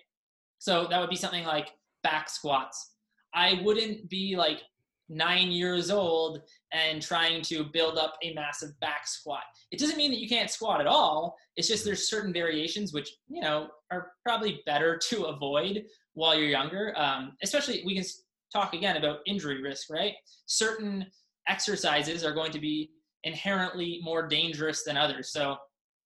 [0.59, 1.71] So that would be something like
[2.03, 2.93] back squats.
[3.35, 4.61] I wouldn't be like
[5.09, 6.43] nine years old
[6.73, 9.43] and trying to build up a massive back squat.
[9.71, 11.37] It doesn't mean that you can't squat at all.
[11.57, 15.85] It's just there's certain variations which you know are probably better to avoid
[16.15, 16.95] while you're younger.
[16.97, 18.05] Um, especially we can
[18.53, 20.15] talk again about injury risk, right?
[20.47, 21.07] Certain
[21.49, 22.91] exercises are going to be
[23.25, 25.33] inherently more dangerous than others.
[25.33, 25.57] So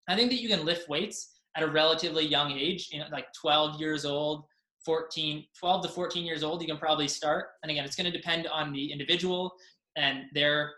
[0.09, 3.27] I think that you can lift weights at a relatively young age, you know, like
[3.41, 4.45] 12 years old,
[4.89, 7.49] 14, 12 to 14 years old, you can probably start.
[7.63, 9.53] And again, it's going to depend on the individual
[9.97, 10.73] and their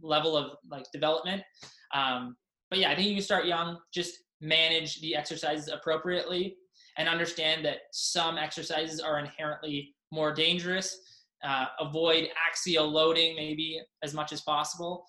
[0.00, 1.42] level of like development.
[1.92, 2.36] Um,
[2.70, 6.54] but yeah, I think you can start young, just manage the exercises appropriately
[6.96, 10.96] and understand that some exercises are inherently more dangerous.
[11.44, 15.04] Uh, avoid axial loading maybe as much as possible.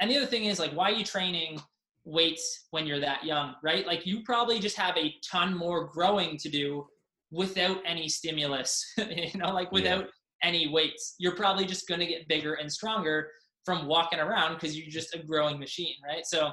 [0.00, 1.60] And the other thing is like, why are you training
[2.04, 3.84] weights when you're that young, right?
[3.84, 6.86] Like you probably just have a ton more growing to do
[7.30, 9.72] without any stimulus, you know, like Yeah.
[9.72, 10.06] without
[10.42, 11.14] any weights.
[11.18, 13.30] You're probably just going to get bigger and stronger
[13.64, 16.24] from walking around because you're just a growing machine, right?
[16.26, 16.50] So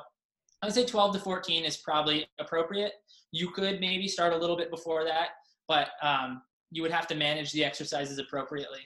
[0.61, 2.93] I would say 12 to 14 is probably appropriate.
[3.31, 5.29] You could maybe start a little bit before that,
[5.67, 8.79] but um, you would have to manage the exercises appropriately.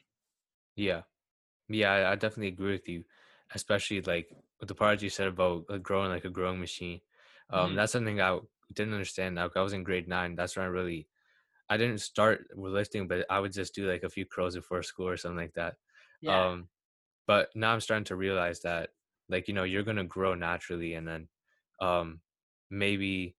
[0.76, 1.02] Yeah.
[1.70, 3.04] Yeah, I, I definitely agree with you,
[3.54, 4.30] especially like
[4.60, 7.02] with the part you said about uh, growing like a growing machine.
[7.50, 7.76] Um, Mhm.
[7.76, 8.40] that's something I
[8.74, 9.36] didn't understand.
[9.36, 10.36] Like I was in grade nine.
[10.36, 11.08] That's when I really,
[11.70, 14.84] I didn't start with lifting, but I would just do like a few curls before
[14.84, 15.78] school or something like that.
[16.22, 16.48] Yeah.
[16.48, 16.70] Um,
[17.28, 18.92] but now I'm starting to realize that,
[19.30, 21.30] like you know, you're gonna grow naturally, and then,
[21.82, 22.22] um,
[22.72, 23.38] maybe,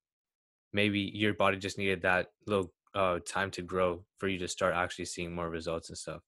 [0.72, 4.74] maybe your body just needed that little uh time to grow for you to start
[4.74, 6.22] actually seeing more results and stuff.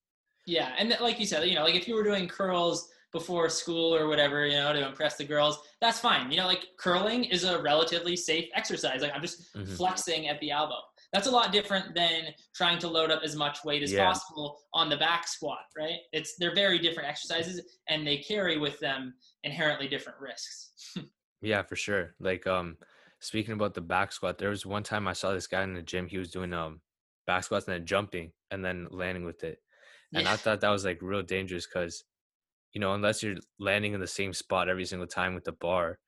[0.45, 3.93] Yeah, and like you said, you know, like if you were doing curls before school
[3.93, 6.31] or whatever, you know, to impress the girls, that's fine.
[6.31, 9.01] You know, like curling is a relatively safe exercise.
[9.01, 10.79] Like I'm just hmm flexing at the elbow.
[11.13, 14.07] That's a lot different than trying to load up as much weight as Yeah.
[14.07, 15.99] possible on the back squat, right?
[16.13, 20.95] It's they're very different exercises and they carry with them inherently different risks.
[21.41, 22.15] Yeah, for sure.
[22.19, 22.77] Like um
[23.19, 25.81] speaking about the back squat, there was one time I saw this guy in the
[25.81, 26.81] gym, he was doing um
[27.27, 29.59] back squats and then jumping and then landing with it.
[30.13, 30.33] And Yeah.
[30.33, 32.03] I thought that was like real dangerous because,
[32.73, 35.99] you know, unless you're landing in the same spot every single time with the bar,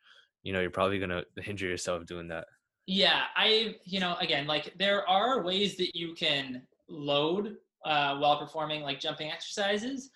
[0.44, 2.48] you know you're probably gonna injure yourself doing that.
[2.86, 7.56] Yeah, I you know again like there are ways that you can load
[7.86, 10.10] uh, while performing like jumping exercises.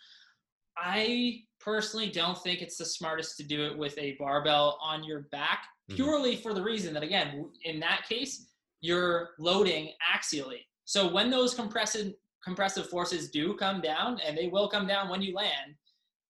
[0.78, 5.22] I personally don't think it's the smartest to do it with a barbell on your
[5.32, 5.96] back, mm-hmm.
[5.96, 6.42] purely mm-hmm.
[6.42, 8.48] for the reason that again in that case
[8.82, 10.66] you're loading axially.
[10.86, 12.14] So when those compressive
[12.48, 15.76] compressive forces do come down, and they will come down when you land,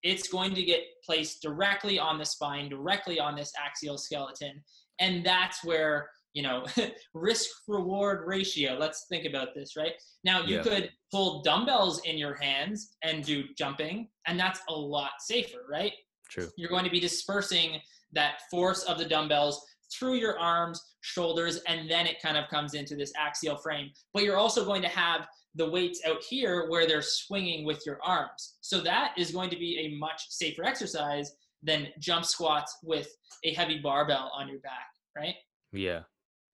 [0.04, 4.64] it's going to get placed directly on the spine, directly on this axial skeleton.
[5.00, 6.64] And that's where, you know,
[7.16, 8.78] risk reward ratio.
[8.80, 9.94] Let's think about this, right?
[10.24, 10.62] Now, you yeah.
[10.62, 15.94] could hold dumbbells in your hands and do jumping, and that's a lot safer, right?
[16.30, 16.48] True.
[16.56, 17.82] You're going to be dispersing
[18.14, 22.76] that force of the dumbbells through your arms, shoulders, and then it kind of comes
[22.76, 23.90] into this axial frame.
[24.14, 25.26] But you're also going to have
[25.56, 28.58] the weights out here where they're swinging with your arms.
[28.62, 31.32] So that is going to be a much safer exercise
[31.64, 33.10] than jump squats with
[33.44, 34.86] a heavy barbell on your back,
[35.18, 35.34] right?
[35.74, 36.02] Yeah,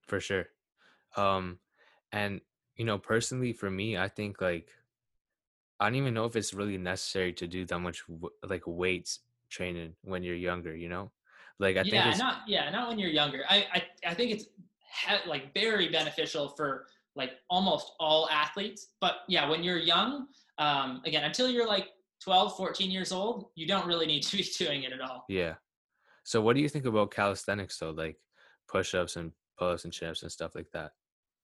[0.06, 0.46] for sure.
[1.16, 1.58] Um,
[2.12, 2.40] and
[2.76, 4.70] you know, personally for me, I think like
[5.80, 8.04] I don't even know if it's really necessary to do that much
[8.48, 10.74] like weights training when you're younger.
[10.74, 11.12] You know,
[11.58, 13.44] like I yeah, think yeah, not yeah, not when you're younger.
[13.48, 14.44] I I, I think it's
[15.06, 16.86] he- like very beneficial for
[17.16, 18.88] like almost all athletes.
[19.00, 20.26] But yeah, when you're young,
[20.58, 21.88] um, again, until you're like
[22.22, 25.24] 12, 14 years old, you don't really need to be doing it at all.
[25.28, 25.54] Yeah.
[26.24, 28.16] So what do you think about calisthenics though, like
[28.68, 30.92] push-ups and pull-ups and chin-ups and stuff like that?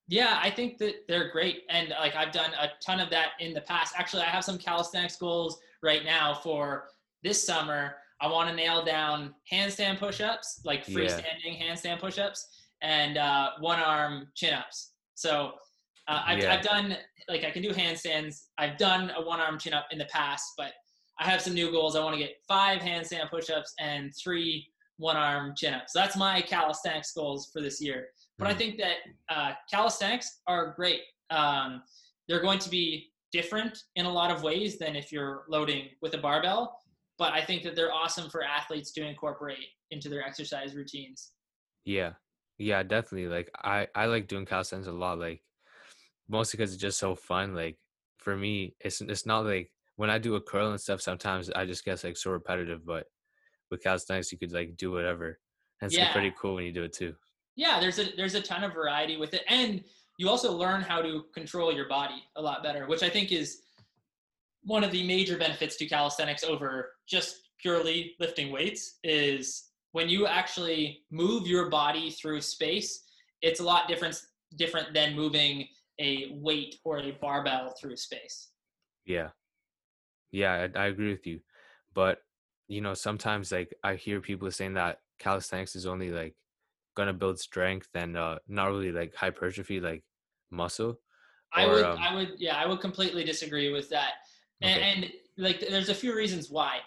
[0.09, 1.63] Yeah, I think that they're great.
[1.71, 3.95] And like I've done a ton of that in the past.
[3.97, 6.89] Actually, I have some calisthenics goals right now for
[7.23, 7.95] this summer.
[8.21, 11.73] I want to nail down handstand push-ups, like freestanding yeah.
[11.73, 12.49] handstand push-ups,
[12.83, 14.93] and uh, one arm chin-ups.
[15.15, 15.53] So
[16.09, 16.55] uh, I've, yeah.
[16.55, 16.97] I've done
[17.29, 18.47] like I can do handstands.
[18.59, 20.73] I've done a one arm chin up in the past, but
[21.21, 21.95] I have some new goals.
[21.95, 24.70] I want to get five handstand push ups and three
[25.01, 25.95] one arm chin ups.
[25.95, 28.09] So that's my calisthenics goals for this year.
[28.39, 28.55] But mm-hmm.
[28.55, 28.97] I think that
[29.29, 31.01] uh, calisthenics are great.
[31.31, 31.83] Um,
[32.29, 36.15] they're going to be different in a lot of ways than if you're loading with
[36.15, 36.77] a barbell.
[37.19, 39.59] But I think that they're awesome for athletes to incorporate
[39.91, 41.33] into their exercise routines.
[41.85, 42.13] Yeah,
[42.59, 43.29] yeah, definitely.
[43.29, 45.19] Like I I like doing calisthenics a lot.
[45.19, 45.41] Like
[46.29, 47.55] mostly because it's just so fun.
[47.55, 47.79] Like
[48.19, 51.01] for me, it's it's not like when I do a curl and stuff.
[51.01, 52.85] Sometimes I just get like so repetitive.
[52.87, 53.07] But
[53.71, 55.39] with calisthenics, you could like do whatever.
[55.81, 56.05] And it's yeah.
[56.05, 57.15] like, pretty cool when you do it too.
[57.57, 59.83] Yeah, there's a there's a ton of variety with it, and
[60.19, 63.63] you also learn how to control your body a lot better, which I think is
[64.63, 70.27] one of the major benefits to calisthenics over just purely lifting weights is when you
[70.27, 73.05] actually move your body through space,
[73.43, 74.21] it's a lot different
[74.57, 75.67] different than moving
[76.01, 78.49] a weight or a barbell through space.
[79.07, 79.29] Yeah.
[80.33, 81.41] Yeah, I, I agree with you.
[81.95, 82.19] But
[82.71, 86.35] you know, sometimes like I hear people saying that calisthenics is only like
[86.97, 90.03] gonna build strength and uh not really like hypertrophy like
[90.51, 91.01] muscle.
[91.53, 94.13] I would um, I would yeah, I would completely disagree with that.
[94.63, 94.73] Okay.
[94.73, 96.79] And, and like there's a few reasons why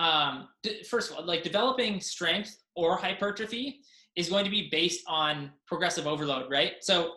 [0.00, 0.48] um,
[0.88, 3.80] first of all, like developing strength or hypertrophy
[4.16, 6.74] is going to be based on progressive overload, right?
[6.80, 7.14] So,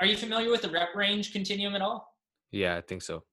[0.00, 2.08] are you familiar with the rep range continuum at all?
[2.52, 3.24] Yeah, I think so.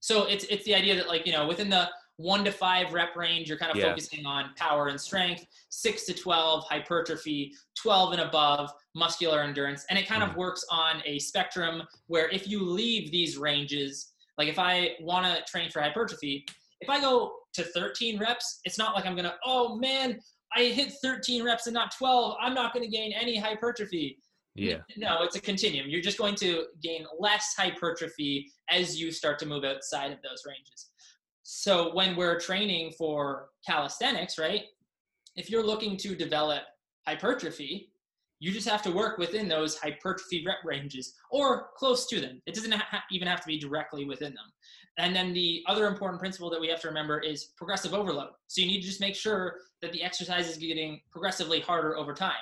[0.00, 3.14] So it's it's the idea that like you know within the one to five rep
[3.16, 3.88] range, you're kind of yeah.
[3.88, 5.46] focusing on power and strength.
[5.68, 10.30] Six to twelve hypertrophy, twelve and above muscular endurance, and it kind mm.
[10.30, 15.26] of works on a spectrum where if you leave these ranges, like if I want
[15.26, 16.46] to train for hypertrophy,
[16.80, 20.18] if I go to 13 reps, it's not like I'm gonna, oh man,
[20.54, 22.36] I hit 13 reps and not 12.
[22.40, 24.18] I'm not gonna gain any hypertrophy.
[24.54, 24.78] Yeah.
[24.96, 25.90] No, it's a continuum.
[25.90, 30.42] You're just going to gain less hypertrophy as you start to move outside of those
[30.46, 30.90] ranges.
[31.48, 34.64] So when we're training for calisthenics, right?
[35.36, 36.64] If you're looking to develop
[37.06, 37.92] hypertrophy,
[38.40, 42.42] you just have to work within those hypertrophy rep ranges or close to them.
[42.46, 44.44] It doesn't ha- even have to be directly within them.
[44.98, 48.30] And then the other important principle that we have to remember is progressive overload.
[48.48, 52.12] So you need to just make sure that the exercise is getting progressively harder over
[52.12, 52.32] time.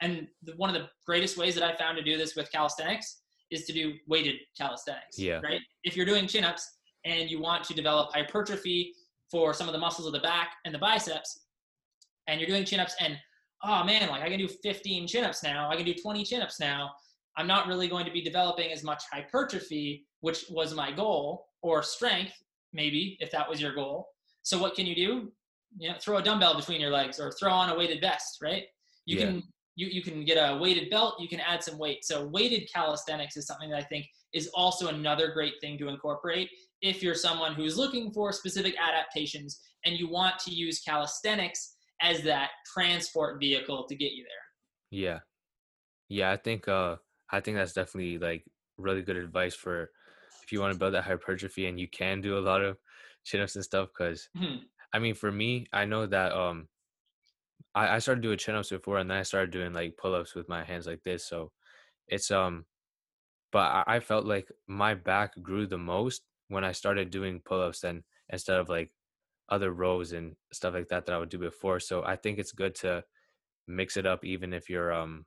[0.00, 3.20] And the, one of the greatest ways that I found to do this with calisthenics
[3.52, 5.16] is to do weighted calisthenics.
[5.16, 5.40] Yeah.
[5.44, 5.60] Right.
[5.84, 8.94] If you're doing chin ups and you want to develop hypertrophy
[9.30, 11.40] for some of the muscles of the back and the biceps,
[12.26, 13.18] and you're doing chin ups and
[13.64, 16.42] oh man, like I can do 15 chin ups now, I can do 20 chin
[16.42, 16.90] ups now.
[17.36, 21.82] I'm not really going to be developing as much hypertrophy, which was my goal, or
[21.82, 22.32] strength,
[22.72, 24.08] maybe, if that was your goal.
[24.42, 25.32] So what can you do?
[25.78, 28.64] You know, throw a dumbbell between your legs or throw on a weighted vest, right?
[29.06, 29.24] You yeah.
[29.26, 29.42] can
[29.76, 32.04] you, you can get a weighted belt, you can add some weight.
[32.04, 36.50] So weighted calisthenics is something that I think is also another great thing to incorporate
[36.82, 42.22] if you're someone who's looking for specific adaptations and you want to use calisthenics as
[42.22, 44.42] that transport vehicle to get you there.
[44.90, 45.20] Yeah.
[46.08, 46.98] Yeah, I think uh
[47.30, 48.46] I think that's definitely like
[48.78, 49.92] really good advice for
[50.42, 52.78] if you want to build that hypertrophy and you can do a lot of
[53.24, 54.68] chin-ups and stuff because Mhm.
[54.92, 56.70] I mean for me, I know that um
[57.74, 60.64] I, I started doing chin-ups before and then I started doing like pull-ups with my
[60.64, 61.24] hands like this.
[61.26, 61.52] So
[62.08, 62.66] it's um
[63.52, 67.80] but I, I felt like my back grew the most when I started doing pull-ups
[67.80, 68.90] than instead of like
[69.48, 71.80] other rows and stuff like that that I would do before.
[71.80, 73.04] So I think it's good to
[73.66, 75.26] mix it up even if you're um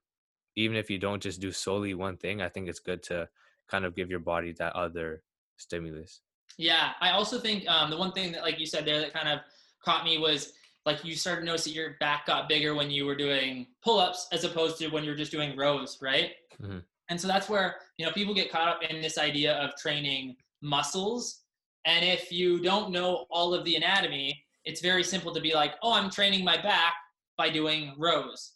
[0.55, 3.29] even if you don't just do solely one thing, I think it's good to
[3.69, 5.23] kind of give your body that other
[5.57, 6.21] stimulus.
[6.57, 9.29] Yeah, I also think um, the one thing that, like you said there, that kind
[9.29, 9.39] of
[9.83, 10.51] caught me was
[10.85, 14.27] like you started to notice that your back got bigger when you were doing pull-ups
[14.33, 16.31] as opposed to when you're just doing rows, right?
[16.61, 16.83] Mhm.
[17.09, 20.35] And so that's where you know people get caught up in this idea of training
[20.61, 21.41] muscles,
[21.85, 25.75] and if you don't know all of the anatomy, it's very simple to be like,
[25.81, 26.93] oh, I'm training my back
[27.37, 28.53] by doing rows.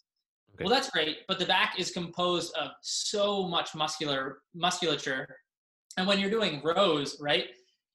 [0.54, 0.64] Okay.
[0.64, 5.26] Well, that's great, but the back is composed of so much muscular musculature,
[5.96, 7.46] and when you're doing rows, right?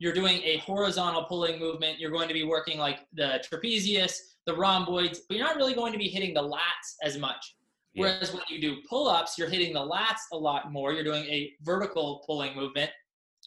[0.01, 1.99] you're doing a horizontal pulling movement.
[1.99, 5.93] You're going to be working like the trapezius, the rhomboids, but you're not really going
[5.93, 7.55] to be hitting the lats as much.
[7.93, 8.01] Yeah.
[8.01, 10.91] Whereas when you do pull ups, you're hitting the lats a lot more.
[10.91, 12.89] You're doing a vertical pulling movement,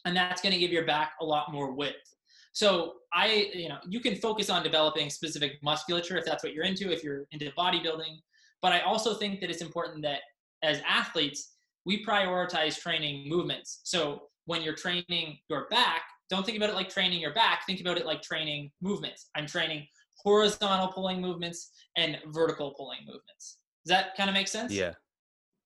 [0.05, 2.15] and that's going to give your back a lot more width.
[2.53, 6.65] So I, you know, you can focus on developing specific musculature if that's what you're
[6.65, 8.17] into, if you're into bodybuilding.
[8.63, 10.21] But I also think that it's important that
[10.63, 11.53] as athletes,
[11.85, 13.81] we prioritize training movements.
[13.85, 17.67] So when you're training your back, don't think about it like training your back.
[17.67, 19.29] Think about it like training movements.
[19.37, 19.87] I'm training
[20.23, 23.59] horizontal pulling movements and vertical pulling movements.
[23.85, 24.73] Does that kind of make sense?
[24.73, 24.93] Yeah.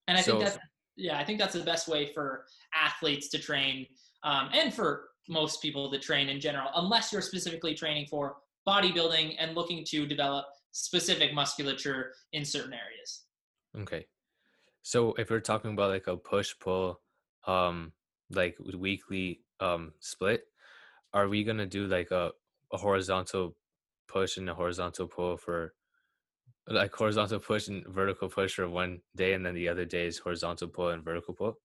[0.09, 0.59] And I So- think that's
[1.01, 3.87] yeah, I think that's the best way for athletes to train,
[4.23, 9.37] um, and for most people to train in general, unless you're specifically training for bodybuilding
[9.39, 13.25] and looking to develop specific musculature in certain areas.
[13.79, 14.07] Okay.
[14.83, 17.01] So if we're talking about like a push pull
[17.47, 17.93] um
[18.31, 20.45] like weekly um split,
[21.13, 22.31] are we gonna do like a,
[22.73, 23.57] a horizontal
[24.09, 25.75] push and a horizontal pull for
[26.67, 30.19] like horizontal push and vertical push for one day and then the other day is
[30.19, 31.59] horizontal pull and vertical pull?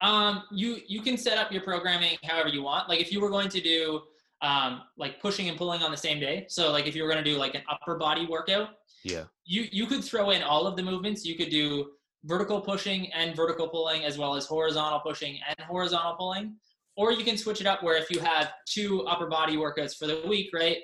[0.00, 2.88] Um, you you can set up your programming however you want.
[2.88, 4.02] Like if you were going to do
[4.42, 7.22] um, like pushing and pulling on the same day, so like if you were going
[7.22, 8.70] to do like an upper body workout,
[9.02, 9.24] Yeah.
[9.44, 11.24] you you could throw in all of the movements.
[11.24, 11.90] You could do
[12.24, 16.54] vertical pushing and vertical pulling as well as horizontal pushing and horizontal pulling.
[16.96, 20.06] Or you can switch it up where if you have two upper body workouts for
[20.06, 20.78] the week, right?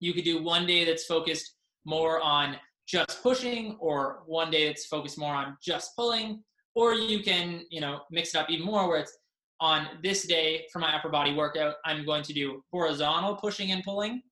[0.00, 4.86] You could do one day that's focused more on just pushing or one day that's
[4.86, 6.42] focused more on just pulling
[6.74, 9.16] or you can, you know, mix it up even more where it's
[9.60, 13.82] on this day for my upper body workout, I'm going to do horizontal pushing and
[13.84, 14.22] pulling.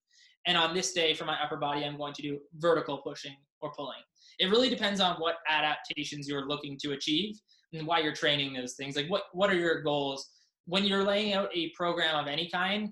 [0.47, 3.71] And on this day for my upper body, I'm going to do vertical pushing or
[3.73, 4.01] pulling.
[4.39, 7.37] It really depends on what adaptations you're looking to achieve
[7.73, 8.97] and why you're training those things.
[8.97, 10.29] Like what what are your goals?
[10.67, 12.91] When you're laying out a program of any kind,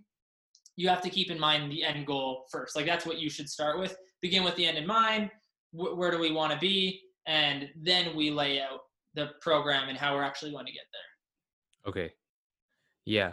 [0.77, 2.77] you have to keep in mind the end goal first.
[2.77, 3.97] Like that's what you should start with.
[4.23, 5.31] Begin with the end in mind.
[5.73, 7.01] Wh- where do we want to be?
[7.27, 8.81] And then we lay out
[9.19, 11.91] the program and how we're actually going to get there.
[11.91, 12.15] Okay.
[13.05, 13.33] Yeah.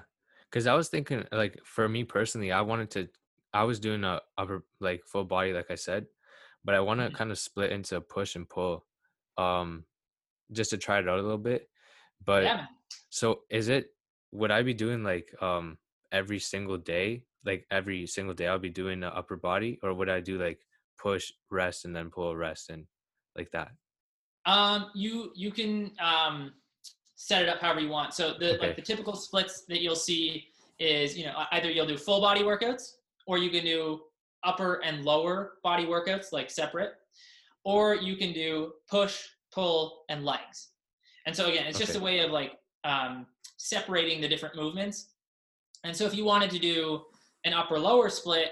[0.51, 3.09] Cause I was thinking like for me personally, I wanted to
[3.53, 6.07] I was doing a upper like full body, like I said,
[6.63, 7.13] but I want to Mhm.
[7.13, 8.85] kind of split into push and pull,
[9.37, 9.85] um,
[10.51, 11.69] just to try it out a little bit.
[12.23, 12.67] But yeah,
[13.09, 13.91] so is it
[14.31, 15.77] would I be doing like um
[16.11, 17.25] every single day?
[17.43, 20.65] Like every single day I'll be doing the upper body, or would I do like
[20.97, 22.87] push, rest, and then pull, rest, and
[23.35, 23.71] like that?
[24.45, 26.53] Um, you you can um,
[27.15, 28.13] set it up however you want.
[28.13, 28.67] So the Okay.
[28.67, 30.47] like the typical splits that you'll see
[30.79, 32.95] is you know either you'll do full body workouts
[33.27, 34.01] or you can do
[34.43, 36.93] upper and lower body workouts like separate,
[37.63, 40.69] or you can do push, pull, and legs.
[41.25, 43.25] And so again, it's just a way of like um,
[43.57, 45.15] separating the different movements.
[45.83, 47.05] And so if you wanted to do
[47.45, 48.51] an upper lower split,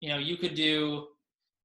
[0.00, 1.08] you know, you could do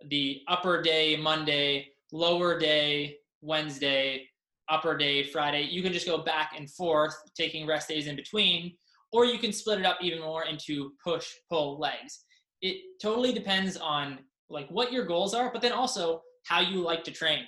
[0.10, 4.28] the upper day Monday, lower day Wednesday,
[4.70, 5.64] upper day Friday.
[5.64, 8.76] You can just go back and forth, taking rest days in between,
[9.12, 12.26] or you can split it up even more into push, pull, legs.
[12.62, 14.20] It totally depends on
[14.50, 17.44] like what your goals are, but then also how you like to train.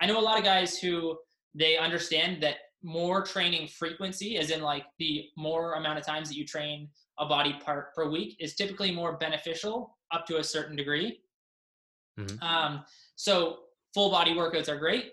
[0.00, 1.16] I know a lot of guys who
[1.54, 6.36] they understand that more training frequency, as in like the more amount of times that
[6.36, 6.88] you train
[7.18, 11.20] a body part per week, is typically more beneficial up to a certain degree.
[12.18, 12.42] Mhm.
[12.42, 12.84] Um,
[13.16, 15.12] so full body workouts are great,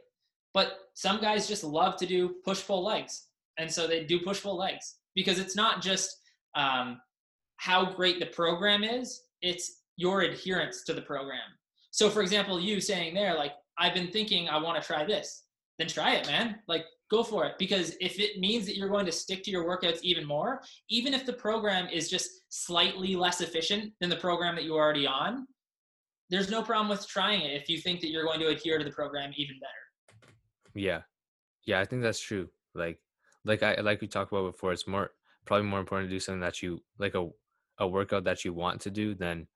[0.55, 3.27] but some guys just love to do push pull legs,
[3.59, 6.09] and so they do push pull legs because it's not just
[6.55, 6.99] um,
[7.57, 11.39] how great the program is; it's your adherence to the program.
[11.91, 15.43] So, for example, you saying there, like, I've been thinking I want to try this,
[15.77, 16.55] then try it, man.
[16.67, 17.53] Like, go for it.
[17.57, 21.13] Because if it means that you're going to stick to your workouts even more, even
[21.13, 25.47] if the program is just slightly less efficient than the program that you're already on,
[26.29, 28.83] there's no problem with trying it if you think that you're going to adhere to
[28.83, 29.84] the program even better.
[30.75, 31.01] Yeah.
[31.65, 32.49] Yeah, I think that's true.
[32.75, 32.99] Like
[33.43, 35.11] like I like we talked about before, it's more
[35.45, 37.27] probably more important to do something that you like a
[37.79, 39.47] a workout that you want to do than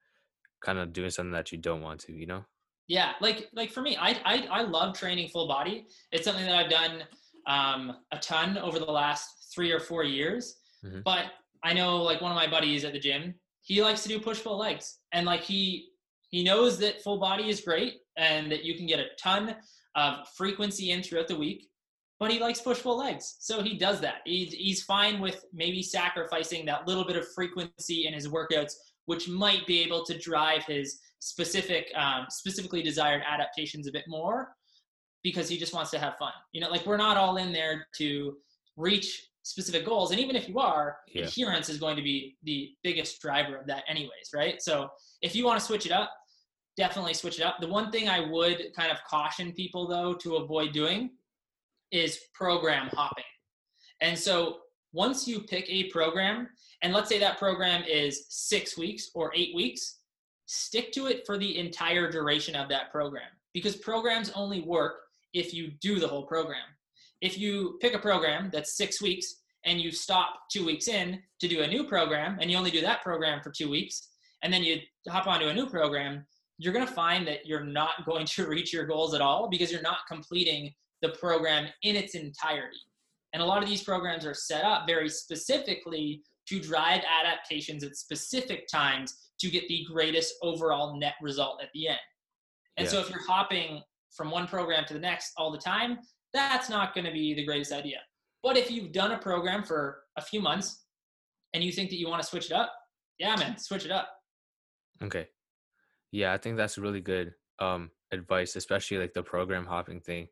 [0.61, 2.43] kind of doing something that you don't want to, you know?
[2.87, 5.85] Yeah, like like for me, I I, I love training full body.
[6.11, 7.03] It's something that I've done
[7.47, 10.55] um, a ton over the last three or four years.
[10.83, 11.01] Mm-hmm.
[11.05, 11.25] But
[11.63, 14.43] I know like one of my buddies at the gym, he likes to do push
[14.43, 15.89] pull legs, and like he
[16.29, 19.55] he knows that full body is great and that you can get a ton
[19.95, 21.67] of frequency in throughout the week.
[22.19, 24.17] But he likes push pull legs, so he does that.
[24.25, 28.73] He's he's fine with maybe sacrificing that little bit of frequency in his workouts,
[29.05, 34.49] which might be able to drive his specific um, specifically desired adaptations a bit more
[35.23, 36.33] because he just wants to have fun.
[36.51, 38.35] You know, like we're not all in there to
[38.75, 40.11] reach specific goals.
[40.11, 41.23] And even if you are, yeah.
[41.23, 44.61] adherence is going to be the biggest driver of that, anyways, right?
[44.61, 44.89] So
[45.21, 46.11] if you want to switch it up,
[46.79, 47.57] definitely switch it up.
[47.59, 51.11] The one thing I would kind of caution people, though, to avoid doing
[51.91, 53.25] is program hopping.
[54.01, 54.59] And so
[54.93, 56.47] once you pick a program,
[56.81, 59.97] and let's say that program is six weeks or eight weeks,
[60.45, 65.01] stick to it for the entire duration of that program because programs only work
[65.33, 66.63] if you do the whole program.
[67.21, 71.47] If you pick a program that's six weeks and you stop two weeks in to
[71.47, 74.07] do a new program and you only do that program for two weeks
[74.41, 74.77] and then you
[75.09, 76.25] hop onto a new program,
[76.59, 79.71] you're going to find that you're not going to reach your goals at all because
[79.71, 82.77] you're not completing the program in its entirety.
[83.33, 87.95] And a lot of these programs are set up very specifically to drive adaptations at
[87.95, 91.99] specific times to get the greatest overall net result at the end.
[92.77, 92.91] And yeah.
[92.91, 93.81] so if you're hopping
[94.15, 95.99] from one program to the next all the time,
[96.33, 97.97] that's not going to be the greatest idea.
[98.43, 100.85] But if you've done a program for a few months
[101.53, 102.73] and you think that you want to switch it up,
[103.19, 104.09] yeah, man, switch it up.
[105.03, 105.27] Okay.
[106.11, 110.27] Yeah, I think that's really good um, advice, especially like the program hopping thing.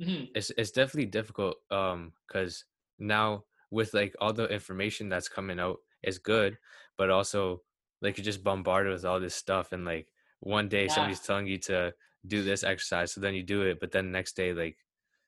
[0.00, 0.24] Mm-hmm.
[0.34, 2.64] It's it's definitely difficult um because
[2.98, 6.58] now with like all the information that's coming out is good,
[6.96, 7.62] but also
[8.02, 10.08] like you're just bombarded with all this stuff and like
[10.40, 10.92] one day yeah.
[10.92, 11.94] somebody's telling you to
[12.26, 14.76] do this exercise so then you do it but then next day like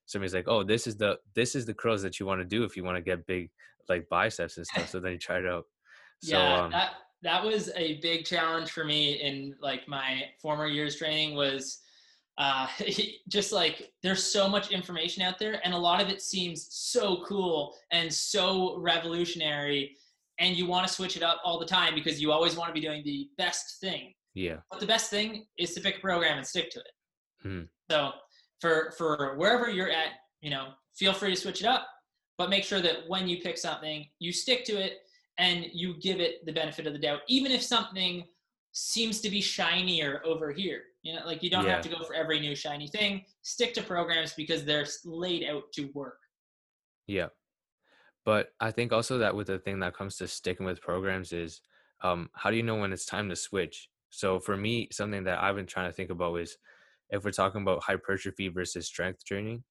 [0.07, 2.64] somebody's like oh this is the this is the curls that you want to do
[2.64, 3.51] if you want to get big
[3.88, 5.64] like biceps and stuff so then you try it out
[6.20, 6.90] so, yeah um, that
[7.24, 11.80] that was a big challenge for me in like my former years training was
[12.38, 12.66] uh,
[13.28, 17.24] just like there's so much information out there and a lot of it seems so
[17.26, 19.96] cool and so revolutionary
[20.38, 22.74] and you want to switch it up all the time because you always want to
[22.74, 24.56] be doing the best thing yeah.
[24.70, 26.90] But the best thing is to pick a program and stick to it.
[27.46, 27.68] Mm.
[27.90, 28.10] So
[28.60, 30.08] for for wherever you're at,
[30.40, 31.86] you know, feel free to switch it up,
[32.36, 34.98] but make sure that when you pick something, you stick to it
[35.39, 38.24] and you give it the benefit of the doubt, even if something
[38.72, 40.82] seems to be shinier over here.
[41.03, 41.72] You know, like you don't yeah.
[41.72, 43.24] have to go for every new shiny thing.
[43.43, 46.18] Stick to programs because they're laid out to work.
[47.07, 47.28] Yeah.
[48.24, 51.61] But I think also that with the thing that comes to sticking with programs is
[52.03, 53.89] um, how do you know when it's time to switch?
[54.11, 56.57] So for me, something that I've been trying to think about is
[57.11, 59.62] if we're talking about hypertrophy versus strength training,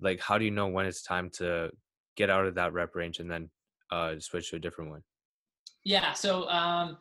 [0.00, 1.70] like how do you know when it's time to
[2.16, 3.50] get out of that rep range and then
[3.90, 5.02] uh, switch to a different one?
[5.84, 6.12] Yeah.
[6.12, 6.98] So um,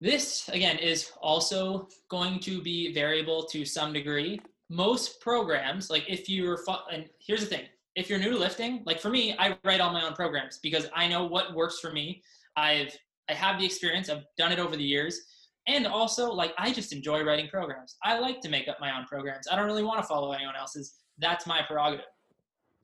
[0.00, 4.40] this again is also going to be variable to some degree.
[4.70, 6.58] Most programs, like if you're,
[6.92, 7.64] and here's the thing,
[7.96, 10.86] if you're new to lifting, like for me, I write all my own programs because
[10.94, 12.22] I know what works for me.
[12.56, 12.96] I've
[13.30, 14.08] I have the experience.
[14.08, 15.20] I've done it over the years
[15.68, 19.04] and also like i just enjoy writing programs i like to make up my own
[19.04, 22.04] programs i don't really want to follow anyone else's that's my prerogative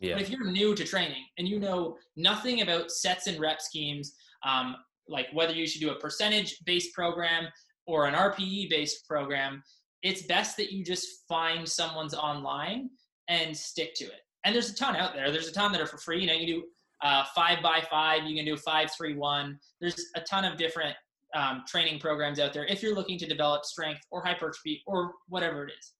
[0.04, 0.14] yeah.
[0.14, 4.14] but if you're new to training and you know nothing about sets and rep schemes
[4.44, 4.76] um,
[5.08, 7.46] like whether you should do a percentage based program
[7.86, 9.62] or an rpe based program
[10.04, 12.90] it's best that you just find someone's online
[13.28, 14.20] and stick to it.
[14.44, 15.32] And there's a ton out there.
[15.32, 16.20] There's a ton that are for free.
[16.20, 16.64] You know you do
[17.02, 18.24] uh, five by five.
[18.24, 19.58] You can do five three one.
[19.80, 20.94] There's a ton of different
[21.34, 25.66] um, training programs out there if you're looking to develop strength or hypertrophy or whatever
[25.66, 25.92] it is.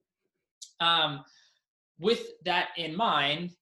[0.80, 1.24] Um,
[1.98, 3.52] with that in mind,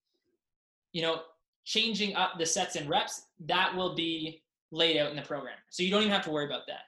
[0.93, 1.23] you know,
[1.65, 5.57] changing up the sets and reps, that will be laid out in the program.
[5.71, 6.83] So you don't even have to worry about that.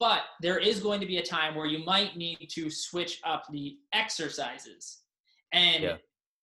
[0.00, 3.44] But there is going to be a time where you might need to switch up
[3.50, 4.98] the exercises.
[5.52, 5.96] And yeah.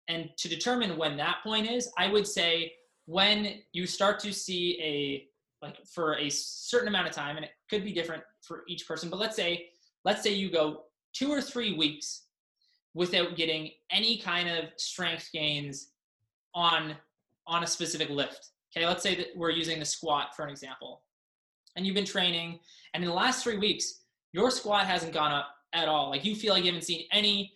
[0.10, 2.74] and to determine when that point is, I would say
[3.06, 5.28] when you start to see a
[5.62, 9.10] like for a certain amount of time and it could be different for each person
[9.10, 9.68] but let's say
[10.04, 10.84] let's say you go
[11.14, 12.24] two or three weeks
[12.94, 15.92] without getting any kind of strength gains
[16.56, 16.96] on
[17.48, 18.50] on a specific lift.
[18.76, 21.04] Okay, let's say that we're using the squat for an example.
[21.76, 22.60] And you've been training,
[22.94, 24.02] and in the last three weeks,
[24.32, 26.10] your squat hasn't gone up at all.
[26.10, 27.54] Like you feel like you haven't seen any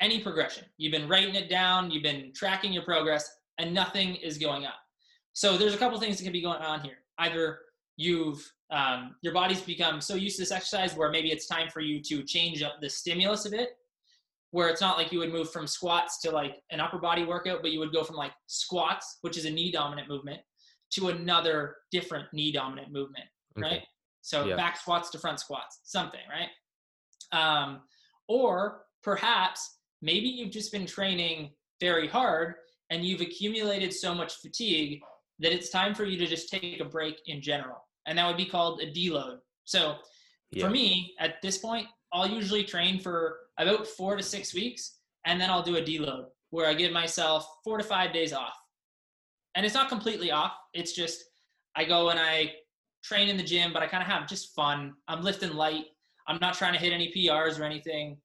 [0.00, 0.64] any progression.
[0.76, 4.76] You've been writing it down, you've been tracking your progress, and nothing is going up.
[5.32, 6.98] So there's a couple things that can be going on here.
[7.18, 7.60] Either
[7.96, 11.80] you've um, your body's become so used to this exercise where maybe it's time for
[11.80, 13.70] you to change up the stimulus a bit
[14.50, 17.60] where it's not like you would move from squats to like an upper body workout,
[17.62, 20.40] but you would go from like squats, which is a knee dominant movement,
[20.90, 23.26] to another different knee dominant movement,
[23.58, 23.68] okay.
[23.68, 23.82] right?
[24.22, 24.56] So yeah.
[24.56, 26.48] back squats to front squats, something, right?
[27.32, 27.80] Um,
[28.26, 31.50] or perhaps maybe you've just been training
[31.80, 32.54] very hard
[32.90, 35.00] and you've accumulated so much fatigue
[35.40, 37.86] that it's time for you to just take a break in general.
[38.06, 39.38] And that would be called a deload.
[39.64, 39.96] So
[40.50, 40.64] yeah.
[40.64, 45.40] for me, at this point, I'll usually train for about four to six weeks, and
[45.40, 48.54] then I'll do a deload where I give myself four to five days off.
[49.54, 50.52] And it's not completely off.
[50.72, 51.24] It's just
[51.76, 52.52] I go and I
[53.02, 54.94] train in the gym, but I kind of have just fun.
[55.08, 55.86] I'm lifting light.
[56.26, 58.16] I'm not trying to hit any PRs or anything.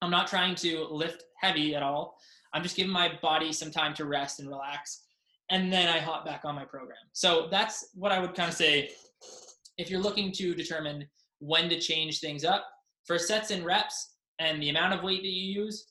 [0.00, 2.16] I'm not trying to lift heavy at all.
[2.54, 5.04] I'm just giving my body some time to rest and relax.
[5.50, 6.98] And then I hop back on my program.
[7.12, 8.90] So that's what I would kind of say
[9.78, 11.08] if you're looking to determine
[11.38, 12.66] when to change things up.
[13.06, 15.86] For sets and reps, and the amount of weight that you use,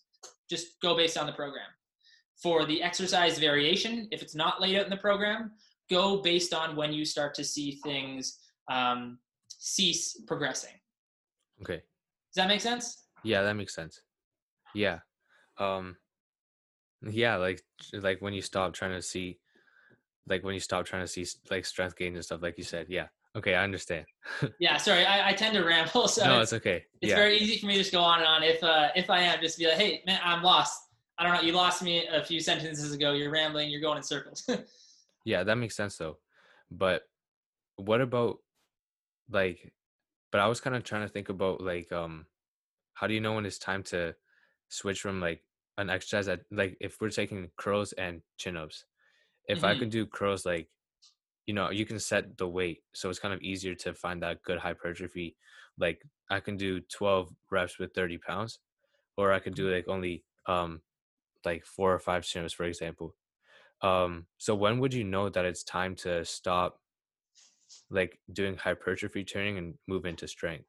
[0.49, 1.67] just go based on the program.
[2.41, 5.51] For the exercise variation, if it's not laid out in the program,
[5.89, 8.39] go based on when you start to see things
[8.69, 10.73] um, cease progressing.
[11.61, 11.81] Okay.
[12.33, 13.05] Does that make sense?
[13.23, 14.01] Yeah, that makes sense.
[14.73, 14.99] Yeah.
[15.59, 15.97] Um
[17.03, 17.61] yeah, like
[17.93, 19.39] like when you stop trying to see
[20.27, 22.87] like when you stop trying to see like strength gains and stuff like you said.
[22.89, 23.07] Yeah.
[23.37, 24.05] Okay, I understand.
[24.59, 26.83] yeah, sorry, I, I, tend to ramble, so no, it's, it's okay.
[27.01, 27.15] It's yeah.
[27.15, 28.43] very easy for me to just go on and on.
[28.43, 30.81] If uh, if I am, just be like, hey, man, I'm lost.
[31.17, 31.41] I don't know.
[31.41, 33.13] You lost me a few sentences ago.
[33.13, 33.69] You're rambling.
[33.69, 34.49] You're going in circles.
[35.25, 36.17] yeah, that makes sense though.
[36.69, 37.03] But
[37.77, 38.39] what about
[39.29, 39.71] like?
[40.31, 42.25] But I was kind of trying to think about like, um,
[42.93, 44.15] how do you know when it's time to
[44.69, 45.43] switch from like
[45.77, 48.85] an exercise that like if we're taking curls and chin ups,
[49.47, 49.67] if mm-hmm.
[49.67, 50.69] I could do curls like
[51.45, 54.41] you know you can set the weight so it's kind of easier to find that
[54.43, 55.35] good hypertrophy
[55.77, 58.59] like i can do 12 reps with 30 pounds
[59.17, 59.75] or i could do mm-hmm.
[59.75, 60.81] like only um
[61.45, 63.15] like four or five chin-ups for example
[63.81, 66.79] um so when would you know that it's time to stop
[67.89, 70.65] like doing hypertrophy training and move into strength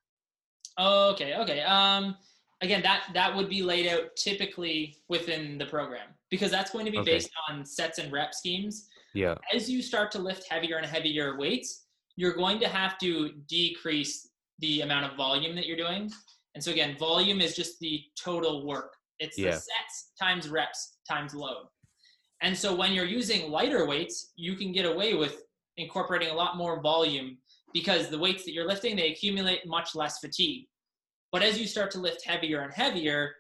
[0.78, 2.16] okay okay um
[2.62, 6.90] again that that would be laid out typically within the program because that's going to
[6.90, 7.12] be okay.
[7.12, 9.34] based on sets and rep schemes yeah.
[9.55, 11.86] As you start to lift heavier and heavier weights,
[12.16, 14.28] you're going to have to decrease
[14.59, 16.10] the amount of volume that you're doing.
[16.55, 18.94] And so again, volume is just the total work.
[19.18, 19.51] It's yeah.
[19.51, 21.66] the sets times reps times load.
[22.43, 25.43] And so when you're using lighter weights, you can get away with
[25.76, 27.39] incorporating a lot more volume
[27.72, 30.66] because the weights that you're lifting, they accumulate much less fatigue.
[31.30, 33.32] But as you start to lift heavier and heavier,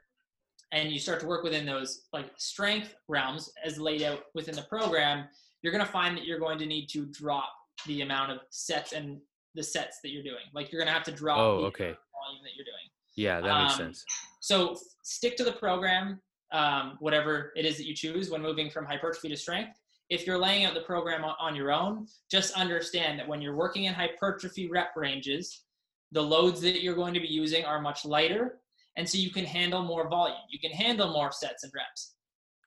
[0.72, 4.62] and you start to work within those like strength realms as laid out within the
[4.62, 5.28] program,
[5.62, 7.52] you're going to find that you're going to need to drop
[7.86, 9.18] the amount of sets and
[9.54, 10.44] the sets that you're doing.
[10.54, 11.84] Like you're going to have to drop oh, the okay.
[11.84, 12.88] volume that you're doing.
[13.16, 14.04] Yeah, that makes um, sense.
[14.40, 16.20] So stick to the program,
[16.52, 19.78] um, whatever it is that you choose when moving from hypertrophy to strength.
[20.08, 23.84] If you're laying out the program on your own, just understand that when you're working
[23.84, 25.62] in hypertrophy rep ranges,
[26.10, 28.58] the loads that you're going to be using are much lighter.
[28.96, 30.36] And so you can handle more volume.
[30.50, 32.14] You can handle more sets and reps.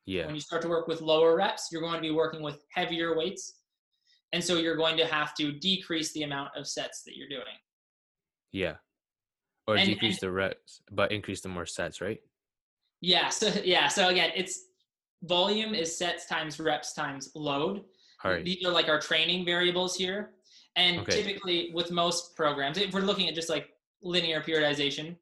[0.05, 0.25] Yeah.
[0.25, 3.17] When you start to work with lower reps, you're going to be working with heavier
[3.17, 3.59] weights.
[4.33, 7.55] And so you're going to have to decrease the amount of sets that you're doing.
[8.51, 8.75] Yeah.
[9.67, 12.19] Or and, decrease and, the reps, but increase the more sets, right?
[13.01, 13.29] Yeah.
[13.29, 13.87] So yeah.
[13.87, 14.65] So again, it's
[15.23, 17.83] volume is sets times reps times load.
[18.23, 18.45] All right.
[18.45, 20.31] These are like our training variables here.
[20.75, 21.23] And okay.
[21.23, 23.69] typically with most programs, if we're looking at just like
[24.03, 25.15] linear periodization,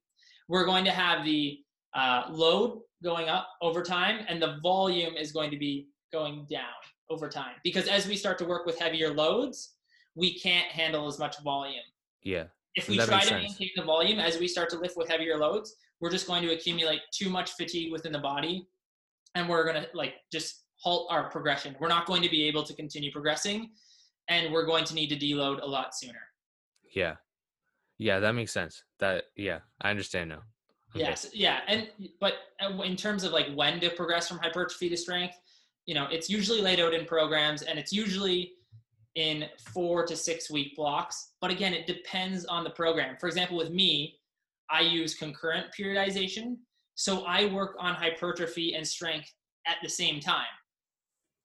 [0.49, 1.59] we're going to have the
[1.93, 6.63] uh, load going up over time and the volume is going to be going down
[7.09, 7.55] over time.
[7.63, 9.75] Because as we start to work with heavier loads
[10.15, 11.81] we can't handle as much volume.
[12.21, 12.45] Yeah.
[12.75, 13.43] If we try to sense.
[13.43, 16.51] maintain the volume as we start to lift with heavier loads we're just going to
[16.53, 18.67] accumulate too much fatigue within the body
[19.35, 21.75] and we're going to like just halt our progression.
[21.79, 23.69] We're not going to be able to continue progressing
[24.27, 26.19] and we're going to need to deload a lot sooner.
[26.93, 27.15] Yeah.
[27.97, 28.83] Yeah that makes sense.
[28.99, 30.41] That yeah i understand now
[30.95, 31.87] Yes, yeah, and
[32.19, 35.35] but uh, in terms of like when to progress from hypertrophy to strength,
[35.85, 38.53] you know, it's usually laid out in programs, and it's usually
[39.15, 41.31] in four to six week blocks.
[41.41, 43.15] But again, it depends on the program.
[43.19, 44.19] For example, with me,
[44.69, 46.57] I use concurrent periodization.
[46.95, 49.31] So I work on hypertrophy and strength
[49.67, 50.45] at the same time.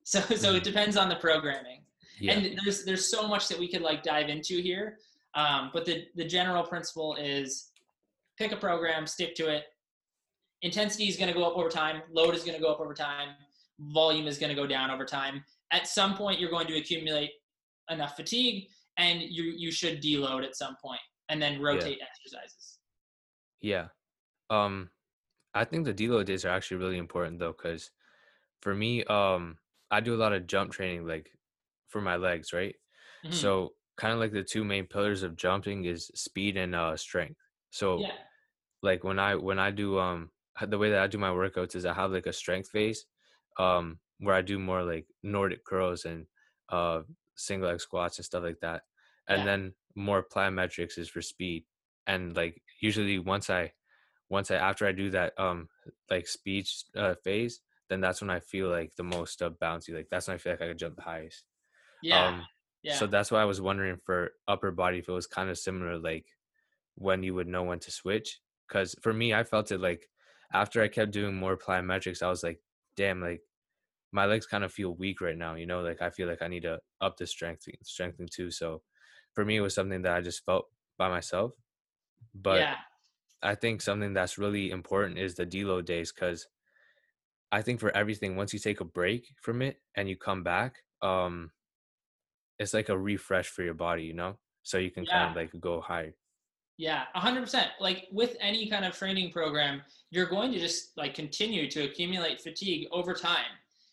[0.05, 0.63] So so it Mm-hmm.
[0.65, 1.81] depends on the programming.
[2.21, 2.33] Yeah.
[2.33, 4.99] And there's there's so much that we could like dive into here.
[5.35, 7.71] Um, but the the general principle is
[8.39, 9.65] pick a program, stick to it.
[10.63, 12.03] Intensity is going to go up over time.
[12.11, 13.31] Load is going to go up over time.
[13.81, 15.45] Volume is going to go down over time.
[15.73, 17.31] At some point, you're going to accumulate
[17.91, 22.79] enough fatigue, and you you should deload at some point, and then rotate exercises.
[23.61, 23.89] Yeah.
[24.51, 24.91] Um
[25.55, 27.91] I think the deload days are actually really important though cuz
[28.63, 29.59] for me um
[29.91, 31.31] I do a lot of jump training like
[31.89, 32.75] for my legs, right?
[33.25, 33.33] Mhm.
[33.35, 37.41] So kind of like the two main pillars of jumping is speed and uh strength.
[37.71, 38.13] So yeah,
[38.83, 40.33] like when I when I do um
[40.67, 43.07] the way that I do my workouts is I have like a strength phase
[43.59, 46.27] um where I do more like Nordic curls and
[46.69, 47.03] uh
[47.37, 48.85] single leg squats and stuff like that.
[49.29, 49.47] And Yeah.
[49.47, 51.67] then more plyometrics is for speed.
[52.07, 53.75] And like usually once I
[54.29, 55.69] once I after I do that um
[56.11, 59.95] like speed uh, phase, then that's when I feel like the most uh, bouncy.
[59.95, 61.45] Like that's when I feel like I can jump the highest.
[62.01, 62.49] yeah, Um
[62.83, 62.93] yeah.
[62.93, 65.99] so that's why I was wondering for upper body if it was kind of similar,
[65.99, 66.27] like
[66.97, 68.41] when you would know when to switch.
[68.69, 70.11] Because for me, I felt it like
[70.53, 72.63] after I kept doing more plyometrics, I was like,
[72.97, 73.43] damn, like
[74.13, 75.55] my legs kind of feel weak right now.
[75.55, 78.51] You know, like I feel like I need to up the strength, strengthening too.
[78.51, 78.83] So
[79.35, 81.53] for me, it was something that I just felt by myself.
[82.35, 82.69] But
[83.43, 86.49] yeah, I think something that's really important is the deload days because
[87.53, 90.85] I think for everything, once you take a break from it and you come back,
[91.03, 91.53] um,
[92.59, 94.39] it's like a refresh for your body, you know?
[94.63, 96.18] So you can kind of like go higher.
[96.79, 97.71] Yeah, a hundred percent.
[97.81, 102.41] Like with any kind of training program, you're going to just like continue to accumulate
[102.41, 103.51] fatigue over time.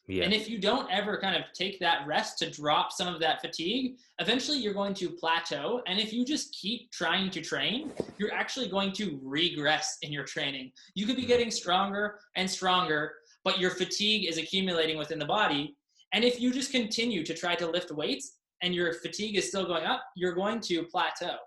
[0.08, 0.24] Yeah.
[0.24, 3.42] And if you don't ever kind of take that rest to drop some of that
[3.42, 5.82] fatigue, eventually you're going to plateau.
[5.88, 10.24] And if you just keep trying to train, you're actually going to regress in your
[10.24, 10.72] training.
[10.94, 11.28] You could be mm.
[11.28, 15.76] getting stronger and stronger, but your fatigue is accumulating within the body.
[16.14, 19.66] And if you just continue to try to lift weights and your fatigue is still
[19.66, 21.38] going up, you're going to plateau.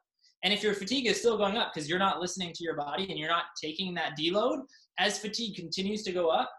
[0.44, 3.08] And if your fatigue is still going up because you're not listening to your body
[3.10, 4.60] and you're not taking that deload,
[4.98, 6.50] as fatigue continues to go up,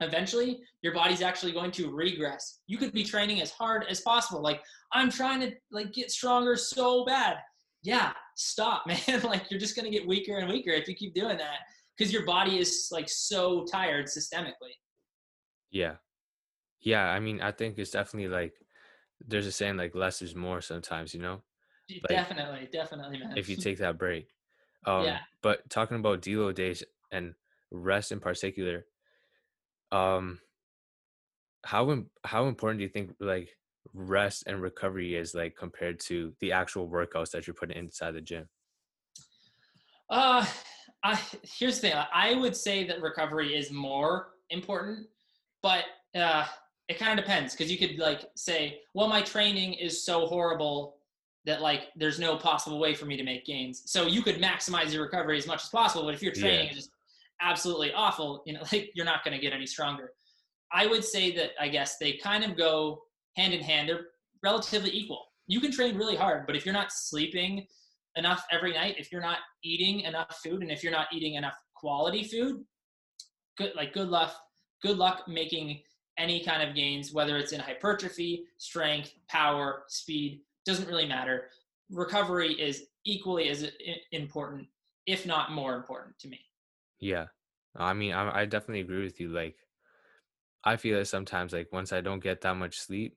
[0.00, 2.60] eventually your body's actually going to regress.
[2.66, 4.42] You could be training as hard as possible.
[4.42, 4.60] Like,
[4.92, 7.38] I'm trying to like get stronger so bad.
[7.82, 9.22] Yeah, stop, man.
[9.22, 11.58] like you're just gonna get weaker and weaker if you keep doing that.
[11.96, 14.74] Because your body is like so tired systemically.
[15.70, 15.94] yeah.
[16.80, 17.04] Yeah.
[17.06, 18.52] I mean, I think it's definitely like
[19.26, 21.40] there's a saying like less is more sometimes, you know,
[21.88, 23.36] Like, definitely, definitely, man.
[23.36, 24.28] if you take that break.
[24.86, 25.18] Um, Yeah.
[25.42, 26.82] But talking about deload days
[27.12, 27.34] and
[27.70, 28.86] rest in particular,
[29.92, 30.40] um,
[31.64, 33.50] how im- how important do you think like
[33.92, 38.20] rest and recovery is like compared to the actual workouts that you're putting inside the
[38.20, 38.48] gym?
[40.10, 40.44] Uh,
[41.02, 41.94] I, here's the thing.
[42.12, 45.06] I would say that recovery is more important,
[45.62, 45.84] but
[46.14, 46.46] uh,
[46.88, 50.96] it kind of depends because you could like say, well, my training is so horrible
[51.46, 53.82] that like there's no possible way for me to make gains.
[53.86, 56.70] So you could maximize your recovery as much as possible, but if your training Yeah.
[56.70, 56.90] is just
[57.40, 60.12] absolutely awful, you know, like you're not going to get any stronger.
[60.72, 63.02] I would say that I guess they kind of go
[63.36, 63.88] hand in hand.
[63.88, 64.06] They're
[64.42, 65.26] relatively equal.
[65.46, 67.66] You can train really hard, but if you're not sleeping
[68.16, 71.56] enough every night, if you're not eating enough food, and if you're not eating enough
[71.74, 72.64] quality food,
[73.58, 74.34] good like good luck,
[74.82, 75.80] good luck making
[76.16, 81.48] any kind of gains, whether it's in hypertrophy, strength, power, speed, doesn't really matter.
[81.90, 83.70] Recovery is equally as
[84.12, 84.66] important,
[85.06, 86.40] if not more important to me.
[87.00, 87.26] Yeah.
[87.76, 89.28] I mean, I, I definitely agree with you.
[89.28, 89.56] Like,
[90.64, 93.16] I feel it sometimes, like, once I don't get that much sleep,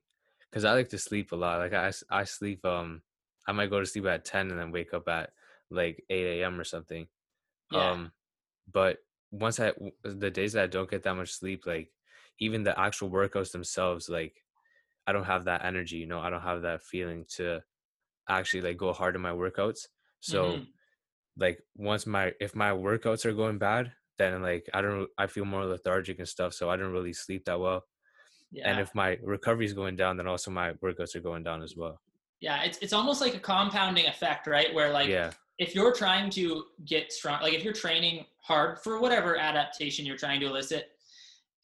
[0.50, 1.60] because I like to sleep a lot.
[1.60, 3.02] Like, I, I sleep, um,
[3.46, 5.30] I might go to sleep at 10 and then wake up at
[5.70, 6.60] like 8 a.m.
[6.60, 7.06] or something.
[7.70, 7.90] Yeah.
[7.90, 8.12] Um,
[8.70, 8.98] but
[9.30, 9.72] once I,
[10.02, 11.90] the days that I don't get that much sleep, like,
[12.40, 14.42] even the actual workouts themselves, like,
[15.08, 17.60] I don't have that energy, you know, I don't have that feeling to
[18.28, 19.86] actually like go hard in my workouts.
[20.20, 20.66] So, Mhm.
[21.36, 25.44] like once my if my workouts are going bad then like i don't i feel
[25.44, 27.80] more lethargic and stuff so i don't really sleep that well
[28.50, 28.68] yeah.
[28.68, 31.76] and if my recovery is going down then also my workouts are going down as
[31.76, 32.00] well
[32.40, 34.72] yeah, it's it's almost like a compounding effect, right?
[34.72, 39.00] Where like yeah if you're trying to get strong, like if you're training hard for
[39.00, 40.90] whatever adaptation you're trying to elicit,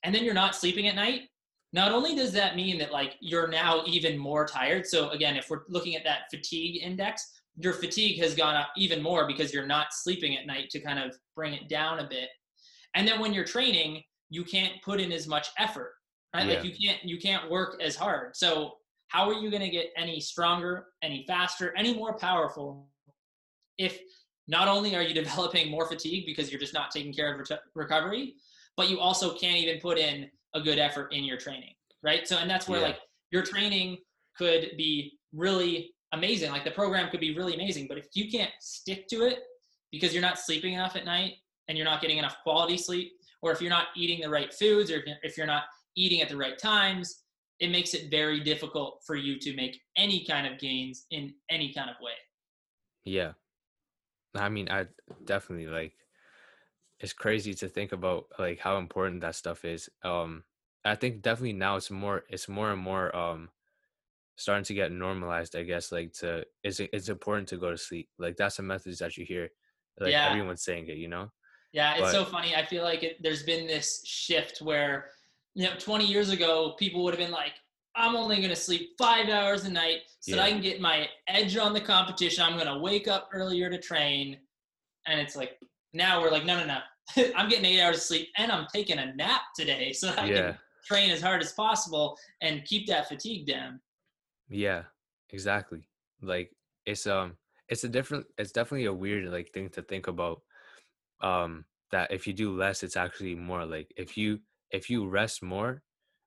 [0.02, 1.28] and then you're not sleeping at night,
[1.74, 4.86] not only does that mean that like you're now even more tired.
[4.86, 9.02] So again, if we're looking at that fatigue index, your fatigue has gone up even
[9.02, 12.28] more because you're not sleeping at night to kind of bring it down a bit.
[12.94, 15.94] And then when you're training, you can't put in as much effort,
[16.32, 16.46] right?
[16.46, 18.36] Like you can't you can't work as hard.
[18.36, 18.74] So
[19.08, 22.86] how are you going to get any stronger, any faster, any more powerful
[23.78, 23.98] if
[24.46, 27.58] not only are you developing more fatigue because you're just not taking care of re-
[27.74, 28.34] recovery,
[28.76, 32.26] but you also can't even put in a good effort in your training, right?
[32.26, 32.86] So, and that's where yeah.
[32.88, 32.98] like
[33.30, 33.98] your training
[34.36, 36.50] could be really amazing.
[36.50, 39.40] Like the program could be really amazing, but if you can't stick to it
[39.90, 41.34] because you're not sleeping enough at night
[41.68, 43.12] and you're not getting enough quality sleep,
[43.42, 45.64] or if you're not eating the right foods, or if you're not
[45.96, 47.24] eating at the right times,
[47.60, 51.72] it makes it very difficult for you to make any kind of gains in any
[51.72, 52.12] kind of way.
[53.04, 53.32] Yeah.
[54.34, 54.86] I mean, I
[55.24, 55.92] definitely like
[57.00, 59.88] it's crazy to think about like how important that stuff is.
[60.02, 60.44] Um
[60.84, 63.50] I think definitely now it's more it's more and more um
[64.36, 68.08] starting to get normalized, I guess, like to it's it's important to go to sleep.
[68.18, 69.50] Like that's a message that you hear.
[70.00, 70.28] Like yeah.
[70.28, 71.30] everyone's saying it, you know?
[71.72, 72.54] Yeah, it's but, so funny.
[72.54, 75.06] I feel like it, there's been this shift where
[75.54, 77.52] you know, 20 years ago, people would have been like,
[77.96, 80.36] I'm only going to sleep five hours a night so yeah.
[80.36, 82.42] that I can get my edge on the competition.
[82.42, 84.38] I'm going to wake up earlier to train.
[85.06, 85.58] And it's like,
[85.94, 87.32] now we're like, no, no, no.
[87.36, 90.26] I'm getting eight hours of sleep and I'm taking a nap today so that I
[90.26, 90.34] yeah.
[90.34, 93.80] can train as hard as possible and keep that fatigue down.
[94.48, 94.82] Yeah,
[95.30, 95.88] exactly.
[96.22, 96.50] Like
[96.86, 97.36] it's um
[97.68, 100.42] it's a different it's definitely a weird like thing to think about.
[101.20, 104.40] Um that if you do less it's actually more like if you
[104.74, 105.82] if you rest more,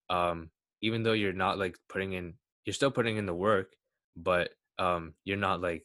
[0.10, 0.49] um,
[0.81, 2.34] even though you're not like putting in,
[2.65, 3.73] you're still putting in the work,
[4.15, 5.84] but um, you're not like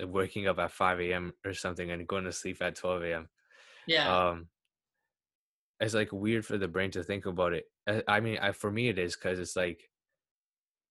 [0.00, 1.32] waking up at 5 a.m.
[1.44, 3.28] or something and going to sleep at 12 a.m.
[3.86, 4.28] Yeah.
[4.28, 4.48] Um,
[5.80, 7.64] it's like weird for the brain to think about it.
[8.08, 9.80] I, mean, I, for me, it is because it's like,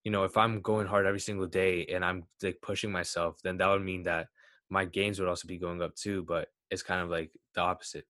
[0.03, 3.57] you know, if I'm going hard every single day and I'm like pushing myself, then
[3.57, 4.27] that would mean that
[4.69, 6.23] my gains would also be going up too.
[6.27, 8.05] But it's kind of like the opposite.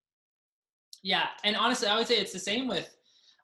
[1.04, 2.90] Yeah, and honestly, I would say it's the same with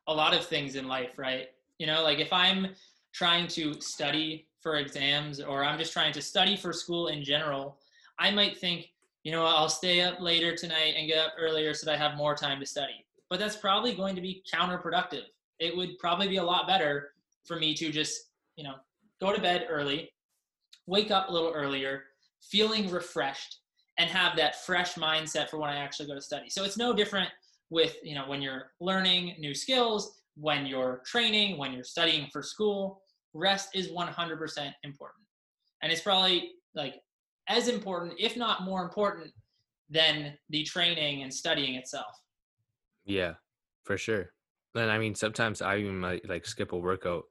[0.08, 1.48] a lot of things in life, right?
[1.78, 2.68] You know, like if I'm
[3.14, 7.78] trying to study for exams or I'm just trying to study for school in general,
[8.18, 8.92] I might think,
[9.24, 12.18] you know, I'll stay up later tonight and get up earlier so that I have
[12.18, 13.06] more time to study.
[13.30, 15.24] But that's probably going to be counterproductive.
[15.60, 17.12] It would probably be a lot better
[17.46, 18.76] for me to just, you know,
[19.22, 20.12] go to bed early,
[20.88, 22.04] wake up a little earlier,
[22.42, 23.60] feeling refreshed,
[23.98, 26.50] and have that fresh mindset for when I actually go to study.
[26.50, 27.30] So it's no different
[27.70, 32.42] with you know when you're learning new skills when you're training when you're studying for
[32.42, 33.02] school
[33.34, 35.26] rest is 100% important
[35.82, 36.96] and it's probably like
[37.48, 39.32] as important if not more important
[39.90, 42.16] than the training and studying itself
[43.06, 43.34] yeah
[43.84, 44.32] for sure
[44.76, 47.24] and i mean sometimes i even might like skip a workout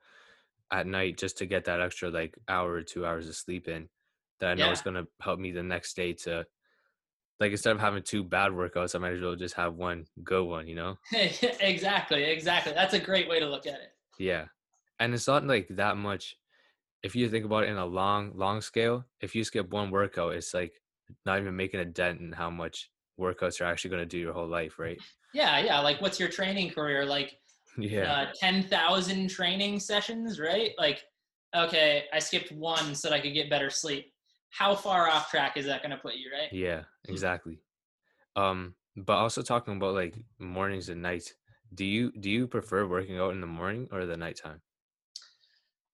[0.73, 3.89] at night just to get that extra like hour or two hours of sleep in
[4.41, 4.73] that i know yeah.
[4.73, 6.45] is going to help me the next day to
[7.41, 10.45] like instead of having two bad workouts, I might as well just have one good
[10.45, 10.99] one, you know?
[11.13, 12.73] exactly, exactly.
[12.73, 13.93] That's a great way to look at it.
[14.19, 14.47] Yeah.
[15.01, 16.37] And it's not like that much
[17.03, 20.35] if you think about it in a long, long scale, if you skip one workout,
[20.35, 20.73] it's like
[21.25, 24.33] not even making a dent in how much workouts you're actually going to do your
[24.33, 24.99] whole life, right?
[25.33, 25.79] Yeah, yeah.
[25.79, 27.05] Like, what's your training career?
[27.05, 27.39] Like,
[27.79, 30.73] yeah, uh, ten thousand training sessions, right?
[30.77, 31.05] Like,
[31.55, 34.13] okay, I skipped one so that I could get better sleep
[34.51, 36.49] how far off track is that going to put you, right?
[36.53, 37.61] Yeah, exactly.
[38.37, 41.35] Um, but also talking about like mornings and nights.
[41.75, 44.61] Do you do you prefer working out in the morning or the nighttime?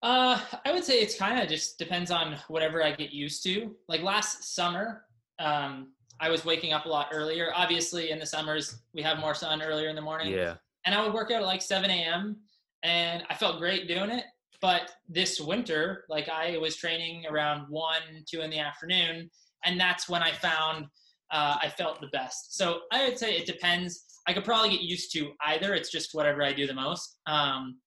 [0.05, 3.75] Uh, I would say it's kind of just depends on whatever I get used to.
[3.89, 5.07] Like last summer,
[5.39, 7.51] um, I was waking up a lot earlier.
[7.55, 10.31] Obviously, in the summers we have more sun earlier in the morning.
[10.31, 10.57] Yeah.
[10.85, 12.37] And I would work out at like 7 a.m.
[12.83, 14.27] and I felt great doing it.
[14.61, 19.31] But this winter, like I was training around one, two in the afternoon,
[19.65, 20.85] and that's when I found
[21.31, 22.59] uh, I felt the best.
[22.59, 24.05] So I would say it depends.
[24.29, 25.75] I could probably get used to either.
[25.75, 27.17] It's just whatever I do the most.
[27.27, 27.79] Um,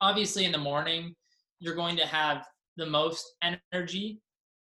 [0.00, 1.16] obviously, in the morning,
[1.60, 4.20] you're going to have the most energy.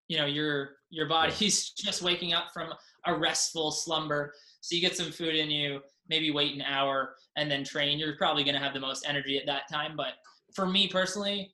[0.09, 2.73] You know, your your body's just waking up from
[3.07, 5.81] a restful slumber, so you get some food in you.
[6.09, 7.99] Maybe wait an hour and then train.
[7.99, 10.15] You're probably going to have the most energy at that time, but
[10.55, 11.53] for me personally,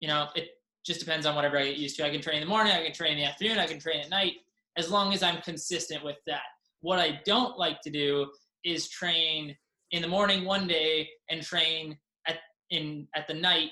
[0.00, 0.50] you know, it
[0.84, 2.06] just depends on whatever I get used to.
[2.06, 4.00] I can train in the morning, I can train in the afternoon, I can train
[4.00, 4.34] at night,
[4.76, 6.42] as long as I'm consistent with that.
[6.80, 8.30] What I don't like to do
[8.64, 9.56] is train
[9.90, 12.38] in the morning one day and train at
[12.70, 13.70] in at the night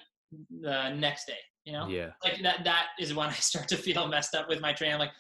[0.60, 1.38] the next day.
[1.64, 2.64] You know, yeah, like that.
[2.64, 4.94] That is when I start to feel messed up with my training.
[4.94, 5.12] I'm like,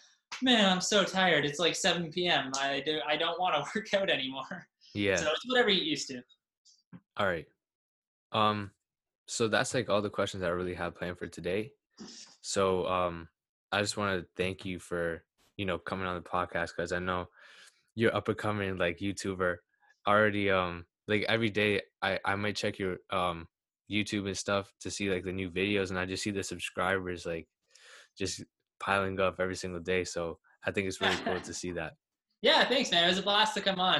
[0.42, 1.44] man, I'm so tired.
[1.44, 2.50] It's like 7 p.m.
[2.60, 3.00] I do.
[3.06, 4.66] I don't want to work out anymore.
[4.94, 5.16] Yeah.
[5.16, 6.22] So it's whatever you used to.
[7.16, 7.46] All right.
[8.32, 8.70] Um,
[9.26, 11.72] so that's like all the questions I really have planned for today.
[12.40, 13.28] So um
[13.70, 15.22] I just want to thank you for,
[15.56, 17.26] you know, coming on the podcast because I know
[17.94, 19.56] you're up and coming like YouTuber.
[20.06, 23.46] Already um like every day I I might check your um
[23.90, 27.24] YouTube and stuff to see like the new videos and I just see the subscribers
[27.26, 27.46] like
[28.16, 28.44] just
[28.80, 30.04] piling up every single day.
[30.04, 31.94] So I think it's really cool to see that.
[32.42, 33.04] Yeah, thanks, man.
[33.04, 33.94] It was a blast to come on.